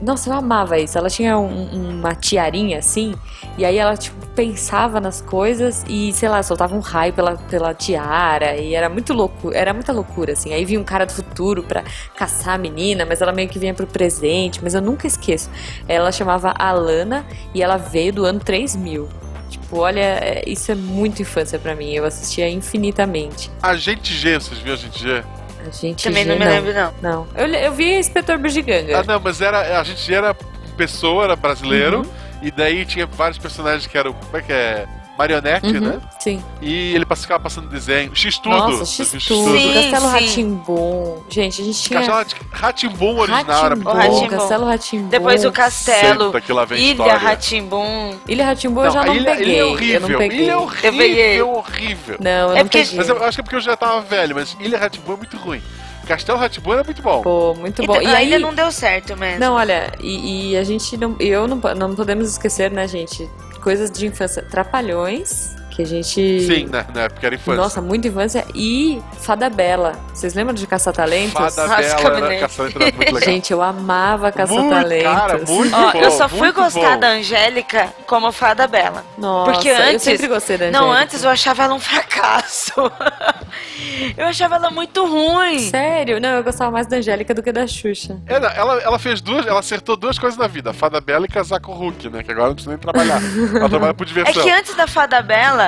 Nossa, 0.00 0.30
eu 0.30 0.34
amava 0.34 0.78
isso. 0.78 0.96
Ela 0.96 1.10
tinha 1.10 1.36
um- 1.38 1.98
uma 2.00 2.14
tiarinha 2.14 2.78
assim, 2.78 3.14
e 3.58 3.64
aí 3.64 3.76
ela 3.76 3.96
tipo, 3.96 4.26
pensava 4.28 4.98
nas 5.00 5.20
coisas 5.20 5.84
e, 5.88 6.12
sei 6.14 6.28
lá, 6.28 6.42
soltava 6.42 6.74
um 6.74 6.80
raio 6.80 7.12
pela, 7.12 7.36
pela 7.36 7.74
tiara, 7.74 8.56
e 8.56 8.74
era 8.74 8.88
muito 8.88 9.12
louco, 9.12 9.52
era 9.52 9.74
muita 9.74 9.92
loucura, 9.92 10.32
assim. 10.32 10.52
Aí 10.54 10.64
vinha 10.64 10.80
um 10.80 10.84
cara 10.84 11.04
do 11.04 11.12
futuro 11.12 11.62
pra 11.62 11.84
caçar 12.16 12.54
a 12.54 12.58
menina, 12.58 13.04
mas 13.04 13.20
ela 13.20 13.32
meio 13.32 13.48
que 13.48 13.58
vinha 13.58 13.74
pro 13.74 13.86
presente, 13.86 14.60
mas 14.62 14.74
eu 14.74 14.80
nunca 14.80 15.06
esqueço. 15.06 15.50
Ela 15.86 16.10
chamava 16.10 16.54
Alana 16.58 17.26
e 17.54 17.62
ela 17.62 17.76
veio 17.76 18.12
do 18.12 18.24
ano 18.24 18.40
3000. 18.40 19.08
Tipo, 19.50 19.80
olha, 19.80 20.00
é- 20.00 20.44
isso 20.46 20.72
é 20.72 20.74
muito 20.74 21.20
infância 21.20 21.58
pra 21.58 21.74
mim. 21.74 21.92
Eu 21.92 22.06
assistia 22.06 22.48
infinitamente. 22.48 23.50
Agente 23.62 24.12
G, 24.14 24.40
vocês 24.40 24.58
viram 24.58 24.72
Agente 24.74 24.98
G? 25.02 25.22
A 25.66 25.70
gente 25.70 26.04
Também 26.04 26.24
já- 26.24 26.32
não 26.34 26.38
me 26.38 26.44
lembro, 26.46 26.72
não. 26.72 26.94
Não. 27.02 27.28
Eu, 27.36 27.46
eu 27.46 27.72
vi 27.72 27.94
Inspetor 27.98 28.38
Bugiganga. 28.38 28.98
Ah, 29.00 29.04
não, 29.04 29.20
mas 29.20 29.40
era. 29.40 29.80
A 29.80 29.84
gente 29.84 30.12
era 30.12 30.34
pessoa, 30.76 31.24
era 31.24 31.36
brasileiro. 31.36 31.98
Uhum. 32.00 32.10
E 32.42 32.50
daí 32.50 32.84
tinha 32.84 33.06
vários 33.06 33.38
personagens 33.38 33.86
que 33.86 33.96
eram. 33.96 34.12
Como 34.12 34.36
é 34.36 34.42
que 34.42 34.52
é? 34.52 34.86
Marionete, 35.18 35.66
Uhum, 35.66 35.80
né? 35.80 36.00
Sim. 36.18 36.42
E 36.60 36.94
ele 36.94 37.04
passava 37.04 37.38
passando 37.38 37.68
desenho. 37.68 38.14
X-Tudo. 38.14 38.56
Nossa, 38.56 38.86
X-Tudo, 39.04 39.52
Castelo 39.52 40.06
sim. 40.06 40.10
Ratimbum. 40.10 41.22
Gente, 41.28 41.62
a 41.62 41.64
gente 41.64 41.82
tinha 41.82 42.00
Castelo 42.00 42.42
Ratimbum 42.50 43.18
original 43.18 43.66
era 43.66 43.76
muito 43.76 43.88
O 43.88 43.92
bom. 43.92 43.98
Rá-Tim-Bum. 43.98 44.28
Castelo 44.28 44.64
Ratimbum. 44.66 45.08
Depois 45.08 45.44
o 45.44 45.52
Castelo, 45.52 46.24
Senta 46.26 46.40
que 46.40 46.52
lá 46.52 46.64
vem 46.64 46.78
Ilha. 46.82 47.14
Ratimbum. 47.16 48.16
Ilha 48.26 48.44
Ratimbum 48.46 48.84
eu 48.84 48.90
já 48.90 49.04
não 49.04 49.14
ilha, 49.14 49.36
peguei. 49.36 49.46
ilha 49.46 49.56
é 49.56 49.60
eu 49.60 49.66
não 49.66 49.72
horrível. 50.08 50.18
peguei. 50.18 50.38
Ilha 50.42 50.52
é 50.52 50.54
Eu 50.54 50.66
peguei. 50.92 51.42
horrível, 51.42 51.48
horrível. 51.56 52.16
Não, 52.20 52.30
eu 52.30 52.50
É 52.52 52.58
não 52.58 52.62
porque- 52.64 52.78
peguei. 52.78 52.96
Mas 52.96 53.08
eu 53.08 53.24
acho 53.24 53.36
que 53.36 53.40
é 53.40 53.44
porque 53.44 53.56
eu 53.56 53.60
já 53.60 53.76
tava 53.76 54.00
velho, 54.00 54.34
mas 54.34 54.56
Ilha 54.60 54.78
Ratimbum 54.78 55.12
é 55.12 55.16
muito 55.16 55.36
ruim. 55.36 55.62
Castelo 56.06 56.38
Ratimbum 56.38 56.72
era 56.72 56.82
muito 56.84 57.00
bom. 57.00 57.22
Pô, 57.22 57.54
muito 57.54 57.84
bom. 57.86 57.94
Então, 57.96 58.10
E 58.10 58.14
a 58.14 58.18
aí... 58.18 58.26
ilha 58.26 58.38
não 58.40 58.52
deu 58.52 58.72
certo 58.72 59.16
mesmo. 59.16 59.38
Não, 59.38 59.54
olha, 59.54 59.92
e, 60.00 60.50
e 60.52 60.56
a 60.56 60.64
gente 60.64 60.96
não. 60.96 61.14
Eu 61.20 61.46
não, 61.46 61.60
não 61.76 61.94
podemos 61.94 62.28
esquecer, 62.28 62.70
né, 62.72 62.88
gente? 62.88 63.30
Coisas 63.62 63.90
de 63.90 64.06
infância. 64.06 64.42
Trapalhões, 64.42 65.54
que 65.74 65.82
a 65.82 65.86
gente. 65.86 66.40
Sim, 66.40 66.66
né? 66.66 66.86
Na 66.94 67.02
época 67.02 67.26
era 67.26 67.34
infância. 67.34 67.60
Nossa, 67.62 67.80
muita 67.80 68.08
infância. 68.08 68.44
E 68.54 69.00
Fada 69.20 69.48
Bela. 69.50 69.92
Vocês 70.12 70.34
lembram 70.34 70.54
de 70.54 70.66
Caça-Talentos? 70.66 71.32
Fada 71.32 71.66
Bela 71.68 72.32
era 72.32 72.40
caçador 72.40 72.82
era 72.82 72.92
muito 72.96 73.14
legal. 73.14 73.20
Gente, 73.22 73.52
eu 73.52 73.62
amava 73.62 74.32
muito, 74.48 74.70
cara, 74.70 74.88
Caça-Talentos. 74.98 75.50
muito 75.50 75.74
Ó, 75.76 75.92
bom, 75.92 75.98
eu 75.98 76.10
só 76.10 76.28
fui 76.28 76.38
muito 76.40 76.54
gostar 76.60 76.94
bom. 76.94 77.00
da 77.00 77.08
Angélica 77.08 77.88
como 78.06 78.30
fada 78.32 78.66
bela. 78.66 79.04
Nossa, 79.18 79.52
Porque 79.52 79.68
eu 79.68 79.76
antes- 79.76 80.02
sempre 80.02 80.26
gostei 80.28 80.58
da 80.58 80.70
Não, 80.70 80.84
Angélica. 80.90 81.02
antes 81.04 81.24
eu 81.24 81.30
achava 81.30 81.62
ela 81.64 81.74
um 81.74 81.80
fracasso. 81.80 82.72
eu 84.16 84.26
achava 84.26 84.56
ela 84.56 84.70
muito 84.70 85.04
ruim. 85.06 85.58
Sério? 85.70 86.20
Não, 86.20 86.30
eu 86.30 86.44
gostava 86.44 86.70
mais 86.70 86.86
da 86.86 86.96
Angélica 86.96 87.34
do 87.34 87.42
que 87.42 87.52
da 87.52 87.66
Xuxa. 87.66 88.18
É, 88.26 88.38
não, 88.38 88.48
ela, 88.50 88.80
ela 88.82 88.98
fez 88.98 89.20
duas, 89.20 89.46
ela 89.46 89.60
acertou 89.60 89.96
duas 89.96 90.18
coisas 90.18 90.38
na 90.38 90.46
vida, 90.46 90.70
a 90.70 90.72
Fada 90.74 91.00
Bela 91.00 91.24
e 91.26 91.28
casar 91.28 91.60
com 91.60 91.72
o 91.72 91.74
Hulk, 91.74 92.08
né? 92.10 92.22
Que 92.22 92.30
agora 92.32 92.48
não 92.48 92.54
precisa 92.54 92.70
nem 92.70 92.78
trabalhar. 92.78 93.20
ela 93.54 93.68
trabalha 93.70 93.94
por 93.94 94.04
É 94.04 94.06
diversão. 94.08 94.42
que 94.42 94.50
antes 94.50 94.74
da 94.74 94.86
Fada 94.86 95.20
Bela, 95.22 95.61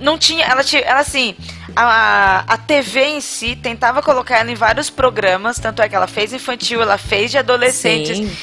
não 0.00 0.18
tinha. 0.18 0.44
Ela 0.46 0.62
tinha. 0.64 0.82
Ela 0.82 1.00
assim. 1.00 1.34
A, 1.74 2.44
a 2.46 2.56
TV 2.58 3.02
em 3.04 3.20
si 3.20 3.56
tentava 3.56 4.02
colocar 4.02 4.38
ela 4.38 4.50
em 4.50 4.54
vários 4.54 4.90
programas, 4.90 5.58
tanto 5.58 5.80
é 5.80 5.88
que 5.88 5.94
ela 5.96 6.06
fez 6.06 6.32
infantil, 6.32 6.82
ela 6.82 6.98
fez 6.98 7.30
de 7.30 7.38
adolescentes. 7.38 8.18
Sim. 8.18 8.36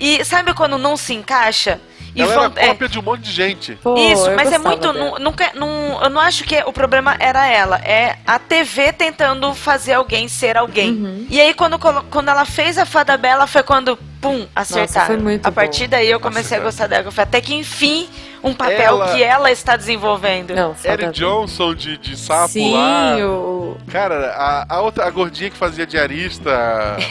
E 0.00 0.24
sabe 0.24 0.54
quando 0.54 0.78
não 0.78 0.96
se 0.96 1.12
encaixa? 1.12 1.78
E 2.14 2.20
ela 2.20 2.34
vão- 2.34 2.52
era 2.56 2.64
é, 2.64 2.68
cópia 2.68 2.88
de 2.88 2.98
um 2.98 3.02
monte 3.02 3.22
de 3.22 3.32
gente. 3.32 3.74
Pô, 3.82 3.96
Isso, 3.96 4.30
mas 4.36 4.52
é 4.52 4.58
muito. 4.58 4.80
dela. 4.92 4.92
Não, 4.92 5.18
não, 5.18 5.32
quer- 5.32 5.54
não- 5.54 5.98
eu 6.02 6.10
não 6.10 6.20
acho 6.20 6.44
que 6.44 6.56
o 6.66 6.72
problema 6.72 7.16
era 7.18 7.46
ela. 7.46 7.76
É 7.78 8.16
a 8.26 8.38
TV 8.38 8.92
tentando 8.92 9.54
fazer 9.54 9.94
alguém 9.94 10.28
ser 10.28 10.56
alguém. 10.58 10.90
Uhum. 10.92 11.26
E 11.30 11.40
aí, 11.40 11.54
quando, 11.54 11.78
quando 11.78 12.28
ela 12.28 12.44
fez 12.44 12.76
a 12.76 12.84
Fada 12.84 13.16
Bela, 13.16 13.46
foi 13.46 13.62
quando, 13.62 13.96
pum, 14.20 14.46
acertaram. 14.54 15.06
foi 15.06 15.16
muito 15.16 15.46
a 15.46 15.52
partir 15.52 15.84
bom. 15.84 15.90
daí 15.90 16.10
eu 16.10 16.20
comecei 16.20 16.58
Nossa, 16.58 16.68
a 16.68 16.70
gostar 16.70 16.86
dela. 16.86 17.10
Foi 17.10 17.24
até 17.24 17.40
que, 17.40 17.54
enfim, 17.54 18.06
um 18.42 18.52
papel 18.54 18.80
Ela- 18.80 19.12
que 19.14 19.22
ela 19.22 19.50
está 19.50 19.76
desenvolvendo. 19.76 20.54
Não, 20.54 20.74
Eric 20.84 21.10
Johnson 21.12 21.74
de, 21.74 21.96
de 21.96 22.16
sapo 22.16 22.48
Sim, 22.48 22.74
lá. 22.74 23.16
o... 23.18 23.76
Cara, 23.90 24.32
a, 24.36 24.76
a 24.76 24.80
outra, 24.80 25.06
a 25.06 25.10
gordinha 25.10 25.50
que 25.50 25.56
fazia 25.56 25.86
diarista. 25.86 26.50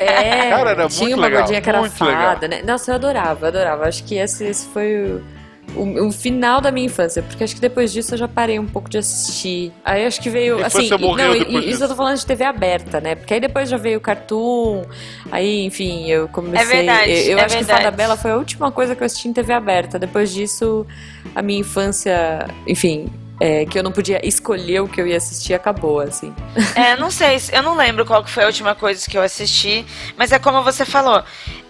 É, 0.00 0.50
Cara, 0.50 0.70
era 0.70 0.88
tinha 0.88 1.02
muito 1.02 1.16
uma 1.18 1.26
legal, 1.26 1.40
gordinha 1.42 1.60
que 1.60 1.68
era 1.68 1.78
muito 1.80 1.94
fada, 1.96 2.48
né? 2.48 2.62
Nossa, 2.62 2.90
eu 2.90 2.94
adorava, 2.94 3.44
eu 3.44 3.48
adorava. 3.48 3.84
Acho 3.86 4.02
que 4.04 4.16
esse, 4.16 4.44
esse 4.46 4.66
foi 4.68 4.94
o, 4.96 5.24
o, 5.76 6.06
o 6.08 6.12
final 6.12 6.60
da 6.60 6.70
minha 6.70 6.86
infância, 6.86 7.22
porque 7.22 7.42
acho 7.44 7.54
que 7.54 7.60
depois 7.60 7.92
disso 7.92 8.14
eu 8.14 8.18
já 8.18 8.28
parei 8.28 8.58
um 8.58 8.66
pouco 8.66 8.88
de 8.90 8.98
assistir. 8.98 9.72
Aí 9.84 10.04
acho 10.06 10.20
que 10.20 10.28
veio, 10.30 10.64
assim, 10.64 10.86
e- 10.86 10.98
não, 11.16 11.34
e- 11.34 11.38
depois 11.40 11.54
isso 11.56 11.60
disso. 11.70 11.84
eu 11.84 11.88
tô 11.88 11.96
falando 11.96 12.16
de 12.18 12.26
TV 12.26 12.44
aberta, 12.44 13.00
né? 13.00 13.14
Porque 13.14 13.34
aí 13.34 13.40
depois 13.40 13.68
já 13.68 13.76
veio 13.76 13.98
o 13.98 14.00
Cartoon, 14.00 14.84
aí, 15.30 15.64
enfim, 15.64 16.06
eu 16.10 16.28
comecei... 16.28 16.60
É 16.60 16.64
verdade, 16.64 17.10
eu 17.12 17.30
eu 17.32 17.38
é 17.38 17.42
acho 17.44 17.56
que 17.56 17.64
verdade. 17.64 17.84
Fada 17.84 17.96
Bela 17.96 18.16
foi 18.16 18.30
a 18.32 18.36
última 18.36 18.70
coisa 18.72 18.94
que 18.96 19.02
eu 19.02 19.06
assisti 19.06 19.28
em 19.28 19.32
TV 19.32 19.52
aberta. 19.52 19.98
Depois 19.98 20.32
disso, 20.32 20.86
a 21.34 21.42
minha 21.42 21.60
infância, 21.60 22.46
enfim... 22.66 23.08
é, 23.40 23.64
que 23.64 23.78
eu 23.78 23.82
não 23.82 23.90
podia 23.92 24.20
escolher 24.26 24.80
o 24.80 24.88
que 24.88 25.00
eu 25.00 25.06
ia 25.06 25.16
assistir, 25.16 25.54
acabou, 25.54 26.00
assim. 26.00 26.34
É, 26.74 26.94
não 26.96 27.10
sei, 27.10 27.38
se- 27.38 27.54
eu 27.56 27.62
não 27.62 27.74
lembro 27.74 28.04
qual 28.04 28.22
que 28.22 28.28
foi 28.30 28.42
a 28.42 28.46
última 28.46 28.74
coisa 28.74 29.08
que 29.08 29.16
eu 29.16 29.22
assisti, 29.22 29.86
mas 30.16 30.30
é 30.32 30.38
como 30.38 30.62
você 30.62 30.84
falou. 30.84 31.22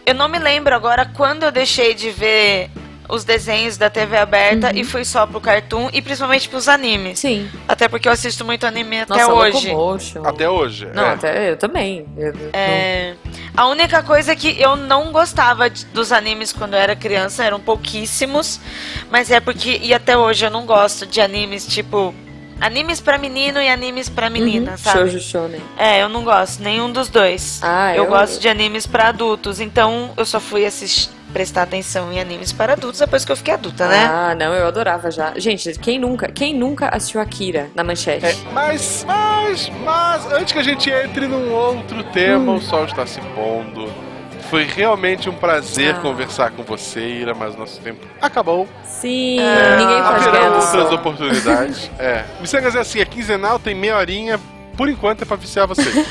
Eu 0.05 0.15
não 0.15 0.29
me 0.29 0.39
lembro 0.41 0.75
agora 0.75 1.05
quando 1.07 1.45
eu 1.45 1.53
deixei 1.53 1.95
de 1.95 2.11
ver 2.11 2.69
os 3.11 3.25
desenhos 3.25 3.77
da 3.77 3.91
TV 3.91 4.17
aberta 4.17 4.69
Uhum. 4.69 4.77
e 4.77 4.85
fui 4.85 5.05
só 5.05 5.27
pro 5.27 5.41
cartoon 5.41 5.89
e 5.93 6.01
principalmente 6.01 6.49
pros 6.49 6.69
animes. 6.69 7.19
Sim. 7.19 7.49
Até 7.69 7.89
porque 7.89 8.09
eu 8.09 8.13
assisto 8.13 8.45
muito 8.45 8.67
anime 8.67 9.01
até 9.01 9.15
Nossa, 9.15 9.33
hoje. 9.33 9.69
Locomotion. 9.71 10.23
Até 10.27 10.49
hoje. 10.49 10.87
Não, 10.95 11.05
é. 11.05 11.11
até 11.15 11.51
eu 11.51 11.57
também. 11.57 12.07
Eu- 12.17 12.29
eu- 12.29 12.51
É, 12.53 13.15
a 13.57 13.67
única 13.67 14.03
coisa 14.03 14.35
que 14.37 14.61
eu 14.61 14.77
não 14.77 15.13
gostava 15.13 15.69
de- 15.71 15.85
dos 15.87 16.13
animes 16.13 16.53
quando 16.53 16.75
eu 16.75 16.81
era 16.81 16.95
criança 16.97 17.45
eram 17.45 17.61
pouquíssimos, 17.61 18.61
mas 19.11 19.31
é 19.31 19.41
porque 19.41 19.79
e 19.83 19.93
até 19.93 20.17
hoje 20.17 20.45
eu 20.47 20.51
não 20.51 20.65
gosto 20.67 21.05
de 21.07 21.21
animes 21.21 21.67
tipo 21.67 22.15
animes 22.61 23.01
pra 23.01 23.17
menino 23.19 23.61
e 23.61 23.69
animes 23.69 24.09
pra 24.09 24.29
menina, 24.31 24.73
Uhum, 24.73 24.77
sabe? 24.79 24.99
Shoujo 25.11 25.21
Shonen. 25.21 25.61
É, 25.79 26.03
eu 26.03 26.09
não 26.09 26.23
gosto 26.25 26.63
nenhum 26.63 26.91
dos 26.93 27.09
dois. 27.09 27.61
Ah, 27.63 27.95
eu, 27.95 28.05
eu- 28.05 28.11
gosto 28.11 28.41
de 28.41 28.49
animes 28.49 28.87
pra 28.87 29.09
adultos, 29.09 29.61
então 29.61 30.11
eu 30.17 30.25
só 30.27 30.39
fui 30.39 30.65
assistir, 30.67 31.11
prestar 31.33 31.63
atenção 31.63 32.13
em 32.13 32.19
animes 32.21 32.53
para 32.53 32.73
adultos 32.73 32.99
depois 33.01 33.25
que 33.25 33.31
eu 33.33 33.37
fiquei 33.37 33.55
adulta, 33.55 33.87
né? 33.89 34.05
Ah, 34.11 34.35
não, 34.35 34.53
eu 34.53 34.67
adorava 34.67 35.11
já. 35.11 35.33
Gente, 35.37 35.73
quem 35.79 35.99
nunca, 35.99 36.29
quem 36.31 36.55
nunca 36.55 36.89
assistiu 36.89 37.21
Akira 37.21 37.71
na 37.75 37.85
manchete? 37.85 38.27
É, 38.27 38.35
mas, 38.53 39.05
mas, 39.07 39.71
mas, 39.85 40.33
antes 40.33 40.53
que 40.53 40.59
a 40.59 40.63
gente 40.65 40.91
entre 40.91 41.27
num 41.29 41.53
outro 41.53 42.03
tema, 42.05 42.53
Hum. 42.53 42.57
o 42.57 42.61
sol 42.61 42.85
está 42.85 43.07
se 43.07 43.21
pondo. 43.35 43.89
Foi 44.51 44.65
realmente 44.65 45.31
um 45.31 45.35
prazer 45.35 45.95
Ah. 45.95 46.01
conversar 46.01 46.51
com 46.51 46.63
você, 46.65 47.01
Ira, 47.01 47.33
mas 47.35 47.57
nosso 47.57 47.81
tempo 47.81 48.05
acabou. 48.21 48.69
Sim, 48.85 49.39
Ah, 49.41 49.77
ninguém 49.77 50.03
pode 50.03 50.29
Haverá 50.29 50.51
outras 50.51 50.93
oportunidades. 50.93 51.91
é. 51.99 52.25
Missangas 52.41 52.75
é 52.75 52.81
assim, 52.81 53.01
é 53.01 53.05
quinzenal, 53.05 53.59
tem 53.61 53.75
meia 53.75 53.97
horinha 53.97 54.41
por 54.77 54.89
enquanto, 54.89 55.23
é 55.23 55.25
pra 55.25 55.37
viciar 55.37 55.67
vocês. 55.67 55.95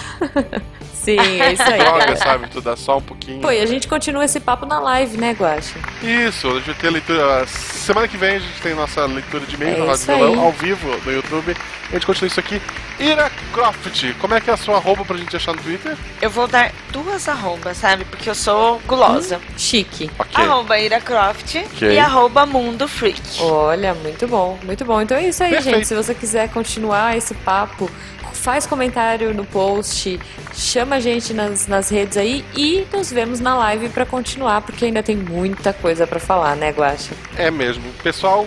Sim, 0.93 1.17
é 1.41 1.53
isso 1.53 1.63
aí. 1.63 1.79
Droga, 1.79 2.15
sabe? 2.17 2.47
Tu 2.49 2.61
dá 2.61 2.75
só 2.75 2.97
um 2.97 3.01
pouquinho. 3.01 3.41
Pô, 3.41 3.49
e 3.51 3.59
a 3.59 3.65
gente 3.65 3.87
continua 3.87 4.25
esse 4.25 4.39
papo 4.39 4.65
na 4.65 4.79
live, 4.79 5.17
né, 5.17 5.31
Guaxa? 5.31 5.79
Isso, 6.03 6.47
a 6.49 6.53
gente 6.55 6.65
vai 6.65 6.75
ter 6.75 6.89
leitura. 6.89 7.47
Semana 7.47 8.07
que 8.07 8.17
vem 8.17 8.35
a 8.35 8.39
gente 8.39 8.61
tem 8.61 8.75
nossa 8.75 9.05
leitura 9.05 9.45
de 9.45 9.55
e-mail 9.55 9.75
É 9.75 9.79
no 9.79 9.87
Rádio 9.87 10.05
Violão, 10.05 10.39
ao 10.41 10.51
vivo 10.51 10.87
no 11.05 11.11
YouTube. 11.11 11.55
A 11.89 11.93
gente 11.93 12.05
continua 12.05 12.27
isso 12.27 12.39
aqui. 12.39 12.61
Ira 12.99 13.31
Croft, 13.53 14.13
como 14.19 14.33
é 14.35 14.41
que 14.41 14.49
é 14.49 14.53
a 14.53 14.57
sua 14.57 14.75
arroba 14.77 15.03
pra 15.03 15.17
gente 15.17 15.35
achar 15.35 15.55
no 15.55 15.61
Twitter? 15.61 15.97
Eu 16.21 16.29
vou 16.29 16.47
dar 16.47 16.71
duas 16.91 17.27
arrobas, 17.27 17.77
sabe? 17.77 18.05
Porque 18.05 18.29
eu 18.29 18.35
sou 18.35 18.79
gulosa. 18.85 19.39
Chique. 19.57 20.09
Ok. 20.19 20.43
Arroba 20.45 20.77
Ira 20.77 20.99
Croft 21.01 21.55
Ok. 21.55 21.89
e 21.91 21.97
arroba 21.97 22.45
Mundo 22.45 22.87
Freak. 22.87 23.21
Olha, 23.41 23.93
muito 23.95 24.27
bom, 24.27 24.59
muito 24.63 24.85
bom. 24.85 25.01
Então 25.01 25.17
é 25.17 25.27
isso 25.29 25.43
aí, 25.43 25.49
Perfeito. 25.51 25.75
gente. 25.77 25.87
Se 25.87 25.95
você 25.95 26.13
quiser 26.13 26.49
continuar 26.49 27.17
esse 27.17 27.33
papo, 27.33 27.89
faz 28.33 28.67
comentário 28.67 29.33
no 29.33 29.43
post, 29.45 30.19
chama 30.53 30.97
a 30.97 30.99
gente 30.99 31.33
nas, 31.33 31.65
nas 31.67 31.89
redes 31.89 32.17
aí 32.17 32.45
e 32.55 32.85
nos 32.93 33.11
vemos 33.11 33.39
na 33.39 33.57
live 33.57 33.89
pra 33.89 34.05
continuar, 34.05 34.61
porque 34.61 34.85
ainda 34.85 35.01
tem 35.01 35.15
muita 35.15 35.73
coisa 35.73 36.05
pra 36.05 36.19
falar, 36.19 36.55
né, 36.55 36.69
Guaxa? 36.71 37.13
É 37.35 37.49
mesmo. 37.49 37.83
Pessoal, 38.03 38.45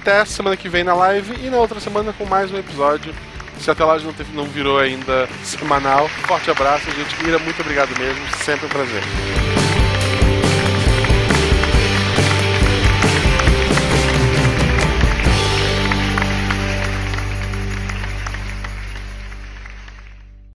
até 0.00 0.24
semana 0.24 0.56
que 0.56 0.68
vem 0.68 0.82
na 0.82 0.94
live 0.94 1.34
e 1.44 1.50
na 1.50 1.58
outra 1.58 1.78
semana 1.78 2.12
com 2.12 2.24
mais 2.24 2.50
um 2.50 2.56
episódio. 2.56 3.14
Se 3.58 3.70
até 3.70 3.84
lá 3.84 3.98
não, 3.98 4.12
teve, 4.12 4.34
não 4.34 4.44
virou 4.44 4.78
ainda 4.78 5.28
semanal. 5.44 6.08
Forte 6.26 6.50
abraço, 6.50 6.90
gente. 6.90 7.26
Ira, 7.26 7.38
muito 7.38 7.60
obrigado 7.60 7.96
mesmo. 7.98 8.22
Sempre 8.42 8.66
um 8.66 8.70
prazer. 8.70 9.02